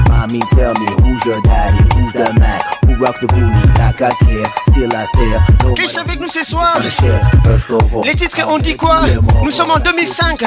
Mommy, 0.09 0.39
tell 0.55 0.73
me 0.79 0.87
who's 1.03 1.25
your 1.25 1.41
daddy, 1.41 1.77
who's 1.95 2.13
the 2.13 2.33
man, 2.39 2.59
who 2.85 2.95
rocks 3.03 3.19
the 3.19 3.27
booty, 3.27 3.67
like 3.79 4.01
I 4.01 4.11
care. 4.11 4.45
Still 4.71 4.95
I 4.95 5.05
stare. 5.05 5.43
No 5.63 5.73
avec 6.05 6.19
nous 6.21 6.27
ce 6.27 6.43
soir. 6.45 6.77
Les 8.03 8.15
titres 8.15 8.47
ont 8.47 8.57
dit 8.59 8.75
quoi 8.75 9.01
Nous 9.43 9.51
sommes 9.51 9.71
en 9.71 9.79
2005. 9.79 10.37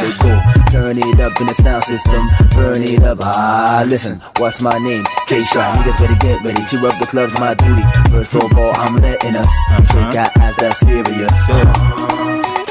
Turn 0.70 0.96
it 0.98 1.20
up 1.20 1.32
in 1.40 1.46
the 1.46 1.54
sound 1.62 1.84
system, 1.84 2.30
burn 2.54 2.82
it 2.82 3.02
up. 3.04 3.18
Ah, 3.22 3.82
listen, 3.86 4.20
what's 4.38 4.60
my 4.60 4.78
name? 4.80 5.04
Keisha. 5.26 5.60
Niggas 5.78 5.98
better 5.98 6.16
get 6.20 6.42
ready, 6.44 6.64
cheer 6.66 6.86
up 6.86 6.98
the 6.98 7.06
club's 7.06 7.36
my 7.38 7.54
duty. 7.54 7.82
First 8.10 8.34
of 8.36 8.52
all, 8.56 8.72
I'm 8.76 8.96
letting 8.96 9.36
us 9.36 9.46
shake 9.88 10.14
uh-huh. 10.14 10.30
our 10.36 10.42
ass, 10.44 10.56
that's 10.56 10.78
serious. 10.78 11.30
Uh-huh 11.48 11.99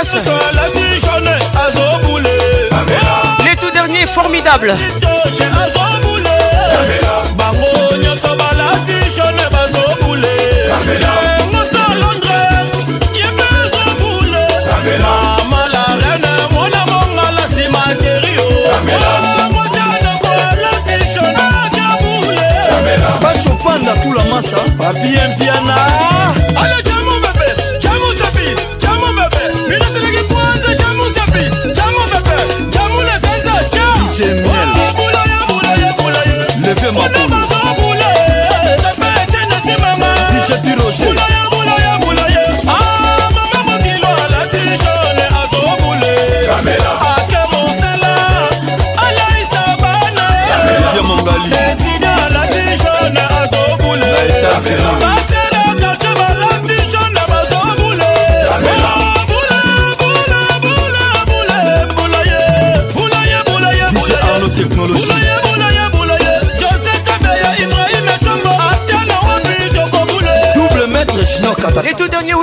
passe 0.00 1.78
Les 3.46 3.54
tout 3.56 3.70
derniers 3.70 4.06
formidables 4.06 4.72
panda 23.62 23.94
tula 24.02 24.22
masa 24.32 24.56
papiempiana 24.78 25.78
no! 37.08 37.39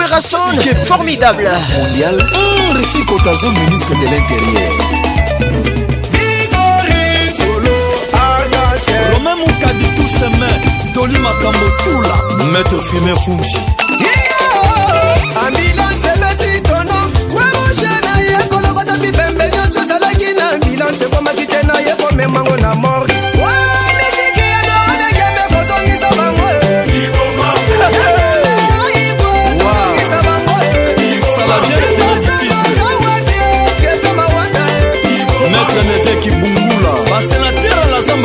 génération 0.08 0.40
formidable 0.86 1.48
mondial 1.78 2.16
mmh, 2.16 2.78
récit 2.78 3.06
cotazo 3.06 3.50
ministre 3.52 3.90
de 4.00 4.06
l'intérieur 4.06 4.74
romain 9.14 9.36
mokadi 9.36 9.88
toucheme 9.96 10.48
doli 10.94 11.18
makambo 11.20 11.68
tula 11.84 12.46
maître 12.54 12.78
fumer 12.90 13.16
fungi 13.26 13.58
ambulance 15.46 16.08
ebeti 16.14 16.62
tona 16.62 17.00
kwemoche 17.32 17.94
na 18.02 18.22
ye 18.22 18.48
kolokota 18.50 18.94
bipembe 19.02 19.44
nyonso 19.54 19.80
ezalaki 19.84 20.34
na 20.38 20.46
ambulance 20.54 21.04
ekomaki 21.04 21.46
te 21.46 21.66
na 21.68 21.74
ye 21.86 21.94
komemango 22.02 22.58
na 22.58 22.74
mo 22.76 22.97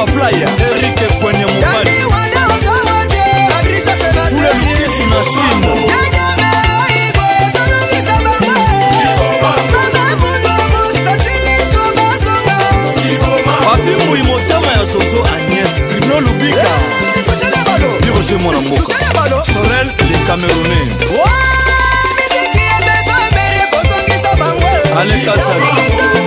mobimba 0.02 0.06
playa 0.06 0.48
erike 0.68 1.06
pwene 1.20 1.46
mobalifule 1.46 1.98
lukisi 4.42 5.04
na 5.06 5.24
shimo 5.24 5.76
papi 13.66 14.06
moi 14.08 14.22
motema 14.22 14.66
ya 14.72 14.86
soso 14.86 15.16
agnès 15.22 15.88
tribno 15.88 16.20
lubika 16.20 16.62
eh, 17.16 18.02
biroje 18.02 18.34
mwana 18.36 18.60
mboka 18.60 18.94
sorel 19.52 19.86
le 20.10 20.18
camerounais 20.26 20.90
alekasaki 25.00 26.21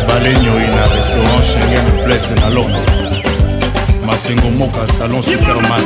balenyoi 0.07 0.67
na 0.75 0.83
restaurant 0.95 1.43
schengen 1.43 1.87
place 2.05 2.29
na 2.41 2.49
londres 2.49 2.89
masengo 4.05 4.49
moka 4.49 4.87
salon 4.97 5.21
supermas 5.23 5.85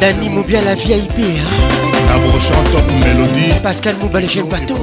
Dani 0.00 0.28
Moubia 0.28 0.60
la 0.62 0.74
VIP 0.74 1.18
hein? 1.20 1.80
Abrochant 2.12 2.64
top 2.72 2.90
mélodie 3.04 3.52
Pascal 3.62 3.94
Mouba 4.00 4.20
bateau. 4.20 4.76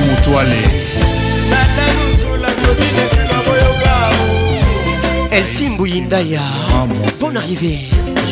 Bonne 7.19 7.39
arrivée. 7.39 7.79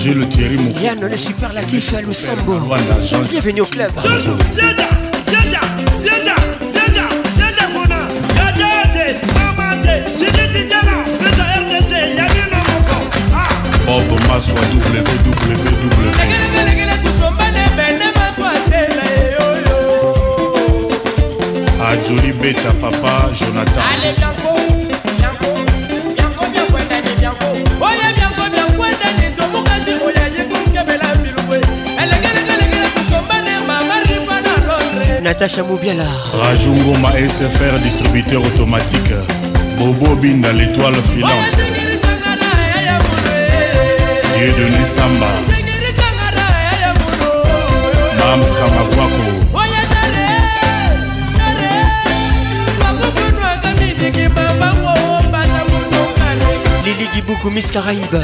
le 0.05 0.27
Thierry 0.29 0.59
Moukou. 0.59 0.79
Yann, 0.81 1.01
le 1.01 1.17
superlatif 1.17 1.95
à 1.97 2.03
Lusambo. 2.03 2.59
Bienvenue 3.31 3.63
au 3.63 3.65
club. 3.65 3.91
Bob 13.89 14.21
Maswa 14.29 14.61
www. 14.75 16.13
Beta 22.43 22.71
Papa 22.81 23.31
Jonathan. 23.39 23.81
Allez, 23.99 24.15
natacha 35.27 35.65
mobiala 35.65 36.07
rajungoma 36.41 37.11
sfr 37.35 37.75
distributeur 37.83 38.41
automatique 38.47 39.17
bobo 39.77 40.15
binda 40.17 40.53
l'étoile 40.53 41.01
filante 41.11 41.63
dieu 44.39 44.53
denis 44.57 44.89
samba 44.95 45.31
mams 48.19 48.51
kamavwako 48.59 49.25
lili 56.85 57.07
kibuku 57.15 57.51
miss 57.51 57.73
caraïba 57.75 58.23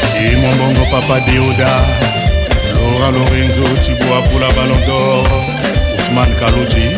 C'est 0.00 0.36
mon 0.38 0.50
bongo 0.56 0.84
papa 0.90 1.20
Deoda, 1.20 1.76
Laura 2.74 3.12
Lorenzo, 3.12 3.80
Chiboa 3.80 4.22
pour 4.28 4.40
la 4.40 4.48
Ballon 4.48 4.78
d'Or, 4.86 5.24
Ousmane 5.96 6.34
Kaloudji, 6.40 6.90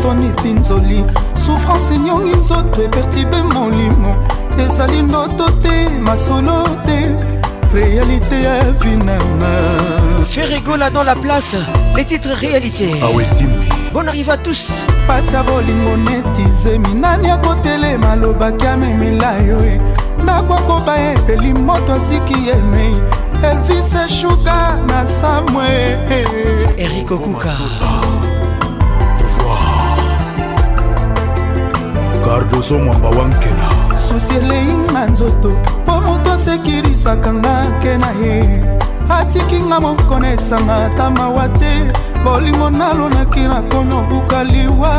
toniti 0.06 0.50
nzoli 0.52 1.00
souffrance 1.42 1.90
enyongi 1.94 2.34
nzoto 2.42 2.78
epertibe 2.86 3.38
molimo 3.54 4.12
ezali 4.62 5.00
ndoto 5.02 5.46
te 5.62 5.76
masolo 6.06 6.58
te 6.86 6.98
réalité 7.76 8.36
ya 8.46 8.54
vinama 8.80 9.52
fais 10.34 10.46
rigola 10.52 10.88
dans 10.96 11.02
la 11.12 11.16
place 11.24 11.56
les 11.96 12.04
titres 12.10 12.34
réalité 12.46 12.86
awetimi 13.06 13.56
ah 13.70 13.74
bon 13.94 14.06
arrive 14.12 14.30
à 14.36 14.38
tous 14.46 14.62
pasi 15.08 15.32
ya 15.34 15.40
bolingo 15.48 15.94
netizemi 16.06 16.92
nani 17.02 17.28
akotelema 17.36 18.10
alobaki 18.14 18.66
amemela 18.72 19.30
yo 19.48 19.58
e 19.72 19.74
eh. 19.74 19.78
nakwakoba 20.26 20.94
epeli 21.10 21.52
moto 21.68 21.92
asiki 21.98 22.38
yemei 22.48 22.94
eh. 22.94 23.50
elvis 23.50 23.92
eshuka 24.06 24.58
na 24.88 24.98
samwe 25.20 25.66
eh, 26.16 26.28
erik 26.84 27.10
okuka 27.10 27.50
gardoso 32.26 32.78
mwamba 32.78 33.08
wankena 33.08 33.96
susi 34.08 34.32
eleyinga 34.34 35.06
nzoto 35.06 35.52
mpo 35.82 36.00
moto 36.00 36.32
asekirisaka 36.32 37.30
nga 37.34 37.54
ke 37.82 37.92
na 38.02 38.10
ye 38.22 38.36
atikinga 39.18 39.80
mokona 39.80 40.32
esanga 40.32 40.74
ata 40.86 41.10
mawa 41.10 41.48
te 41.58 41.72
bolingo 42.24 42.70
nalonaki 42.70 43.40
nakomi 43.40 43.94
obuka 43.94 44.44
liwa 44.44 44.94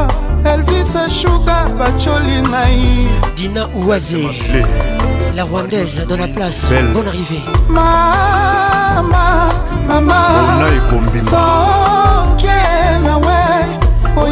elvis 0.53 0.91
shuga 1.21 1.57
bacoli 1.79 2.37
ngai 2.41 3.09
dina 3.35 3.63
oise 3.89 4.23
la 5.35 5.43
rwandaise 5.43 6.07
dans 6.09 6.17
la 6.21 6.27
place 6.27 6.65
Belle. 6.69 6.93
bonne 6.93 7.07
arrivée 7.13 7.41
mama 7.67 9.51
mama 9.87 10.21
so 11.29 11.95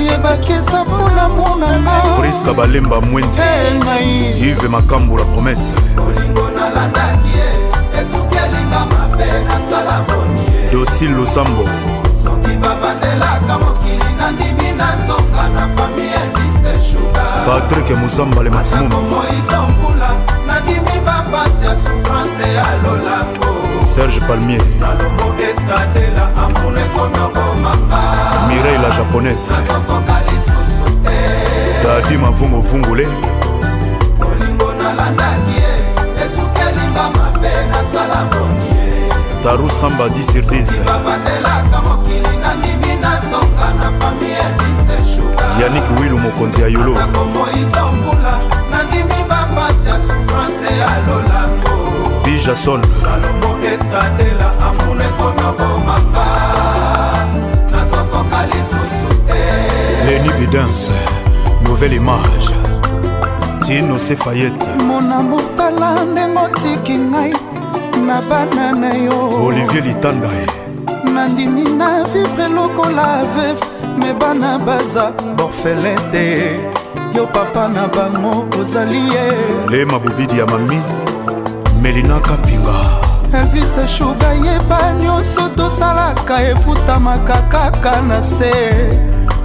oyebaki 0.09 0.51
eza 0.53 0.83
mpona 0.83 1.29
monangaoriska 1.29 2.53
balemba 2.53 3.01
mwenzi 3.01 3.41
ive 4.49 4.67
makambo 4.67 5.17
la 5.17 5.25
promese 5.25 5.73
olingo 6.07 6.49
nalandaki 6.55 7.31
e 7.37 8.01
esuki 8.01 8.35
elinga 8.45 8.79
mabe 8.85 9.25
nasala 9.47 10.05
moni 10.05 10.41
dosil 10.71 11.11
losambo 11.11 11.63
soki 12.23 12.57
babandelaka 12.61 13.57
mokili 13.59 14.09
nandimi 14.19 14.71
na 14.77 14.87
nzonga 14.95 15.43
na 15.55 15.63
fami 15.75 16.03
elise 16.19 16.71
shuga 16.91 17.23
patrik 17.45 17.89
mosamba 17.97 18.43
le 18.43 18.49
maximum 18.49 18.89
moidombula 19.09 20.09
nandimi 20.47 20.95
bapasi 21.05 21.65
ya 21.65 21.75
souffrance 21.75 22.53
ya 22.55 22.65
lolango 22.83 23.74
Serge 23.95 24.19
Palmier 24.27 24.57
Mireille 28.49 28.79
la 28.81 28.91
japonaise 28.91 29.51
Dadi 31.81 32.17
mavunguvungule 32.17 33.07
olingo 34.19 34.73
nalandaki 34.83 35.55
e 35.57 36.23
esuki 36.25 36.61
elinga 36.69 37.03
mabe 37.15 37.51
nasala 37.71 38.25
moni 38.33 39.11
taru 39.43 39.69
samba 39.69 40.07
10 40.07 40.23
sur 40.23 40.43
10 40.43 40.43
babatelaka 40.85 41.81
mokili 41.81 42.37
nandimi 42.43 42.95
nazonga 42.99 43.67
na 43.79 43.91
fami 43.99 44.27
elise 44.43 45.15
shuga 45.15 45.65
yanik 45.65 45.83
wilu 46.01 46.17
mokonzi 46.19 46.61
ya 46.61 46.67
yolo 46.67 46.99
akomoitombula 46.99 48.39
nandimi 48.71 49.23
bapasi 49.29 49.87
ya 49.89 49.95
souffrance 49.95 50.65
ya 50.79 50.89
lolami 51.07 51.64
jason 52.45 52.81
salomo 53.01 53.47
eskadela 53.73 54.51
amuneko 54.69 55.23
na 55.41 55.51
bomaka 55.51 57.25
nazokoka 57.71 58.45
lisusu 58.47 59.15
te 59.27 60.05
leni 60.05 60.29
bidance 60.39 60.91
nouvelle 61.63 61.95
image 61.95 62.49
tino 63.65 63.99
sefayete 63.99 64.67
mona 64.87 65.19
motala 65.21 66.05
ndenge 66.05 66.39
otiki 66.39 66.97
ngai 66.97 67.33
na 68.07 68.21
bana 68.29 68.71
na 68.71 68.93
yo 69.05 69.45
olivier 69.45 69.83
litanda 69.83 70.29
nandimi 71.13 71.61
na 71.63 72.03
vivre 72.03 72.47
lokola 72.55 73.07
veve 73.35 73.65
me 73.99 74.13
bana 74.19 74.57
baza 74.65 75.11
borfelin 75.37 75.99
te 76.11 76.25
yo 77.15 77.25
papa 77.27 77.67
na 77.73 77.87
bango 77.87 78.45
ozali 78.61 79.01
ye 79.13 79.25
le 79.69 79.85
mabobidi 79.85 80.37
ya 80.39 80.45
mami 80.45 80.79
melina 81.85 82.19
kapinga 82.19 82.77
elvise 83.37 83.87
shuga 83.87 84.29
yeba 84.45 84.93
nyonso 85.01 85.49
tosalaka 85.57 86.35
efutamaka 86.51 87.37
kaka 87.53 88.01
na 88.01 88.21
se 88.23 88.53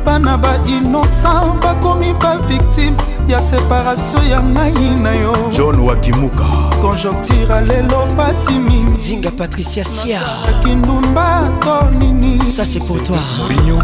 bana 0.05 0.39
bainosan 0.43 1.61
bakomi 1.63 2.15
baviktime 2.23 2.97
ya 3.29 3.41
separatio 3.41 4.23
ya 4.33 4.41
ngai 4.43 4.91
na 5.05 5.13
yo 5.15 5.33
john 5.57 5.81
wakimuka 5.81 6.47
konjoktira 6.81 7.61
lelo 7.61 8.07
pasi 8.17 8.53
mingi 8.53 8.97
zinga 8.97 9.31
patricia 9.31 9.85
siaki 9.85 10.75
ndumba 10.75 11.43
to 11.61 11.77
nini 11.99 12.41
ça 12.57 12.65
c'est 12.65 12.83
pour 12.89 13.03
toi 13.03 13.21
rino 13.49 13.79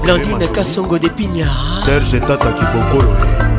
blandine 0.03 0.47
kasongo 0.47 0.97
de 0.99 1.09
pinya 1.09 1.47
serge 1.85 2.19
tataki 2.19 2.63
bokolo 2.73 3.13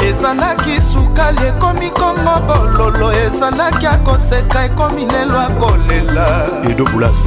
ezalaki 0.09 0.75
sukali 0.93 1.47
ekomi 1.47 1.91
kongo 1.91 2.35
bololo 2.47 3.09
ezalaki 3.13 3.87
akoseka 3.87 4.65
ekomi 4.65 5.07
lelo 5.07 5.41
akolela 5.41 6.27
edobulas 6.71 7.21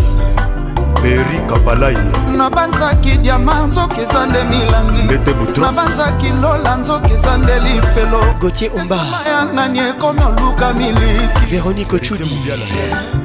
peri 0.97 1.37
kabalai 1.49 1.97
nabanzaki 2.37 3.17
diama 3.23 3.53
nzoki 3.67 4.01
eza 4.01 4.25
nde 4.25 4.41
milangi 4.49 5.01
ndete 5.05 5.33
butrosnabanzaki 5.33 6.29
lola 6.41 6.75
nzoki 6.75 7.13
eza 7.13 7.37
nde 7.37 7.59
lifelo 7.59 8.19
gotie 8.41 8.71
ombayangani 8.79 9.79
ekomi 9.79 10.19
oluka 10.29 10.73
miliki 10.73 11.45
veronike 11.51 11.95
ochudi 11.95 12.29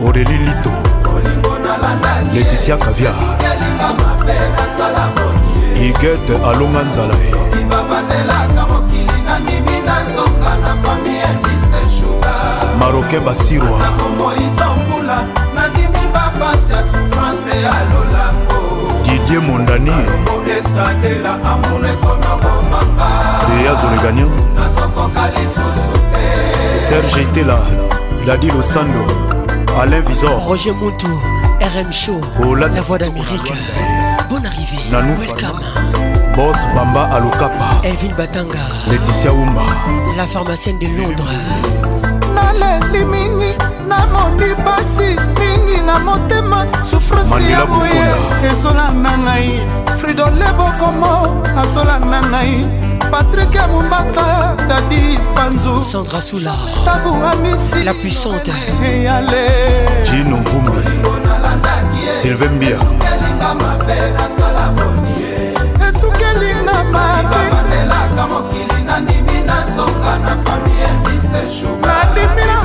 oreli 0.06 0.36
lito 0.36 0.72
leticia 2.34 2.76
kavia 2.76 3.12
igete 5.86 6.34
alonga 6.50 6.82
nzala 6.82 7.14
ye 7.14 7.32
maroke 12.78 13.20
basirwa 13.20 13.78
didier 19.04 19.38
mondani 19.46 19.90
deyazole 23.58 23.98
gagnan 24.02 24.28
serge 26.88 27.24
tela 27.34 27.58
dadi 28.26 28.46
losando 28.54 29.02
alain 29.82 30.02
visor 30.06 30.34
roger 30.48 30.74
muntu 30.74 31.06
rm 31.76 31.90
show 31.92 32.20
Ola 32.46 32.68
la 32.68 32.82
voix 32.82 32.98
d'amérique 32.98 33.52
bonne 34.30 34.46
arrivée 34.46 34.84
Nanou 34.92 35.14
welcome 35.20 35.60
Boss 36.36 36.58
Bamba 36.74 37.06
Alokapa 37.14 37.68
Elvin 37.84 38.14
Batanga 38.16 38.58
Laetitia 38.90 39.32
Oumba 39.32 39.62
La 40.16 40.26
pharmacienne 40.26 40.78
de 40.80 40.86
Londres 40.86 41.38
Naleli 42.34 43.04
mingi 43.04 43.54
namoni 43.98 44.50
pasi 44.64 45.10
mingi 45.38 45.78
na 45.86 45.98
motema 45.98 46.58
sufrance 46.88 47.34
ya 47.50 47.66
boye 47.66 48.02
ezolanda 48.52 49.12
ngai 49.24 49.50
fridole 50.00 50.48
bokomo 50.58 51.12
azolanda 51.62 52.18
ngai 52.30 52.52
patrik 53.12 53.52
ya 53.54 53.64
mombata 53.68 54.26
dadi 54.68 55.02
panzu 55.34 55.74
sandra 55.92 56.20
sula 56.28 56.54
tabu 56.86 57.12
amisi 57.32 57.80
la 57.84 57.94
puissante 57.94 58.52
eyale 58.90 59.44
jino 60.10 60.36
mvumbi 60.36 60.82
sylvain 62.20 62.52
mbia 62.56 62.76
esukelinga 65.86 66.76
mabe 66.92 67.44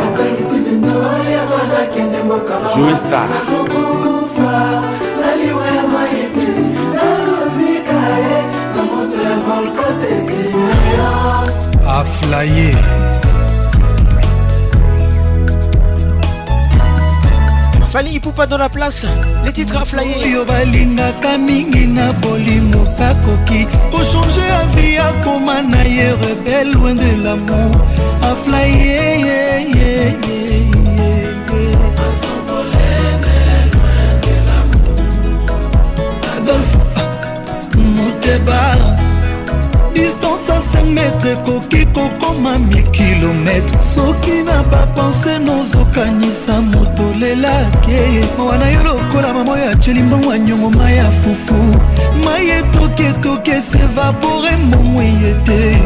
Joe 2.76 2.98
Star 2.98 4.17
aflaye 11.88 12.72
fali 17.92 18.14
ipupa 18.16 18.46
dans 18.46 18.58
la 18.58 18.70
place 18.70 19.06
les 19.46 19.52
titres 19.52 19.78
aflaye 19.78 20.08
oyo 20.24 20.46
balingaka 20.46 21.38
mingi 21.38 21.88
na 21.88 22.12
bolimo 22.14 22.84
bakoki 22.98 23.66
kochange 23.92 24.46
avi 24.62 24.98
akoma 24.98 25.62
na 25.62 25.82
ye 25.84 26.12
rebelle 26.24 26.74
loin 26.74 26.96
de 26.96 27.12
lamour 27.24 27.72
aflaye 28.32 28.78
yeah, 28.88 29.60
yeah, 29.60 30.10
yeah. 30.10 30.37
bakilometre 40.88 41.32
ekoki 41.32 41.86
kokoma 41.86 42.58
mikilometre 42.58 43.82
soki 43.82 44.44
na 44.44 44.64
bapense 44.64 45.40
nozokanisa 45.40 46.62
moto 46.62 47.14
lelake 47.20 48.26
mawana 48.38 48.70
yo 48.70 48.84
lokola 48.84 49.34
mamo 49.34 49.58
ya 49.58 49.70
aceli 49.72 50.00
mbongo 50.04 50.32
ya 50.34 50.40
nyongo 50.40 50.70
mai 50.70 50.98
ya 50.98 51.12
fufu 51.12 51.54
mai 52.26 52.50
etoki 52.50 53.04
etoki 53.04 53.52
esevapore 53.52 54.52
mbongo 54.68 55.02
eye 55.02 55.34
te 55.46 55.78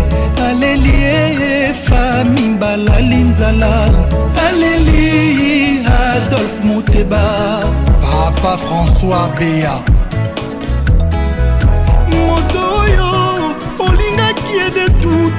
aleli 0.47 0.89
eyefa 0.91 2.23
mibalali 2.23 3.15
nzala 3.15 3.85
aleli 4.47 5.79
adolphe 6.13 6.63
moteba 6.63 7.21
papa 8.01 8.57
françois 8.63 9.29
bea 9.39 10.00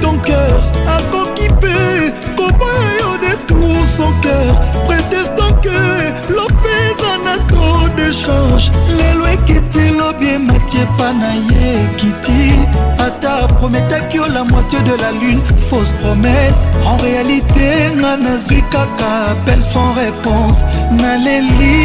ton 0.03 0.17
cœur 0.17 0.57
akokipe 0.95 1.79
koboya 2.35 2.91
yo 2.99 3.11
détour 3.25 3.79
son 3.97 4.11
cœur 4.25 4.53
prétestant 4.85 5.53
que 5.65 5.79
lopeza 6.37 7.13
na 7.25 7.35
trop 7.49 7.85
de 7.99 8.07
change 8.23 8.65
lelo 8.97 9.25
ekiti 9.35 9.83
lobi 9.99 10.27
emati 10.35 10.77
epa 10.85 11.09
na 11.21 11.31
ye 11.53 11.65
ekiti 11.85 12.43
ata 13.05 13.47
prometaki 13.55 14.17
yo 14.17 14.25
la 14.37 14.43
moitié 14.43 14.79
de 14.89 14.95
la 15.03 15.11
lune 15.21 15.39
fausse 15.69 15.93
promesse 16.03 16.61
en 16.91 16.97
réalité 16.97 17.67
nga 18.01 18.13
nazwi 18.23 18.61
kaka 18.71 19.11
appel 19.33 19.61
sans 19.73 19.91
réponse 20.03 20.59
naleli 21.01 21.77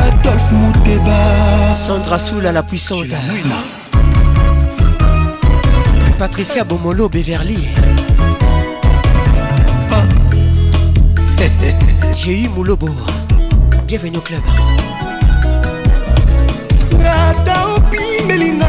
adolphe 0.00 0.50
muteba 0.60 1.20
sandra 1.86 2.18
soula 2.18 2.52
la 2.52 2.62
puissante 2.62 3.12
Patricia 6.18 6.64
Bomolo 6.64 7.08
Beverly. 7.08 7.68
Ah. 9.92 10.02
J'ai 12.16 12.40
eu 12.40 12.48
Moulobo. 12.48 12.88
Bienvenue 13.86 14.16
au 14.18 14.20
club. 14.20 14.40
ata 17.00 17.76
obimelinga 17.76 18.66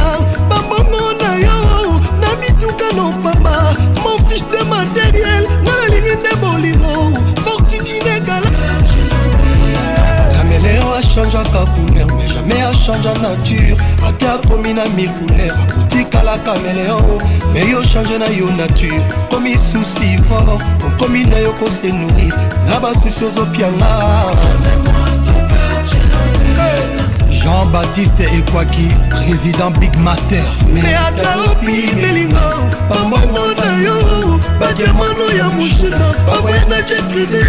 bambongo 0.47 1.13
na 1.19 1.37
yo 1.39 1.99
na 2.21 2.27
mituka 2.39 2.91
na 2.95 3.05
opamba 3.07 3.73
mon 4.03 4.17
fiche 4.29 4.45
de 4.51 4.63
matériel 4.69 5.43
nga 5.63 5.73
nalingi 5.81 6.15
nde 6.21 6.33
bolingo 6.41 7.17
fortune 7.43 7.89
inegala 7.97 8.49
kameleo 10.35 10.93
achangeaka 10.95 11.65
kuna 11.71 11.98
change 12.97 13.21
nature 13.21 13.77
ate 14.07 14.23
akomi 14.27 14.73
na 14.73 14.83
milcouleur 14.89 15.55
otikalaka 15.79 16.55
meleo 16.59 17.19
me 17.53 17.69
yo 17.69 17.81
change 17.83 18.17
na 18.19 18.25
yo 18.27 18.45
nature 18.57 19.01
komi 19.29 19.57
susi 19.57 20.17
fort 20.27 20.61
okomi 20.87 21.23
na 21.25 21.37
yo 21.37 21.53
kosenourir 21.53 22.33
na 22.67 22.79
basusi 22.79 23.25
ozopianga 23.25 24.88
jean-baptiste 27.49 28.21
ekwaki 28.37 28.87
président 29.09 29.69
big 29.79 29.93
master 29.99 30.43
me 30.73 30.81
akaopi 31.07 31.77
melingo 32.01 32.45
pambongo 32.89 33.43
na 33.57 33.69
yo 33.83 33.95
badiamano 34.59 35.25
ya 35.39 35.47
mushina 35.49 36.13
bavoyagaki 36.27 36.93
privé 37.09 37.41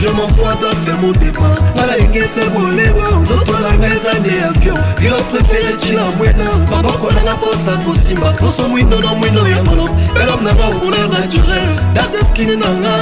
je 0.00 0.08
mofoata 0.16 0.70
fe 0.84 0.92
motepa 1.06 1.50
nalengese 1.76 2.44
bolebo 2.54 3.10
nzoto 3.22 3.52
nanga 3.58 3.86
eza 3.86 4.12
nde 4.20 4.30
avion 4.48 4.78
bilo 5.00 5.16
préféré 5.30 5.74
ntina 5.74 6.02
mwena 6.18 6.44
maboko 6.70 7.10
nanga 7.12 7.34
mposa 7.34 7.76
kosimba 7.84 8.32
poso 8.32 8.68
mwindo 8.68 9.00
na 9.00 9.14
mwindo 9.14 9.48
ya 9.48 9.62
molo 9.64 9.88
elam 10.22 10.40
nanga 10.44 10.66
okuna 10.66 11.08
naturel 11.18 11.70
dateskine 11.94 12.56
nanga 12.56 12.94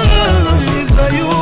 ezayo 0.82 1.39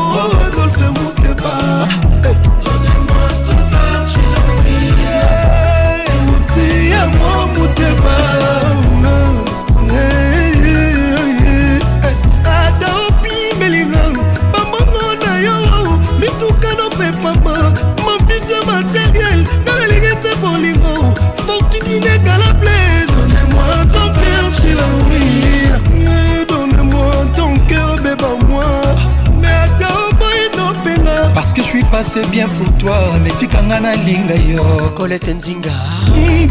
c'est 32.08 32.26
bien 32.30 32.48
pour 32.48 32.72
toi 32.78 32.96
mais 33.22 33.28
tikanga 33.30 33.80
nalinga 33.80 34.34
yo 34.50 34.64
kolete 34.96 35.32
nzinga 35.36 35.74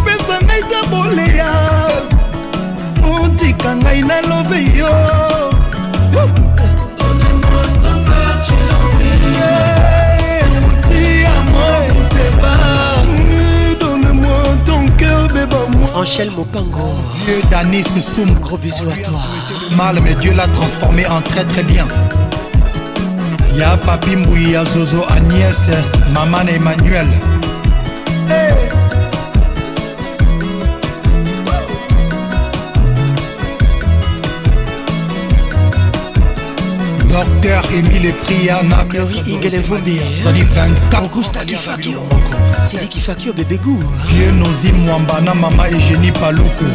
pesa 0.06 0.36
ngai 0.46 0.62
ta 0.72 0.82
boleya 0.92 1.52
otika 3.22 3.72
ngai 3.82 4.02
nalobe 4.10 4.60
yo 4.78 4.92
Angèle 16.00 16.30
Mopango 16.30 16.94
Dieu 17.26 17.42
Dani 17.50 17.82
Soussoum 17.84 18.40
Gros 18.40 18.58
bisous 18.60 18.88
à 18.88 18.96
toi 19.04 19.20
Mal 19.76 20.00
mais 20.04 20.14
Dieu 20.22 20.32
l'a 20.32 20.48
transformé 20.48 21.06
en 21.08 21.22
très 21.22 21.44
très 21.44 21.64
bien 21.64 21.88
ya 23.60 23.76
papi 23.78 24.16
mbui 24.16 24.54
ya 24.54 24.64
zozo 24.64 25.04
agnès 25.14 25.58
mama 26.14 26.44
na 26.44 26.52
emmanuel 26.52 27.08
hey. 27.08 28.54
docteur 37.10 37.62
emile 37.78 38.12
priana 38.12 38.84
clori 38.84 39.18
ingelevombi 39.32 40.00
toni 40.24 40.42
24augusta 40.42 41.46
kifakio 41.46 42.02
sidi 42.68 42.88
kifakio 42.88 43.34
bebegu 43.34 43.84
pie 44.08 44.32
nozi 44.32 44.72
mwamba 44.72 45.22
na 45.22 45.36
mama 45.36 45.68
egeni 45.68 46.12
paluku 46.12 46.66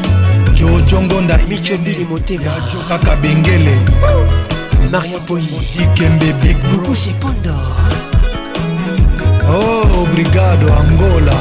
jojongonda 0.54 1.38
micho 1.48 1.74
mbili 1.76 2.04
motema 2.04 2.52
kaka 2.88 3.16
bengele 3.16 3.76
oh. 3.76 4.52
Maria 4.92 5.18
Poi 5.26 5.42
Ikembe 5.80 6.34
Big 6.42 6.58
Bukusi 6.70 7.14
Oh 9.48 9.84
Obrigado 10.02 10.66
Angola 10.82 11.32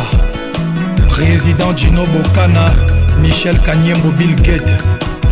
Président 1.09 1.75
Gino 1.75 2.05
Bocana 2.13 2.71
Michel 3.19 3.59
Kanyembo 3.61 4.09
Bill 4.13 4.35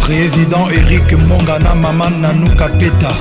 Président 0.01 0.69
Eric 0.69 1.13
Mongana 1.13 1.73
Maman 1.73 2.11
Nanou 2.19 2.49
Peta 2.79 3.13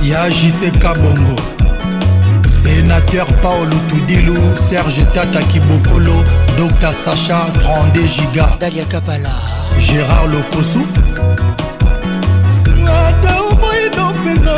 Yajise 0.00 0.70
Kabongo 0.78 1.34
Sénateur 2.62 3.26
Paolo 3.42 3.76
Tudilu 3.88 4.36
Serge 4.54 5.02
Tata 5.12 5.42
Kibokolo, 5.42 6.22
Docta 6.56 6.92
Sacha 6.92 7.46
32 7.60 8.06
Giga. 8.06 8.48
Dalia 8.60 8.84
Kapala. 8.84 9.55
gérard 9.78 10.26
lokosu 10.32 10.80
ata 12.88 13.32
oboyino 13.50 14.06
mpenga 14.16 14.56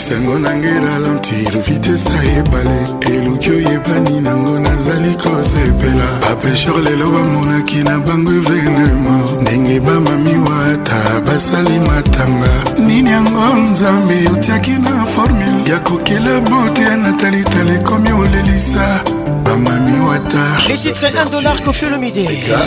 sango 0.09 0.39
nange 0.39 0.73
ralentir 0.83 1.49
vitese 1.67 2.09
ayebale 2.19 2.79
eluki 3.15 3.51
oyebani 3.51 4.15
nango 4.27 4.53
nazali 4.59 5.13
kosepela 5.23 6.07
bapesher 6.21 6.75
lelo 6.85 7.07
bamonaki 7.15 7.83
na 7.83 7.97
bango 8.05 8.31
evenema 8.31 9.15
ndenge 9.41 9.79
bamamiwa 9.79 10.55
ata 10.73 11.01
basali 11.25 11.79
matanga 11.79 12.53
nini 12.87 13.09
yango 13.11 13.53
nzambe 13.71 14.17
otiaki 14.33 14.71
na 14.71 15.05
formule 15.13 15.69
ya 15.71 15.79
kokela 15.79 16.39
bote 16.41 16.81
ya 16.81 16.97
natalitala 16.97 17.75
ekomi 17.75 18.11
olelisa 18.11 19.01
bamami 19.49 19.99
wata 20.07 20.41
les 20.67 20.77
titres 20.81 21.05
1 21.13 21.29
dollar 21.35 21.55
kofiolomide 21.65 22.25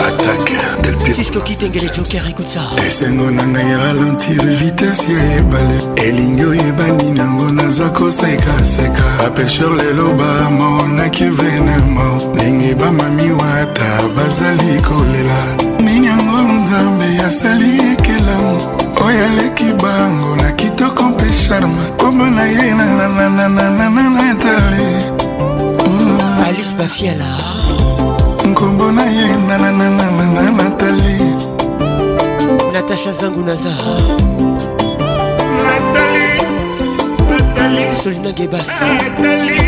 attaque 0.08 0.56
del 0.82 0.96
sisko 1.14 1.40
kitengele 1.46 1.88
joker 1.96 2.22
écoute 2.28 2.48
ça 2.54 2.60
esengo 2.86 3.26
na 3.30 3.44
ngai 3.52 3.72
ralentir 3.84 4.42
vitese 4.60 5.12
ya 5.16 5.22
ebale 5.38 5.78
elingi 6.06 6.44
oyebani 6.44 7.08
nango 7.20 7.46
naza 7.58 7.88
kosekaseka 7.96 9.04
bapesher 9.20 9.70
lelo 9.80 10.06
bamonaki 10.20 11.24
venema 11.38 12.04
ndenge 12.34 12.74
bamami 12.80 13.28
wata 13.40 13.88
bazali 14.16 14.72
kolela 14.86 15.40
nini 15.84 16.06
yango 16.12 16.38
nzambe 16.56 17.08
asali 17.28 17.70
ekelamu 17.92 18.58
oyo 19.06 19.22
aleki 19.28 19.68
bango 19.82 20.30
na 20.42 20.48
kitoko 20.58 21.02
mpe 21.10 21.26
charme 21.48 21.76
kombo 21.98 22.26
na 22.36 22.44
ye 22.54 22.66
nanananananana 22.78 24.20
etali 24.32 25.21
alice 26.48 26.74
bafiala 26.78 27.24
nkombo 28.46 28.92
na 28.92 29.04
ye 29.06 29.26
nanananana 29.48 30.50
natali 30.50 31.36
natasha 32.72 33.12
zangu 33.12 33.40
naza 33.40 33.70
natali 35.64 36.30
natali 37.30 37.82
solina 38.02 38.32
gebas 38.32 38.68
natali 38.94 39.58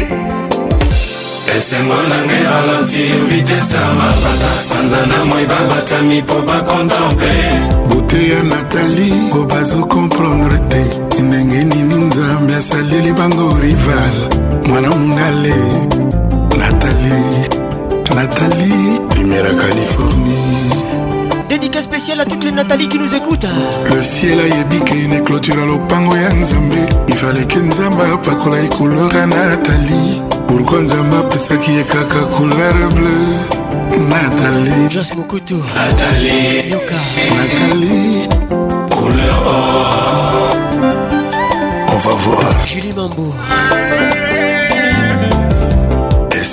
esengo 1.59 1.95
na 2.09 2.19
ngai 2.27 2.45
alonti 2.57 3.03
vitese 3.29 3.75
ya 3.75 3.87
mabata 3.95 4.53
sanza 4.61 5.07
na 5.07 5.25
moi 5.25 5.47
babatami 5.47 6.23
mpo 6.23 6.35
bakontemple 6.43 7.35
bote 7.89 8.29
ya 8.31 8.43
natali 8.43 9.13
o 9.39 9.45
bazokomprendre 9.45 10.59
te 10.59 10.83
ndenge 11.23 11.65
nini 11.65 11.95
nzambe 11.95 12.55
asaleli 12.57 13.13
bango 13.13 13.57
rival 13.63 14.15
mwana 14.69 14.89
mongale 14.91 15.55
Nathalie, 17.05 18.15
Nathalie, 18.15 19.01
Primera 19.11 19.49
Californie. 19.49 20.71
Dédicace 21.49 21.85
spéciale 21.85 22.21
à 22.21 22.25
toutes 22.25 22.45
les 22.45 22.51
Nathalie 22.53 22.89
qui 22.89 22.99
nous 22.99 23.15
écoutent. 23.15 23.45
Le 23.95 24.03
ciel 24.03 24.39
a 24.41 24.47
yébike 24.47 25.09
ne 25.11 25.21
clôtura 25.21 25.67
lopango 25.67 26.17
ya 26.17 26.31
nzambe 26.33 26.81
ifaleki 27.09 27.59
nzambe 27.59 28.01
apakola 28.15 28.63
ecouleur 28.65 29.13
ya 29.13 29.27
nathalie 29.27 30.23
pourkoi 30.47 30.81
nzambe 30.85 31.17
apesaki 31.19 31.73
ye 31.73 31.85
kaka 31.85 32.21
couleur 32.35 32.75
bleu 32.95 34.01
nathalie 34.09 34.89
jos 34.91 35.15
mokutu 35.17 35.57
nathalie 35.77 36.71
yoka 36.71 37.01
nathalie 37.37 38.29
couleur 38.91 39.43
or 39.47 40.57
on 41.93 41.97
va 41.97 42.11
voir 42.25 42.67
julie 42.67 42.93
mambo 42.97 43.35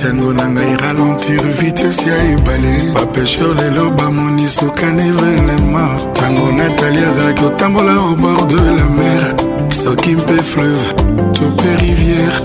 lisengo 0.01 0.33
na 0.33 0.47
ngai 0.47 0.77
ralentir 0.77 1.41
vitese 1.59 2.09
ya 2.09 2.33
ebale 2.33 2.73
bapesher 2.93 3.47
lelo 3.55 3.89
bamoni 3.91 4.49
sokana 4.49 5.05
evenema 5.07 5.83
ntango 6.11 6.51
natali 6.51 7.05
azalaki 7.05 7.41
kotambola 7.43 7.91
au 7.93 8.15
bord 8.15 8.47
de 8.49 8.55
la 8.55 8.85
mer 8.89 9.35
soki 9.73 10.15
mpe 10.15 10.43
fleuve 10.43 10.93
to 11.33 11.43
mpe 11.49 11.69
rivière 11.81 12.39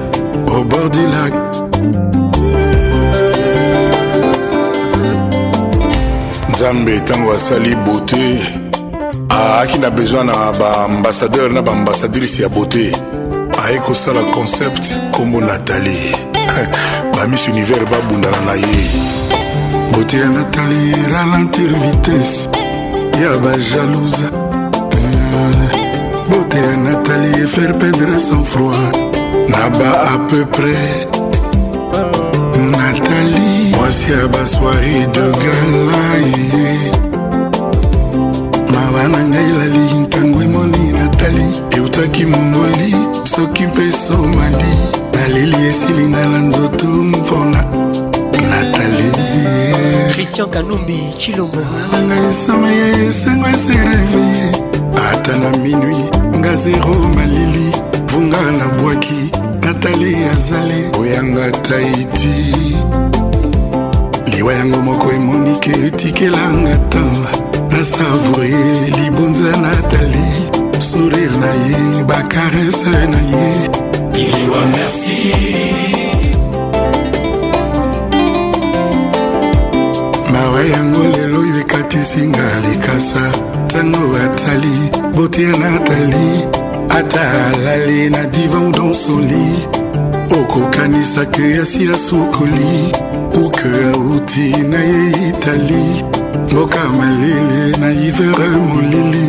au 0.54 0.64
bord 0.64 0.90
du 0.90 1.00
lac 1.02 1.34
nzambe 6.48 6.96
ntango 7.00 7.32
asali 7.32 7.74
beauté 7.74 8.40
aaki 9.30 9.78
na 9.78 9.90
besoin 9.90 10.26
na 10.26 10.32
baambasadeur 10.58 11.52
na 11.52 11.62
baambasadrice 11.62 12.42
ya 12.42 12.48
beauté 12.48 12.92
aye 13.66 13.78
kosala 13.78 14.20
concept 14.34 14.96
nkombo 15.12 15.40
natalie 15.40 16.16
bamis 17.16 17.48
univers 17.48 17.84
babundana 17.90 18.40
na 18.46 18.54
ye 18.62 18.80
boteya 19.94 20.28
natali 20.28 20.92
ralentir 21.12 21.72
vitese 21.82 22.48
ya 23.22 23.32
bajalousa 23.44 24.28
eh, 24.92 25.78
boteya 26.30 26.76
natali 26.84 27.46
faire 27.52 27.72
perdre 27.80 28.18
sans 28.26 28.44
froid 28.52 28.90
na 29.52 29.62
ba 29.78 29.90
à 30.14 30.18
peu 30.30 30.42
près 30.56 30.90
natali 32.74 33.44
mwasi 33.76 34.12
ya 34.12 34.28
basoire 34.34 34.98
de 35.14 35.24
galaye 35.42 36.76
mawa 38.74 39.02
na 39.12 39.18
ngai 39.30 39.50
lali 39.58 39.84
ntango 40.04 40.38
emoni 40.46 40.84
natali 40.98 41.46
eutaki 41.76 42.24
mongoli 42.32 42.90
soki 43.32 43.66
mpe 43.66 43.84
somali 44.06 44.76
naleli 45.28 45.68
esilinga 45.70 46.26
na 46.28 46.38
nzoto 46.38 46.86
mpona 46.86 47.64
natali 48.50 49.12
christian 50.12 50.48
kanumbi 50.50 50.98
chilomoanga 51.18 52.16
esoma 52.30 52.70
ya 52.72 53.02
esengo 53.08 53.46
eserevie 53.48 54.46
ata 55.10 55.32
na 55.36 55.50
minui 55.58 55.96
nga 56.38 56.56
zero 56.56 56.94
malili 57.14 57.72
vunga 58.12 58.36
nabwaki 58.58 59.20
natali 59.62 60.14
azali 60.14 60.84
oyanga 61.00 61.50
taiti 61.50 62.34
liwa 64.30 64.52
yango 64.54 64.82
moko 64.82 65.12
emonike 65.12 65.70
etikelanga 65.86 66.76
tamba 66.76 67.30
nasavoure 67.70 68.50
libonza 68.98 69.50
natali 69.62 70.24
sourire 70.78 71.36
na 71.42 71.50
ye 71.66 72.04
bakarese 72.04 72.90
na 72.90 73.20
ye 73.30 73.85
Iliwa, 74.16 74.64
merci. 74.72 75.32
mawa 80.32 80.60
yango 80.72 81.02
lelo 81.04 81.40
oyo 81.40 81.60
ekatisinga 81.60 82.44
likasa 82.64 83.22
ntango 83.66 84.16
atali 84.24 84.76
bote 85.16 85.42
ya 85.42 85.56
natali 85.56 86.24
ata 86.88 87.46
alali 87.48 88.10
na 88.10 88.24
divan 88.32 88.72
donsoli 88.72 89.48
okokanisa 90.40 91.24
ke 91.26 91.58
asi 91.62 91.84
asukoli 91.94 92.72
uke 93.44 93.68
auti 93.94 94.48
na 94.70 94.78
ye 94.90 95.06
itali 95.28 95.84
mboka 96.52 96.82
malele 96.96 97.76
na 97.80 97.90
ivere 97.92 98.48
molili 98.68 99.26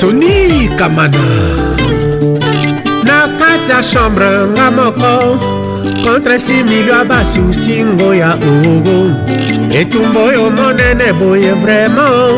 soni 0.00 0.68
kamana 0.78 1.24
na 3.08 3.18
kati 3.38 3.70
ya 3.72 3.82
chambre 3.82 4.30
nga 4.54 4.70
moko 4.70 5.14
contre 6.04 6.38
similio 6.38 6.94
ya 6.94 7.04
basusingo 7.10 8.08
ya 8.22 8.30
ogo 8.52 8.98
etumbu 9.80 10.18
oyo 10.28 10.44
monene 10.58 11.08
boye 11.20 11.52
vraimen 11.60 12.30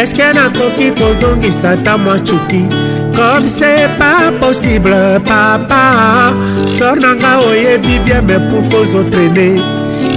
eske 0.00 0.26
nakoki 0.36 0.88
kozongisa 0.98 1.70
ta 1.84 1.92
mwa 2.02 2.16
cuki 2.26 2.62
comme 3.16 3.46
c'est 3.56 3.86
pas 4.00 4.26
possible 4.40 4.96
papa 5.28 5.86
sor 6.76 6.96
na 7.02 7.10
nga 7.20 7.32
oyebi 7.48 7.94
bien 8.04 8.22
me 8.28 8.36
pour 8.50 8.62
kozotraine 8.72 9.54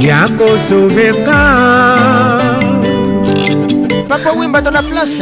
ya 0.08 0.20
kosovenga 0.40 1.42
papa 4.12 4.34
wemba 4.38 4.60
dans 4.60 4.72
la 4.72 4.82
place 4.84 5.22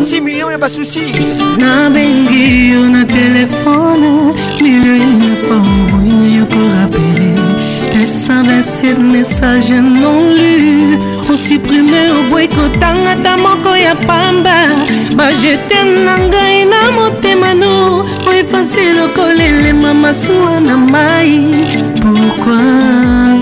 6 0.00 0.20
millions 0.20 0.48
ya 0.48 0.58
basusi 0.58 1.06
nabengi 1.58 2.70
yo 2.70 2.82
na 2.94 3.02
telefone 3.04 4.30
milio 4.62 4.94
ya 4.94 5.34
pambwini 5.48 6.36
yokorapele 6.38 7.30
227 7.90 8.98
message 9.16 9.72
non 9.98 10.22
lu 10.38 10.98
osuprime 11.32 12.00
oboikotanga 12.18 13.12
ta 13.24 13.32
moko 13.44 13.74
ya 13.76 13.94
pamba 14.06 14.56
bajete 15.18 15.78
na 16.06 16.14
ngai 16.28 16.62
na 16.70 16.80
motema 16.96 17.50
no 17.62 17.74
oefase 18.30 18.84
lokola 18.98 19.42
elema 19.50 19.90
masuwa 20.02 20.60
na 20.60 20.74
mai 20.76 21.34
pourkui 22.00 23.37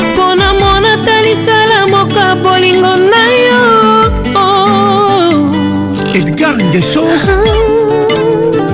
mpona 0.07 0.47
mona 0.61 0.93
ta 1.05 1.17
lisala 1.27 1.79
moko 1.93 2.19
ya 2.27 2.35
bolingo 2.45 2.93
na 3.13 3.23
yo 3.47 3.63
edgar 6.19 6.57
geso 6.73 7.05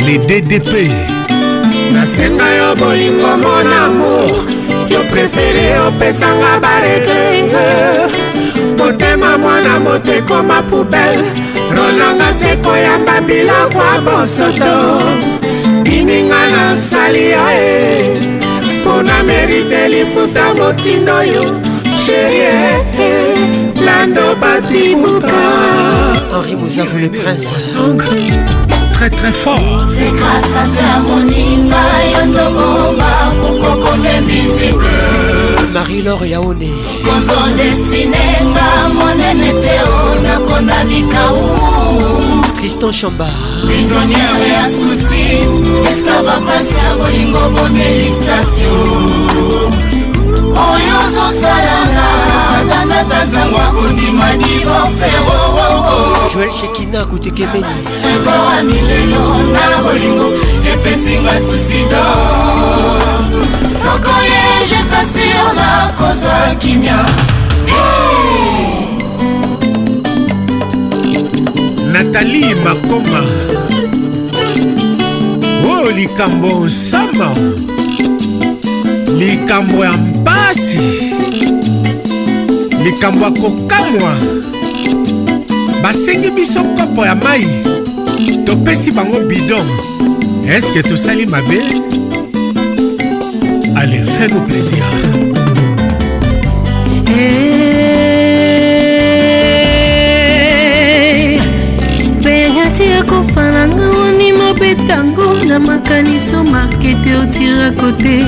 le 0.07 0.15
ddp 0.29 0.73
ah, 0.75 0.99
ah. 0.99 1.93
nasenga 1.93 2.47
yo 2.59 2.69
bolingo 2.81 3.31
mon 3.45 3.69
amour 3.85 4.58
yo 4.99 5.11
prefere 5.11 5.79
opesanga 5.89 6.59
baregle 6.63 7.49
motema 8.79 9.39
mwana 9.39 9.81
moto 9.81 10.13
ekoma 10.15 10.63
poubele 10.63 11.25
rolanga 11.77 12.35
seko 12.35 12.77
yamba 12.77 13.21
bilakwa 13.21 13.89
bosoto 14.05 15.01
bininga 15.83 16.43
na 16.55 16.75
nsali 16.75 17.31
yo 17.31 17.47
e 17.55 18.03
mpona 18.81 19.23
merite 19.23 19.89
lifuta 19.89 20.55
motindo 20.55 21.23
yo 21.23 21.43
sherie 22.03 22.53
lando 23.85 24.35
batimuka 24.41 25.41
henri 26.33 26.57
mozavu 26.57 26.99
le 26.99 27.09
prince 27.09 28.67
très 28.99 29.11
très 29.11 29.33
fort 29.47 29.79
c'est 29.97 30.11
grâce 30.21 30.53
à 30.63 30.65
ta 30.79 30.93
moninga 31.09 31.83
yo 32.15 32.23
ndobomba 32.31 33.13
kokokome 33.43 34.15
visible 34.27 34.83
marie-laure 35.77 36.27
yaone 36.33 36.71
kozodesininga 37.05 38.67
monene 38.99 39.51
te 39.63 39.77
onakonda 39.95 40.79
likau 40.91 41.37
Tristan 42.57 42.93
Chamba 42.99 43.29
Prisonnière 43.69 44.37
ya 44.57 44.65
susi 44.77 45.27
Escava 45.93 46.37
pasi 46.47 46.75
ya 46.83 46.91
bolingo 46.99 47.39
vomelisation 47.55 49.03
Oyo 50.65 50.95
ozosalanga 51.05 52.09
atanaka 52.61 53.25
nzango 53.25 53.59
akondima 53.59 54.27
divorce 54.37 55.09
oh, 55.27 55.55
oh, 55.65 55.79
oh. 55.93 56.35
joel 56.35 56.53
shekina 56.53 57.05
kutekemeni 57.05 57.67
ekora 58.15 58.63
milelo 58.63 59.37
na 59.53 59.83
bolingo 59.83 60.27
epesinga 60.73 61.33
susido 61.47 62.03
soko 63.83 64.13
ye 64.31 64.43
jetasir 64.69 65.43
na 65.57 65.93
kozwa 65.99 66.55
kimia 66.55 67.05
natali 71.93 72.55
makoma 72.65 73.21
o 75.73 75.91
likambo 75.91 76.49
nsama 76.67 77.29
likambo 79.19 79.85
ya 79.85 79.93
mpa 79.93 80.38
likambo 82.91 83.25
ya 83.25 83.31
kokamwa 83.31 84.17
basengi 85.83 86.31
biso 86.31 86.65
kopo 86.65 87.07
ya 87.07 87.15
mai 87.15 87.49
topesi 88.45 88.91
bango 88.91 89.21
bidon 89.21 89.67
eske 90.57 90.83
tosali 90.83 91.27
mabe 91.27 91.59
ale 93.77 94.05
fais-nous 94.05 94.41
plaisir 94.49 94.85
beyati 102.25 102.83
eh, 102.83 103.01
akofa 103.01 103.51
nanga 103.53 103.85
oni 104.01 104.33
mobetango 104.33 105.35
na 105.49 105.59
makaniso 105.59 106.45
markete 106.45 107.15
otira 107.23 107.71
kote 107.71 108.25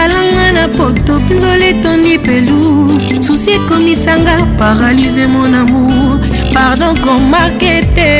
ezalanga 0.00 0.52
na 0.58 0.68
poto 0.68 1.12
mpinzola 1.20 1.64
etondi 1.72 2.14
pelouse 2.24 3.22
susi 3.24 3.50
ekomisanga 3.58 4.34
paralize 4.58 5.26
mon 5.26 5.52
amour 5.54 6.20
pardon 6.54 6.94
komake 7.04 7.74
te 7.94 8.12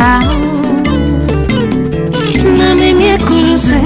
ah. 0.00 0.20
namemi 2.58 3.06
ekolozwe 3.16 3.80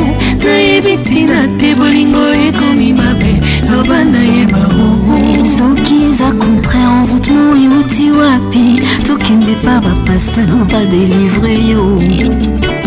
nayebi 0.45 0.93
ntina 1.01 1.39
te 1.59 1.69
bolingo 1.79 2.25
ekomi 2.47 2.89
mabe 2.99 3.33
loba 3.71 3.99
nayeba 4.13 4.63
o 4.85 5.45
soki 5.57 5.95
eza 6.11 6.29
contraire 6.39 6.89
envoûtement 7.03 7.57
euti 7.75 8.07
wapi 8.19 8.63
tokende 9.07 9.55
pa 9.65 9.75
bapaster 9.85 10.47
badélivre 10.71 11.55
yo 11.71 11.85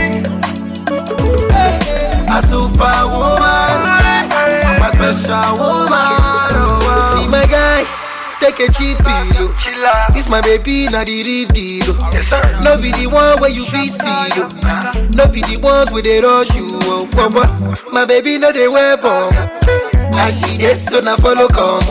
A 2.30 2.42
superwoman, 2.42 3.40
my 3.40 4.90
special 4.92 5.56
woman. 5.56 6.18
Oh, 6.60 6.78
oh. 6.82 7.16
See 7.16 7.26
my 7.32 7.46
guy, 7.46 7.84
take 8.42 8.60
a 8.68 8.72
cheap 8.74 8.98
pillow. 8.98 9.54
Oh. 9.56 10.08
This 10.14 10.28
my 10.28 10.42
baby, 10.42 10.90
not 10.90 11.06
the 11.08 11.24
real 11.24 11.48
deal. 11.48 11.86
Oh. 11.98 12.62
no 12.62 12.76
be 12.82 12.92
the 12.92 13.08
one 13.08 13.40
where 13.40 13.50
you 13.50 13.66
feel 13.68 13.88
steal. 13.90 14.44
Oh. 14.44 15.08
No 15.14 15.28
be 15.30 15.40
the 15.42 15.58
ones 15.64 15.90
where 15.92 16.02
they 16.04 16.20
rush 16.20 16.54
you. 16.54 16.68
Oh, 16.84 17.10
oh, 17.14 17.32
oh. 17.88 17.92
My 17.94 18.04
baby, 18.06 18.38
no 18.38 18.52
they 18.52 18.68
wear 18.68 18.98
bomb. 18.98 19.34
As 20.16 20.42
she 20.42 20.62
is, 20.64 20.84
so 20.84 21.00
now 21.00 21.16
follow 21.16 21.48
come. 21.48 21.82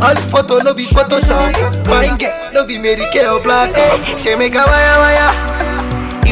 All 0.00 0.14
photo 0.30 0.58
no 0.58 0.74
be 0.74 0.84
Photoshop. 0.84 1.84
Fine 1.86 2.18
girl, 2.18 2.52
no 2.52 2.64
be 2.66 2.78
Mary 2.78 3.04
Kay 3.12 3.26
or 3.28 3.42
Black. 3.42 3.74
Hey, 3.74 4.14
eh. 4.14 4.16
she 4.16 4.36
make 4.36 4.54
a 4.54 4.58
wire 4.64 4.98
wire. 4.98 5.59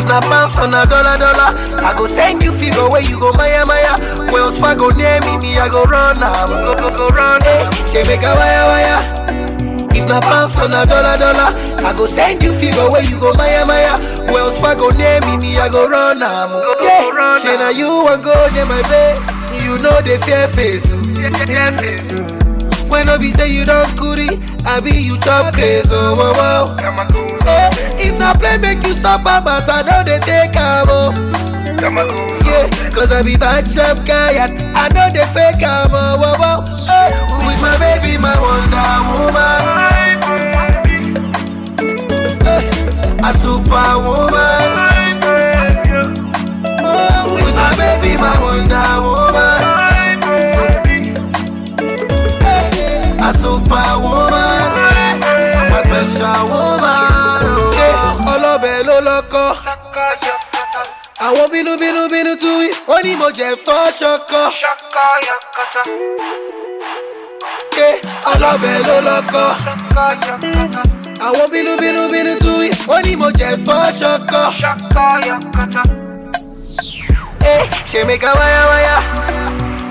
na 0.08 0.20
pounds 0.24 0.56
on 0.56 0.72
a 0.72 0.82
dollar 0.88 1.20
dollar. 1.20 1.52
I 1.84 1.94
go 1.96 2.06
send 2.08 2.42
you 2.42 2.50
figure 2.52 2.88
where 2.88 3.04
you 3.04 3.20
go 3.20 3.30
maya 3.36 3.64
maya. 3.68 3.94
Wells 4.32 4.58
Fargo 4.58 4.88
near 4.96 5.20
me, 5.20 5.36
me 5.38 5.60
I 5.60 5.68
go 5.68 5.84
run 5.84 6.16
am. 6.16 6.24
Ah. 6.24 6.48
Go 6.48 6.72
go 6.80 6.88
go 6.96 7.06
run. 7.12 7.40
Hey, 7.44 7.62
eh. 7.62 7.70
she 7.84 8.00
make 8.08 8.24
a 8.24 8.32
wire 8.32 8.66
wire. 8.72 9.00
If 9.92 10.08
na 10.08 10.20
pounds 10.24 10.56
on 10.56 10.72
a 10.72 10.88
dollar 10.88 11.20
dollar, 11.20 11.52
I 11.84 11.90
go 11.94 12.06
send 12.06 12.42
you 12.42 12.52
figure 12.56 12.88
where 12.90 13.04
you 13.04 13.20
go 13.20 13.36
maya 13.36 13.64
maya. 13.68 14.00
Wells 14.32 14.58
Fargo 14.58 14.88
near 14.96 15.20
me, 15.28 15.36
me 15.36 15.50
I 15.60 15.68
go 15.68 15.86
run 15.86 16.24
am. 16.24 16.56
Ah. 16.56 17.12
run. 17.14 17.40
she 17.40 17.52
ah. 17.52 17.60
na 17.60 17.68
you 17.70 17.86
a 18.08 18.16
go 18.18 18.34
near 18.56 18.64
my 18.64 18.80
bed. 18.88 19.20
You 19.60 19.76
know 19.78 20.00
the 20.02 20.16
fear 20.24 20.48
face. 20.56 20.88
Oh. 20.88 20.96
Oh. 20.96 22.24
When 22.88 23.06
I 23.08 23.18
be 23.18 23.30
say 23.32 23.52
you 23.52 23.66
don't 23.66 23.88
curry, 24.00 24.40
I 24.64 24.80
be 24.80 24.90
you 24.90 25.18
chop 25.20 25.52
crazy. 25.52 25.86
Oh, 25.92 26.16
wow, 26.16 26.32
wow. 26.72 26.88
If 28.10 28.18
not 28.18 28.40
play, 28.40 28.56
make 28.56 28.82
you 28.86 28.94
stop 28.94 29.22
papas. 29.22 29.68
I 29.68 29.82
know 29.82 30.00
they 30.02 30.18
take 30.20 30.56
am. 30.56 30.86
Oh. 30.88 31.12
Yeah, 31.76 32.88
cause 32.90 33.12
I 33.12 33.22
be 33.22 33.36
bad 33.36 33.70
sharp 33.70 34.06
guy 34.06 34.32
and 34.42 34.52
I 34.74 34.88
know 34.96 35.12
they 35.12 35.26
fake 35.36 35.62
am. 35.62 35.90
Oh, 35.92 36.16
whoa, 36.16 36.32
oh, 36.40 36.64
oh. 36.64 36.86
whoa. 36.88 36.88
Hey, 36.88 37.10
with 37.46 37.60
my 37.60 37.76
baby, 37.76 38.16
my 38.16 38.32
wonder 38.40 38.88
woman. 39.12 39.62
Hey, 42.48 42.64
a 43.20 43.30
superwoman. 43.44 44.68
Oh, 46.80 47.34
with 47.34 47.54
my 47.62 47.72
baby, 47.76 48.16
my 48.16 48.47
àwọn 61.28 61.50
bínúbínúbínú 61.52 62.36
tún 62.40 62.57
wí 62.60 62.68
ó 62.86 62.98
ní 63.05 63.15
mo 63.20 63.28
jẹ 63.39 63.48
fọ́ 63.66 63.82
ṣọkọ. 64.00 64.40
ṣọkọ 64.60 65.05
yọkọtọ. 65.28 65.81
ké 67.76 67.89
ọlọ́bẹ̀ 68.32 68.76
ló 68.89 68.97
lọ́kọ. 69.08 69.44
ṣọkọ 69.65 70.05
yọkọtọ. 70.26 70.81
àwọn 71.26 71.47
bínúbínúbínú 71.52 72.32
tún 72.42 72.57
wí 72.60 72.68
ó 72.94 73.02
ní 73.05 73.12
mo 73.20 73.28
jẹ 73.39 73.50
fọ́ 73.66 73.84
ṣọkọ. 74.00 74.40
ṣọkọ 74.62 75.05
yọkọtọ. 75.28 75.82
ẹ 77.55 77.57
ṣe 77.90 78.00
mi 78.08 78.16
ká 78.23 78.31
wáyáwáyá. 78.40 78.97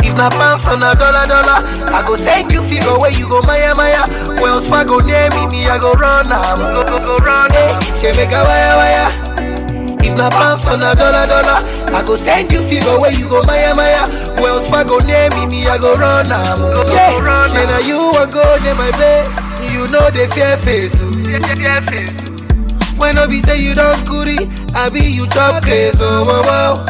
If 0.07 0.13
na 0.17 0.29
pounds 0.29 0.65
on 0.67 0.81
a 0.83 0.91
dollar 0.95 1.27
dollar, 1.27 1.59
I 1.97 2.01
go 2.07 2.15
send 2.15 2.51
you 2.51 2.61
figure 2.63 2.97
where 2.97 3.11
you 3.11 3.27
go 3.27 3.41
maya 3.43 3.75
maya. 3.75 4.03
Wells 4.41 4.65
Fargo 4.67 4.99
near 5.01 5.29
me, 5.35 5.47
me 5.47 5.67
I 5.69 5.77
go 5.79 5.91
run 5.93 6.31
am. 6.31 6.59
Go 6.73 6.81
go 6.91 6.97
go 7.05 7.15
run. 7.17 7.51
Hey, 7.51 7.71
she 7.99 8.07
make 8.17 8.31
a 8.31 8.41
wire 8.47 8.75
wire. 8.81 9.26
If 10.09 10.15
na 10.17 10.29
pounds 10.29 10.65
on 10.67 10.79
a 10.79 10.95
dollar 10.95 11.27
dollar, 11.27 11.59
I 11.91 12.01
go 12.07 12.15
send 12.15 12.49
you 12.53 12.61
figure 12.63 12.97
where 12.97 13.11
you 13.11 13.27
go 13.27 13.43
maya 13.43 13.75
maya. 13.75 14.07
Wells 14.41 14.65
Fargo 14.69 14.99
name 15.03 15.35
me, 15.51 15.67
I 15.67 15.77
go 15.77 15.95
run 15.99 16.31
am. 16.31 16.59
Yeah, 16.95 17.45
say 17.47 17.65
na 17.67 17.77
you 17.83 17.99
a 18.15 18.23
go 18.31 18.39
near 18.63 18.73
my 18.75 18.89
bed. 18.95 19.27
You 19.69 19.83
know 19.91 20.07
they 20.15 20.29
fear 20.31 20.55
face. 20.63 20.95
Oh. 20.95 21.11
When 22.97 23.17
I 23.17 23.27
be 23.27 23.41
say 23.41 23.59
you 23.61 23.75
don't 23.75 23.99
curry, 24.07 24.47
I 24.73 24.87
be 24.89 25.01
you 25.01 25.27
chop 25.27 25.61
crazy. 25.63 25.97
Oh, 25.99 26.23
wow, 26.23 26.41
wow. 26.47 26.85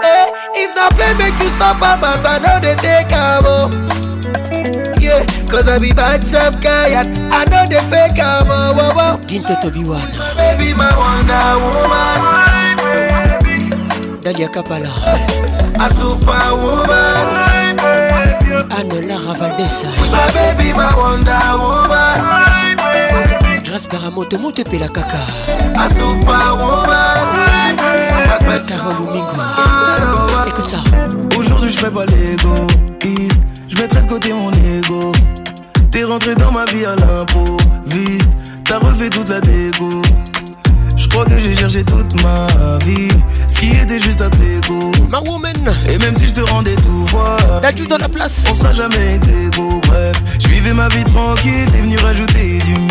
Hey, 0.00 0.30
eh, 0.30 0.32
if 0.54 0.76
na 0.76 0.90
play 0.90 1.12
make 1.18 1.34
you 1.42 1.50
stop 1.58 1.80
papas, 1.82 2.24
I 2.24 2.38
know 2.38 2.60
they 2.62 2.76
take 2.76 3.10
am. 3.10 3.44
Yeah, 5.02 5.22
cause 5.50 5.68
I 5.68 5.78
be 5.80 5.92
bad 5.92 6.24
chap 6.24 6.62
guy 6.62 6.88
and 6.90 7.18
I 7.34 7.44
know 7.46 7.66
they 7.68 7.82
fake 7.90 8.18
am. 8.20 8.46
wow, 8.46 8.94
wow. 8.94 9.16
Ginto 9.26 9.52
one. 9.58 10.36
Baby, 10.36 10.72
my 10.72 10.88
wonder 10.96 11.52
woman. 11.66 12.43
Dalia 14.24 14.48
Kapala 14.48 14.88
Anne 18.70 19.00
Lara 19.06 19.34
Valdessa 19.38 19.88
Grâce 23.64 23.86
par 23.86 24.06
Amoto 24.06 24.38
Moto 24.38 24.64
Pela 24.64 24.88
Kaka 24.88 25.18
Carole 28.66 29.04
Mingo 29.12 29.42
Écoute 30.48 30.68
ça 30.70 30.78
Aujourd'hui 31.36 31.68
je 31.70 31.78
fais 31.78 31.90
pas 31.90 32.06
l'ego 32.06 32.54
Je 33.68 33.74
mettrai 33.78 34.00
de 34.00 34.06
côté 34.08 34.32
mon 34.32 34.50
ego 34.52 35.12
T'es 35.90 36.04
rentré 36.04 36.34
dans 36.36 36.50
ma 36.50 36.64
vie 36.64 36.86
à 36.86 36.96
l'improviste 36.96 38.30
T'as 38.64 38.78
refait 38.78 39.10
toute 39.10 39.28
la 39.28 39.40
dégo 39.42 40.00
crois 41.14 41.26
que 41.26 41.40
j'ai 41.40 41.54
cherché 41.54 41.84
toute 41.84 42.20
ma 42.22 42.46
vie 42.84 43.08
Ce 43.48 43.58
qui 43.60 43.70
était 43.70 44.00
juste 44.00 44.20
à 44.20 44.28
tes 44.30 44.58
goûts 44.68 44.90
Et 45.88 45.98
même 45.98 46.14
si 46.16 46.28
je 46.28 46.34
te 46.34 46.40
rendais 46.40 46.74
tout 46.76 47.04
voir 47.06 47.38
dans 47.88 47.98
la 47.98 48.08
place 48.08 48.44
On 48.50 48.54
sera 48.54 48.72
jamais 48.72 49.20
beau. 49.56 49.80
bref 49.86 50.12
Je 50.40 50.48
vivais 50.48 50.74
ma 50.74 50.88
vie 50.88 51.04
tranquille 51.04 51.66
T'es 51.72 51.82
venu 51.82 51.96
rajouter 51.98 52.58
du 52.64 52.83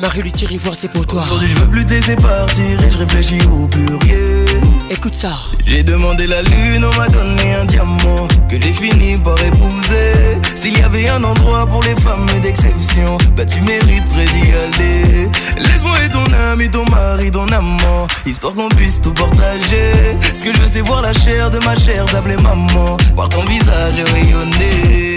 marie 0.00 0.22
lui 0.22 0.32
tire 0.32 0.50
voir 0.62 0.74
c'est 0.74 0.90
pour 0.90 1.06
toi. 1.06 1.22
Aujourd'hui, 1.26 1.48
je 1.48 1.56
veux 1.58 1.68
plus 1.68 1.84
te 1.86 1.94
laisser 1.94 2.16
partir 2.16 2.82
et 2.86 2.90
je 2.90 2.98
réfléchis 2.98 3.38
au 3.50 3.66
purier 3.66 4.44
Écoute 4.90 5.14
ça. 5.14 5.32
J'ai 5.66 5.82
demandé 5.82 6.26
la 6.26 6.42
lune, 6.42 6.84
on 6.90 6.96
m'a 6.96 7.08
donné 7.08 7.54
un 7.54 7.64
diamant 7.64 8.28
que 8.48 8.60
j'ai 8.60 8.72
fini 8.72 9.16
par 9.18 9.36
épouser. 9.42 10.38
S'il 10.54 10.78
y 10.78 10.82
avait 10.82 11.08
un 11.08 11.22
endroit 11.24 11.66
pour 11.66 11.82
les 11.82 11.94
femmes 11.96 12.26
d'exception, 12.40 13.18
bah 13.36 13.44
tu 13.44 13.60
mériterais 13.62 14.26
d'y 14.26 14.82
aller. 14.82 15.28
Laisse-moi 15.58 15.98
être 16.04 16.12
ton 16.12 16.32
ami, 16.32 16.68
ton 16.70 16.84
mari, 16.90 17.30
ton 17.30 17.46
amant, 17.48 18.06
histoire 18.24 18.54
qu'on 18.54 18.68
puisse 18.68 19.00
tout 19.00 19.12
partager. 19.14 19.92
Ce 20.34 20.44
que 20.44 20.52
je 20.52 20.58
veux, 20.60 20.68
c'est 20.68 20.82
voir 20.82 21.02
la 21.02 21.12
chair 21.12 21.50
de 21.50 21.58
ma 21.64 21.74
chair 21.74 22.04
d'appeler 22.06 22.36
maman, 22.36 22.96
voir 23.14 23.28
ton 23.28 23.42
visage 23.46 23.94
rayonner. 24.12 25.16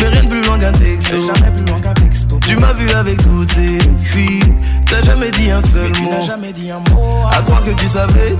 mais 0.00 0.08
rien 0.08 0.22
de 0.24 0.28
plus 0.28 0.42
loin 0.42 0.58
qu'un 0.58 0.72
texto. 0.72 2.40
Tu 2.46 2.56
m'as 2.56 2.72
vu 2.72 2.88
avec 2.94 3.16
toutes 3.22 3.52
ces 3.52 3.78
filles, 4.04 4.54
t'as 4.86 5.02
jamais 5.02 5.30
dit 5.32 5.50
un 5.50 5.60
seul 5.60 5.92
mot. 6.00 6.24
Jamais 6.26 6.52
dit 6.52 6.70
un 6.70 6.78
mot. 6.94 7.26
À 7.30 7.42
croire 7.42 7.62
que 7.62 7.72
tu 7.72 7.86
savais 7.86 8.34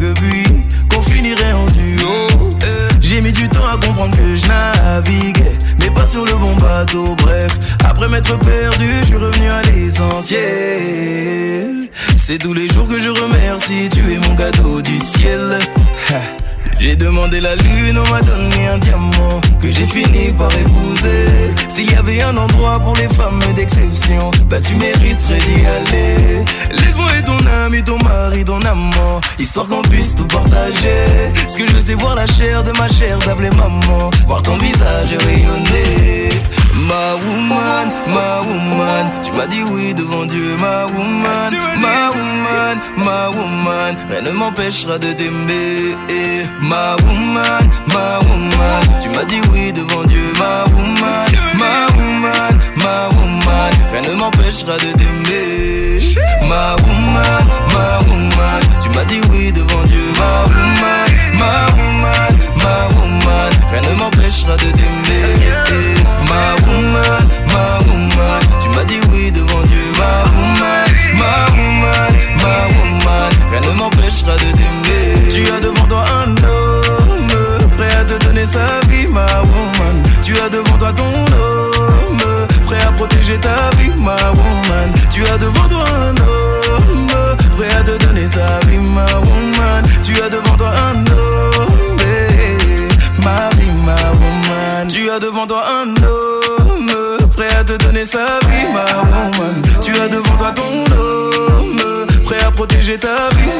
depuis 0.00 0.66
j'ai 3.00 3.20
mis 3.20 3.30
du 3.30 3.48
temps 3.48 3.64
à 3.66 3.74
comprendre 3.78 4.16
que 4.16 4.34
je 4.36 4.46
naviguais, 4.48 5.56
mais 5.78 5.90
pas 5.90 6.06
sur 6.08 6.24
le 6.24 6.32
bon 6.32 6.56
bateau. 6.56 7.14
Bref, 7.22 7.56
après 7.84 8.08
m'être 8.08 8.36
perdu, 8.40 8.86
je 9.00 9.04
suis 9.06 9.14
revenu 9.16 9.48
à 9.48 9.62
l'essentiel. 9.62 10.48
C'est 12.16 12.38
tous 12.38 12.54
les 12.54 12.68
jours 12.68 12.88
que 12.88 13.00
je 13.00 13.10
remercie, 13.10 13.88
tu 13.92 14.12
es 14.12 14.16
mon 14.26 14.34
gâteau 14.34 14.82
du 14.82 14.98
ciel. 14.98 15.58
J'ai 16.80 16.96
demandé 16.96 17.40
la 17.40 17.54
lune, 17.56 17.98
on 18.04 18.10
m'a 18.10 18.20
donné 18.22 18.66
un 18.68 18.78
diamant 18.78 19.40
que 19.60 19.70
j'ai 19.70 19.86
fini 19.86 20.32
par 20.36 20.50
épouser. 20.56 21.54
S'il 21.68 21.90
y 21.90 21.94
avait 21.94 22.20
un 22.22 22.36
endroit 22.36 22.78
pour 22.80 22.94
les 22.96 23.08
femmes 23.08 23.40
d'exception, 23.54 24.30
bah 24.48 24.58
tu 24.60 24.74
mériterais 24.76 25.38
d'y 25.38 25.66
aller. 25.66 26.44
Laisse-moi 26.72 27.06
être 27.18 27.24
ton 27.26 27.46
ami, 27.64 27.82
ton 27.82 27.98
mari, 28.02 28.44
ton 28.44 28.60
amant, 28.62 29.20
histoire 29.38 29.66
qu'on 29.68 29.82
puisse 29.82 30.14
tout 30.14 30.26
partager. 30.26 31.06
Ce 31.46 31.56
que 31.56 31.66
je 31.72 31.80
sais 31.80 31.94
voir 31.94 32.14
la 32.16 32.26
chair 32.26 32.62
de 32.64 32.72
ma 32.78 32.88
chair 32.88 33.18
d'appeler 33.20 33.50
maman, 33.50 34.10
voir 34.26 34.42
ton 34.42 34.56
visage 34.56 35.14
rayonner. 35.26 36.21
Ma 36.88 37.14
woman, 37.14 37.86
ma 38.12 38.40
woman, 38.42 39.06
tu 39.22 39.30
m'as 39.34 39.46
dit 39.46 39.62
oui 39.70 39.94
devant 39.94 40.24
Dieu, 40.24 40.56
ma 40.60 40.86
woman, 40.86 41.52
ma 41.78 42.10
woman, 42.10 42.80
ma 42.96 43.28
woman, 43.28 43.96
rien 44.10 44.22
ne 44.22 44.30
m'empêchera 44.32 44.98
de 44.98 45.12
t'aimer. 45.12 45.94
Ma 46.60 46.96
woman, 47.04 47.70
ma 47.86 48.18
woman, 48.26 49.00
tu 49.00 49.10
m'as 49.10 49.24
dit 49.26 49.40
oui 49.52 49.72
devant 49.72 50.02
Dieu, 50.06 50.26
ma 50.40 50.64
woman, 50.74 51.28
ma 51.56 51.86
woman, 51.96 52.60
ma 52.74 53.08
woman, 53.16 53.72
rien 53.92 54.02
ne 54.02 54.14
m'empêchera 54.16 54.72
de 54.72 54.92
t'aimer. 54.98 56.16
Ma 56.48 56.74
woman, 56.84 57.46
ma 57.72 58.00
woman, 58.08 58.62
tu 58.82 58.88
m'as 58.90 59.04
dit 59.04 59.20
oui 59.30 59.52
devant 59.52 59.84
Dieu, 59.84 60.04
ma 60.18 60.42
woman, 60.48 61.08
ma 61.38 61.66
woman 61.76 62.31
ma 62.64 62.86
woman, 62.96 63.50
rien 63.72 63.82
ne 63.82 63.94
m'empêchera 63.98 64.56
de 64.56 64.70
t'aimer. 64.78 65.52
Ma 66.28 66.42
woman, 66.66 67.26
ma 67.52 67.92
woman, 67.92 68.40
tu 68.60 68.68
m'as 68.70 68.84
dit 68.84 69.00
oui 69.10 69.30
devant 69.32 69.62
Dieu. 69.64 69.84
Ma 69.98 70.12
woman, 70.34 70.90
ma 71.18 71.52
woman, 71.56 72.12
ma 72.40 72.54
woman, 72.74 73.30
rien 73.50 73.60
ne 73.60 73.74
m'empêchera 73.78 74.32
de 74.32 74.50
t'aimer. 74.58 75.30
Tu 75.30 75.52
as 75.52 75.60
devant 75.60 75.86
toi 75.86 76.04
un 76.18 76.30
homme, 76.46 77.70
prêt 77.76 77.94
à 78.00 78.04
te 78.04 78.24
donner 78.24 78.46
sa 78.46 78.66
vie, 78.88 79.06
ma 79.10 79.26
woman. 79.42 79.96
Tu 80.22 80.38
as 80.40 80.48
devant 80.48 80.78
toi 80.78 80.92
ton 80.92 81.12
homme, 81.34 82.46
prêt 82.66 82.82
à 82.82 82.92
protéger 82.92 83.38
ta 83.38 83.70
vie, 83.78 83.90
ma 84.00 84.16
woman. 84.30 84.90
Tu 85.10 85.24
as 85.26 85.38
devant 85.38 85.68
toi 85.68 85.84
un 85.88 86.16
homme, 86.16 87.36
prêt 87.56 87.72
à 87.74 87.82
te 87.82 87.96
donner 88.04 88.26
sa 88.28 88.60
vie, 88.68 88.78
ma 88.78 89.06
woman. 89.20 89.84
Tu 90.02 90.20
as 90.22 90.28
devant 90.28 90.51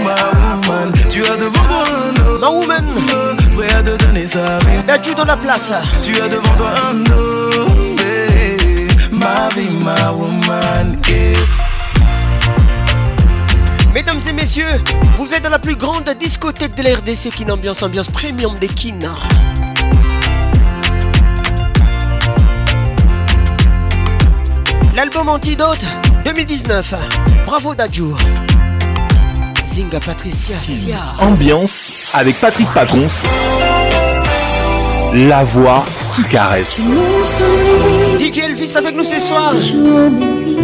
ma 0.04 0.68
woman. 0.68 0.92
Tu 1.08 1.24
as 1.24 1.36
devant 1.36 1.66
toi 1.68 1.84
un 1.88 2.42
homme. 2.42 2.68
Prêt 3.56 3.72
à 3.72 3.82
te 3.82 3.96
donner 4.04 4.26
sa 4.26 4.58
vie. 4.60 5.14
dans 5.16 5.24
la 5.24 5.36
place. 5.36 5.72
Tu 6.02 6.20
as 6.20 6.28
devant 6.28 6.56
toi 6.56 6.68
un 6.90 7.12
homme. 7.12 7.96
ma 9.12 9.48
vie, 9.56 9.84
ma 9.84 10.12
woman. 10.12 10.98
Mesdames 13.94 14.20
et 14.26 14.32
messieurs, 14.32 14.80
vous 15.18 15.34
êtes 15.34 15.42
dans 15.44 15.50
la 15.50 15.58
plus 15.58 15.76
grande 15.76 16.08
discothèque 16.18 16.74
de 16.76 16.82
la 16.82 16.96
RDC, 16.96 17.30
qui 17.34 17.50
Ambiance, 17.50 17.82
ambiance 17.82 18.08
premium 18.08 18.58
des 18.58 18.68
Kin. 18.68 18.96
Hein. 19.04 19.16
L'album 24.96 25.28
Antidote 25.28 25.84
2019. 26.24 26.94
Bravo 27.44 27.74
Dadjour. 27.74 28.16
Patricia 30.04 30.52
Ambiance 31.18 31.92
avec 32.12 32.38
Patrick 32.40 32.68
Pacons. 32.74 33.08
La 35.14 35.44
voix 35.44 35.82
qui 36.14 36.22
caresse. 36.24 36.78
DJ 38.20 38.38
Elvis 38.40 38.74
avec 38.76 38.94
nous 38.94 39.02
ce 39.04 39.18
soir. 39.18 39.54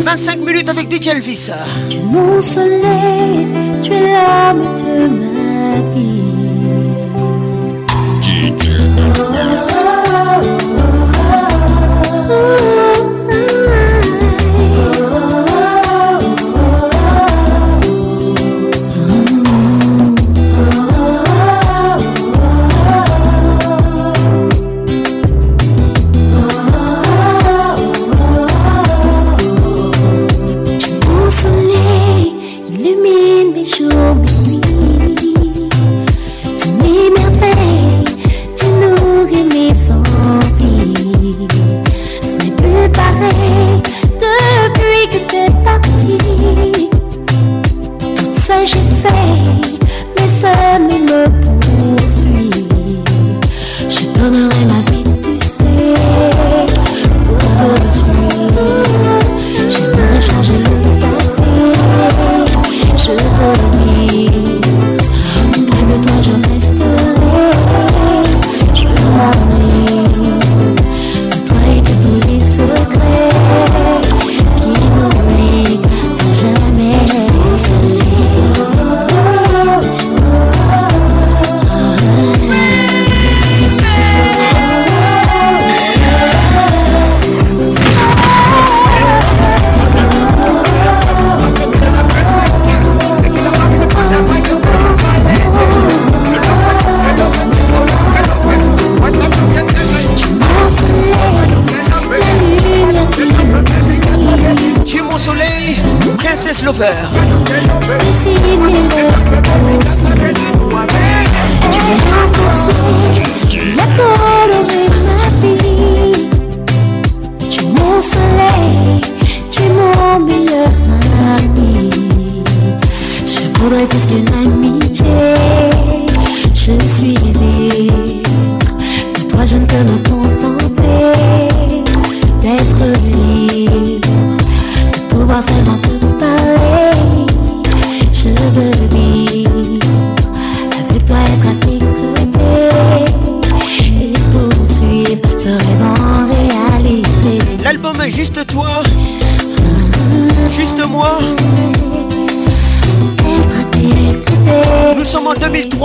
25 0.04 0.38
minutes 0.40 0.68
avec 0.68 0.92
DJ 0.94 1.06
Elvis. 1.08 1.48
Tu 3.80 3.90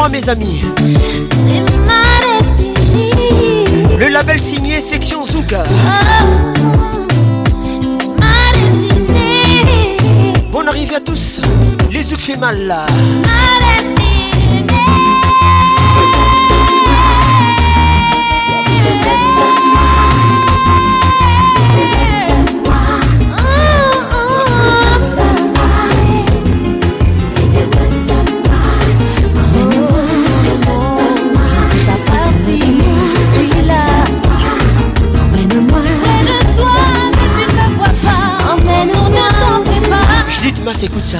3 0.03 0.09
mes 0.09 0.27
amis 0.30 0.61
Le 3.98 4.09
label 4.09 4.38
signé 4.41 4.82
section 4.82 5.25
Zouka 5.25 5.64
Bonne 10.51 10.67
arrivée 10.67 10.95
à 10.95 10.99
tous 10.99 11.40
Les 11.90 12.03
Zouk 12.03 12.19
fait 12.19 12.35
mal 12.35 12.64
là 12.67 12.85
ma 13.95 14.02
écoute 40.83 41.03
ça. 41.03 41.19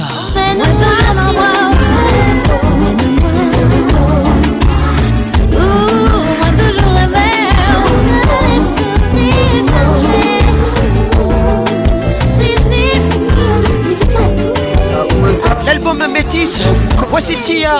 L'album 15.66 16.04
Métis, 16.12 16.60
voici 17.08 17.36
Tia, 17.36 17.74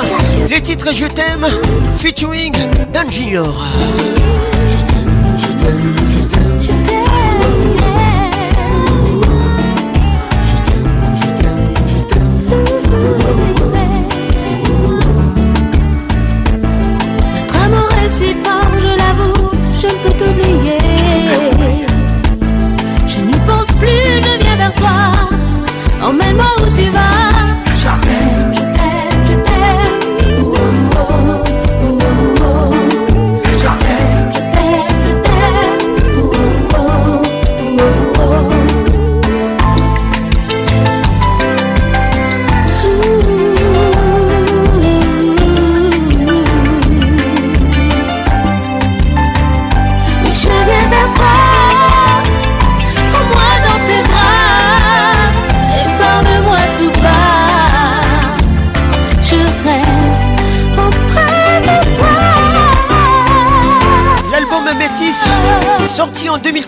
les 0.49 0.61
titres 0.63 0.89
Je 0.95 1.07
t'aime, 1.07 1.47
featuring 1.99 2.55
Dan 2.93 3.11
Junior. 3.11 3.55
emmène-moi 26.09 26.45
où 26.59 26.77
tu 26.77 26.91
vas. 26.91 27.81
Jamais. 27.83 28.34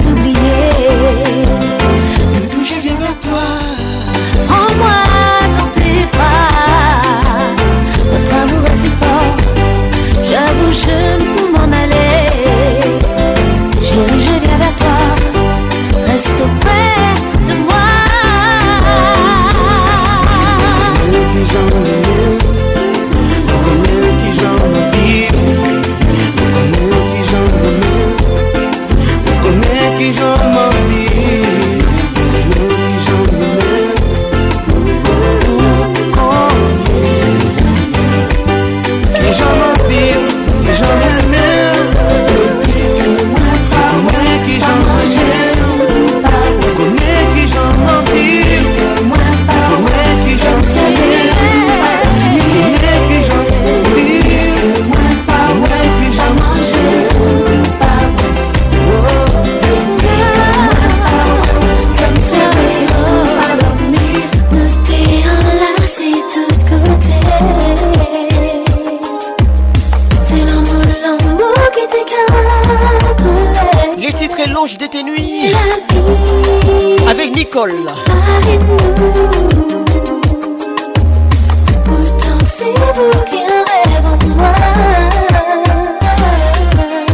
moi 77.72 77.92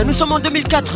nous 0.04 0.14
sommes 0.14 0.32
en 0.32 0.40
2004. 0.40 0.96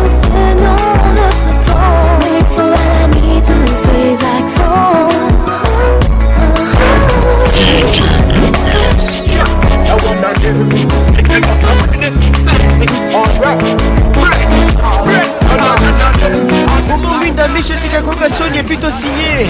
omobinda 16.94 17.48
mishe 17.48 17.76
tika 17.82 18.02
koka 18.02 18.30
soni 18.30 18.58
epi 18.60 18.78
tosinye 18.78 19.48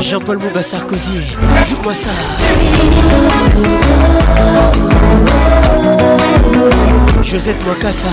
jean-paul 0.00 0.38
mouba 0.38 0.62
sarkozy 0.62 1.22
joue-moi 1.68 1.94
ça 1.94 2.12
josette 7.22 7.64
makasa 7.66 8.12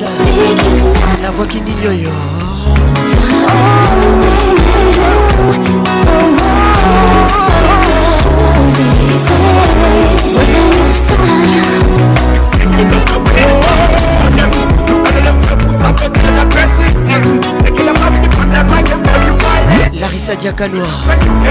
Vanessa 0.00 0.06
La 1.22 1.30
voix 1.32 1.46
qui 1.46 1.60
n'y 1.60 1.72
yo 1.82 1.92
yo 1.92 2.10
Melissa 20.24 20.36
Diakanoir, 20.36 20.86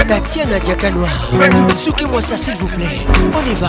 Tatiana 0.08 0.58
Diakanoir, 0.60 1.10
Soukez-moi 1.76 2.22
ça 2.22 2.38
s'il 2.38 2.54
vous 2.56 2.68
plaît, 2.68 3.04
on 3.34 3.50
y 3.50 3.54
va. 3.60 3.68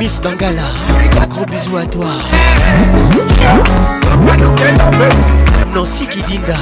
Miss 0.00 0.20
Bangala, 0.20 0.60
gros 1.30 1.44
bisous 1.46 1.76
à 1.76 1.86
toi. 1.86 2.06
Nancy 5.72 6.04
Kidinda, 6.04 6.54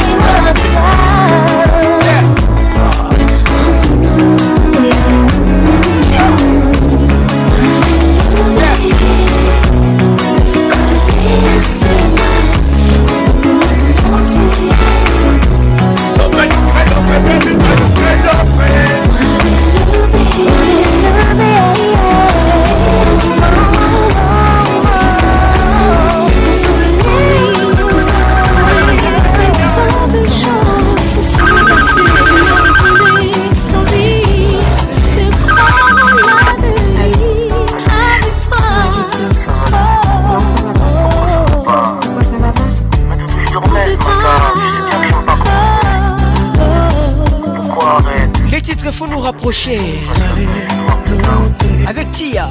Avec 51.87 52.11
qui 52.13 52.35
Avec 52.35 52.49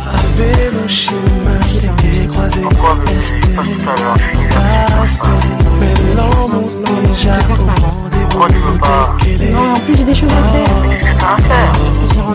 mon 0.73 0.87
chemin 0.87 1.59
qui 1.67 1.79
est 2.07 2.29
croisé. 2.31 2.61
Non, 2.63 2.71
en 9.59 9.75
plus 9.81 9.97
j'ai 9.97 10.05
des 10.05 10.15
choses 10.15 10.31
à 10.31 10.45
faire. 10.49 10.75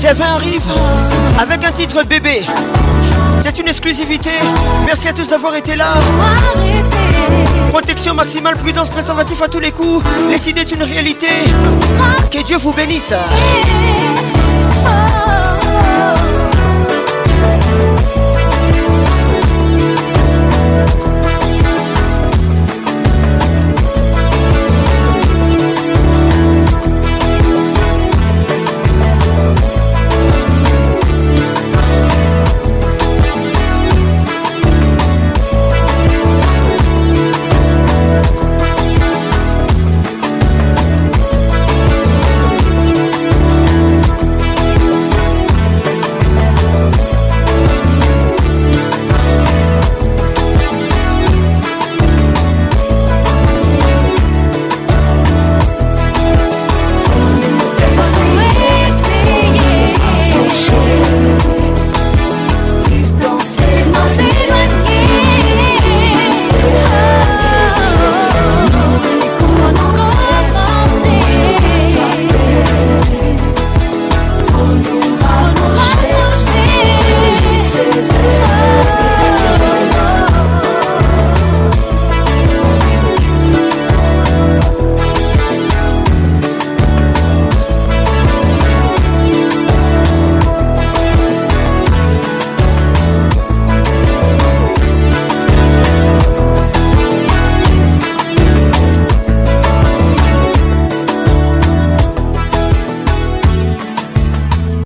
CF1 0.00 0.22
arrive 0.22 0.62
avec 1.40 1.64
un 1.64 1.72
titre 1.72 2.04
bébé. 2.04 2.42
C'est 3.42 3.58
une 3.58 3.66
exclusivité. 3.66 4.30
Merci 4.86 5.08
à 5.08 5.12
tous 5.12 5.30
d'avoir 5.30 5.56
été 5.56 5.74
là. 5.74 5.94
Protection 7.70 8.14
maximale, 8.14 8.54
prudence, 8.56 8.90
préservatif 8.90 9.42
à 9.42 9.48
tous 9.48 9.58
les 9.58 9.72
coups. 9.72 10.04
Les 10.30 10.48
idées 10.48 10.60
est 10.60 10.70
une 10.70 10.84
réalité. 10.84 11.26
Que 12.30 12.44
Dieu 12.44 12.58
vous 12.58 12.72
bénisse. 12.72 13.12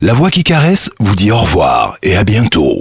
La 0.05 0.15
voix 0.15 0.31
qui 0.33 0.43
caresse 0.43 0.91
vous 0.99 1.15
dit 1.15 1.31
au 1.31 1.37
revoir 1.39 1.97
et 2.03 2.17
à 2.17 2.25
bientôt. 2.25 2.81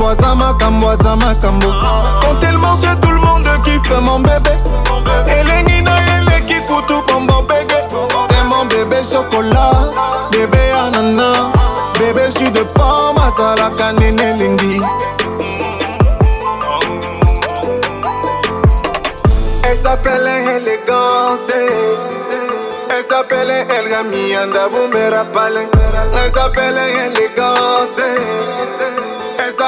Kamwa 0.00 0.96
Zama, 0.96 1.34
Kambo 1.42 1.68
Quand 2.22 2.46
elle 2.48 2.56
mange, 2.56 2.78
tout 3.02 3.10
le 3.10 3.20
monde 3.20 3.46
qui 3.64 3.72
fait 3.86 4.00
mon 4.00 4.18
bébé 4.18 4.56
Elle 5.28 5.46
est 5.50 5.62
Nina, 5.64 5.90
elle 6.16 6.28
est 6.28 6.66
fout 6.66 6.84
tout 6.88 7.02
Bébé 7.02 7.74
T'es 8.30 8.44
mon 8.44 8.64
bébé 8.64 8.96
chocolat, 9.04 9.72
bébé 10.32 10.58
ananas 10.86 11.50
Bébé 11.98 12.22
jus 12.38 12.50
de 12.50 12.60
pomme, 12.60 13.18
Azala, 13.26 13.70
Kanene, 13.76 14.16
Lingi 14.38 14.80
Elle 19.64 19.78
s'appelle 19.82 20.26
élégance 20.56 21.40
Elle 22.88 23.04
s'appelle 23.06 23.50
El 23.68 23.94
anda, 24.02 24.60
vous 24.72 24.88
me 24.88 25.14
rappelez 25.14 25.68
Elle 26.24 26.32
s'appelle 26.32 26.78
élégance 26.90 27.98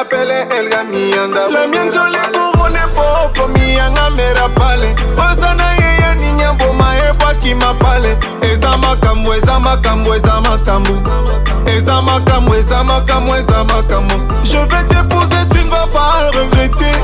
la 0.03 0.09
pele 0.09 0.47
elga 0.59 0.83
mianga 0.91 1.47
La 1.55 1.67
mianzo 1.71 2.05
le 2.09 2.19
kurone 2.35 2.83
poko 2.95 3.47
mianga 3.49 4.11
mera 4.17 4.49
pale 4.59 4.95
Osana 5.17 5.65
yeya 5.81 6.15
ninya 6.15 6.53
boma 6.55 6.91
ebwa 7.09 7.35
kima 7.35 7.75
pale 7.75 8.19
Eza 8.41 8.77
makambo 8.79 9.35
eza 9.35 9.61
makambo 9.61 10.15
eza 10.15 10.41
makambo 10.41 10.95
Eza 11.67 12.03
makambo 12.03 12.55
eza 12.57 12.85
makambo 12.85 13.37
eza 13.37 13.65
makambo 13.65 14.15
Je 14.45 14.59
vais 14.67 14.85
t'épouser 14.89 15.43
tu 15.53 15.59
ne 15.65 15.71
vas 15.71 15.87
pas 15.93 16.31
regretter 16.39 16.95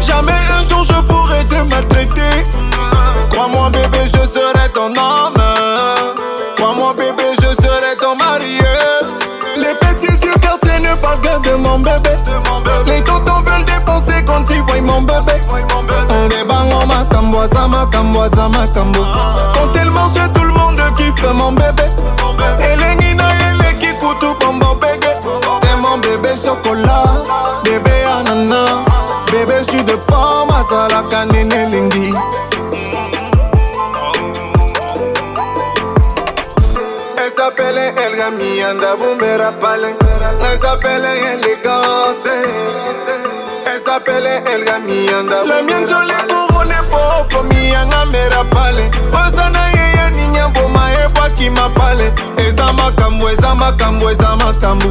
Jamais 0.00 0.40
un 0.58 0.64
jour 0.68 0.84
je 0.84 1.00
pourrai 1.06 1.44
te 1.44 1.62
maltraiter 1.74 2.44
Crois-moi 3.30 3.70
bébé 3.70 3.98
je 4.04 4.26
serai 4.26 4.68
ton 4.74 4.86
homme 4.86 5.42
Crois-moi 6.56 6.94
bébé 6.96 7.24
je 7.40 7.45
gueule 11.22 11.40
de 11.42 11.54
mon 11.56 11.78
bébé. 11.78 12.10
Les 12.86 13.02
tontons 13.02 13.40
veulent 13.44 13.64
dépenser 13.64 14.24
quand 14.26 14.42
ils 14.50 14.62
voient 14.62 14.80
mon 14.80 15.02
bébé. 15.02 15.40
On 15.74 15.86
Quand 19.54 19.80
elle 19.80 19.90
mange, 19.92 20.12
tout 20.34 20.44
le 20.44 20.52
monde 20.52 20.80
kiffe 20.96 21.32
mon 21.34 21.52
bébé. 21.52 21.82
Elle 22.60 22.82
est 22.82 22.94
nina, 22.96 23.24
et 23.30 23.74
les 23.80 23.92
tout 24.20 24.36
bon 24.40 24.54
bon 24.54 24.74
bébé. 24.74 25.14
T'es 25.60 25.76
mon 25.76 25.98
bébé 25.98 26.30
chocolat. 26.36 27.35
anda 38.28 38.94
bombera 38.96 39.52
pale 39.60 39.94
Elle 40.50 40.58
s'appelle 40.60 41.04
élégance 41.04 42.26
Elle 43.66 43.80
s'appelle 43.84 44.26
Elga 44.26 44.80
mianda 44.80 45.44
La 45.46 45.62
mienne 45.62 45.86
je 45.86 46.06
l'ai 46.06 46.14
couronnée 46.26 46.74
poco 46.90 47.42
anda 47.42 48.04
mera 48.06 48.44
pale 48.50 48.90
Osana 49.12 49.60
yeya 49.74 50.10
ninya 50.10 50.48
boma 50.48 50.82
ebwaki 51.04 51.50
pale 51.76 52.12
esa 52.38 52.72
makambo 52.72 53.28
esa 53.28 53.54
makambo 53.54 54.10
esa 54.10 54.34
makambo 54.34 54.86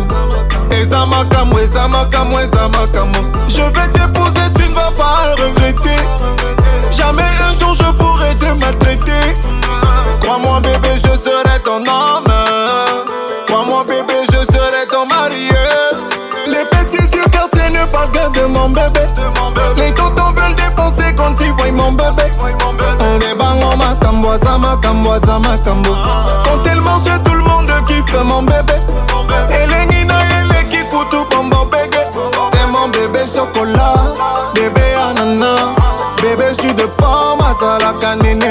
esa 0.72 1.06
makambo 1.08 1.60
esa 1.60 1.88
makambo 1.88 2.40
esa 2.40 2.68
makambo 2.70 3.20
Je 3.50 3.62
vais 3.72 3.90
t'épouser 3.90 4.50
tu 4.56 4.62
ne 4.64 4.76
vas 4.76 4.92
pas 4.98 5.36
regretter 5.42 5.90
Jamais 6.90 7.30
un 7.50 7.54
jour 7.60 7.74
je 7.76 7.92
pourrai 7.98 8.34
te 8.36 8.46
maltraiter 8.64 9.36
Crois-moi 10.22 10.62
bébé 10.62 10.90
je 10.96 11.18
serai 11.18 11.60
ton 11.66 11.76
homme 11.84 13.04
moi, 13.50 13.64
mon 13.68 13.82
bébé, 13.84 14.14
je 14.32 14.40
serai 14.54 14.88
ton 14.92 15.06
marié 15.06 15.50
Les 16.48 16.66
petits 16.66 17.08
du 17.10 17.22
quartier 17.30 17.70
ne 17.72 17.86
parlent 17.92 18.12
que 18.12 18.40
de 18.40 18.46
mon 18.46 18.70
bébé. 18.70 19.02
Les 19.78 19.92
tontons 19.94 20.32
veulent 20.36 20.56
dépenser 20.56 21.14
quand 21.18 21.34
ils 21.42 21.54
voient 21.54 21.72
mon 21.72 21.92
bébé. 21.92 22.24
On 22.42 23.78
m'a 23.78 24.38
ça 25.20 25.28
ça 25.28 25.38
macambo. 25.38 25.92
Quand 26.44 26.70
elle 26.72 26.82
mange, 26.82 27.02
tout 27.24 27.34
le 27.34 27.44
monde 27.44 27.72
kiffe 27.88 28.24
mon 28.24 28.42
bébé. 28.42 28.74
Et 29.50 29.68
les 29.68 29.96
nina 29.96 30.16
et 30.24 30.44
les 30.48 30.70
qui 30.70 30.84
bon 30.90 31.44
bon 31.44 31.66
bébé. 31.66 32.04
T'es 32.52 32.68
mon 32.72 32.88
bébé 32.90 33.20
chocolat, 33.28 33.94
bébé 34.54 34.82
anana, 35.10 35.56
Bébé, 36.22 36.46
je 36.58 36.62
suis 36.62 36.74
de 36.74 36.84
pomme, 36.84 37.40
à 37.42 37.78
la 37.84 37.94
canine 38.00 38.44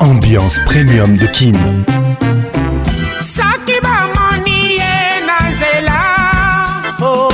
ambiance, 0.00 0.58
premium 0.66 1.16
de 1.16 1.26
Kin. 1.26 1.54
Oh. 7.02 7.28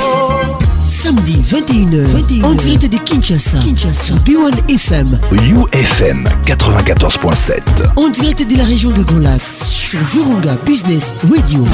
Samedi 0.87 1.41
21h, 1.49 2.05
On 2.13 2.15
dirait 2.31 2.45
en 2.45 2.51
direct 2.53 2.89
de 2.91 2.97
Kinshasa, 2.97 3.57
Kinshasa, 3.59 4.15
B1 4.25 4.69
FM, 4.73 5.19
UFM 5.33 6.27
94.7, 6.45 7.53
en 7.97 8.07
direct 8.09 8.49
de 8.49 8.57
la 8.57 8.63
région 8.63 8.91
de 8.91 9.03
Golas. 9.03 9.63
sur 9.85 9.99
Virunga 10.13 10.55
Business 10.65 11.11
Radio. 11.31 11.65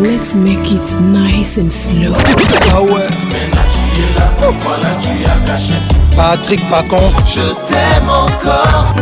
Let's 0.00 0.34
make 0.34 0.70
it 0.70 0.94
nice 1.00 1.58
and 1.58 1.70
slow. 1.70 2.12
Ah 2.16 3.73
es 3.94 4.18
là, 4.18 4.32
voilà 4.64 4.94
tu 5.00 5.24
as 5.24 5.40
caché 5.52 5.74
Patrick 6.16 6.68
Pacons 6.70 7.12
Je 7.26 7.40
t'aime 7.68 8.08
encore 8.08 8.94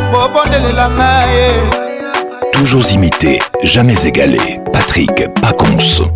Toujours 2.52 2.90
imité, 2.92 3.38
jamais 3.64 4.06
égalé 4.06 4.60
Patrick 4.72 5.10
Pacons 5.40 6.12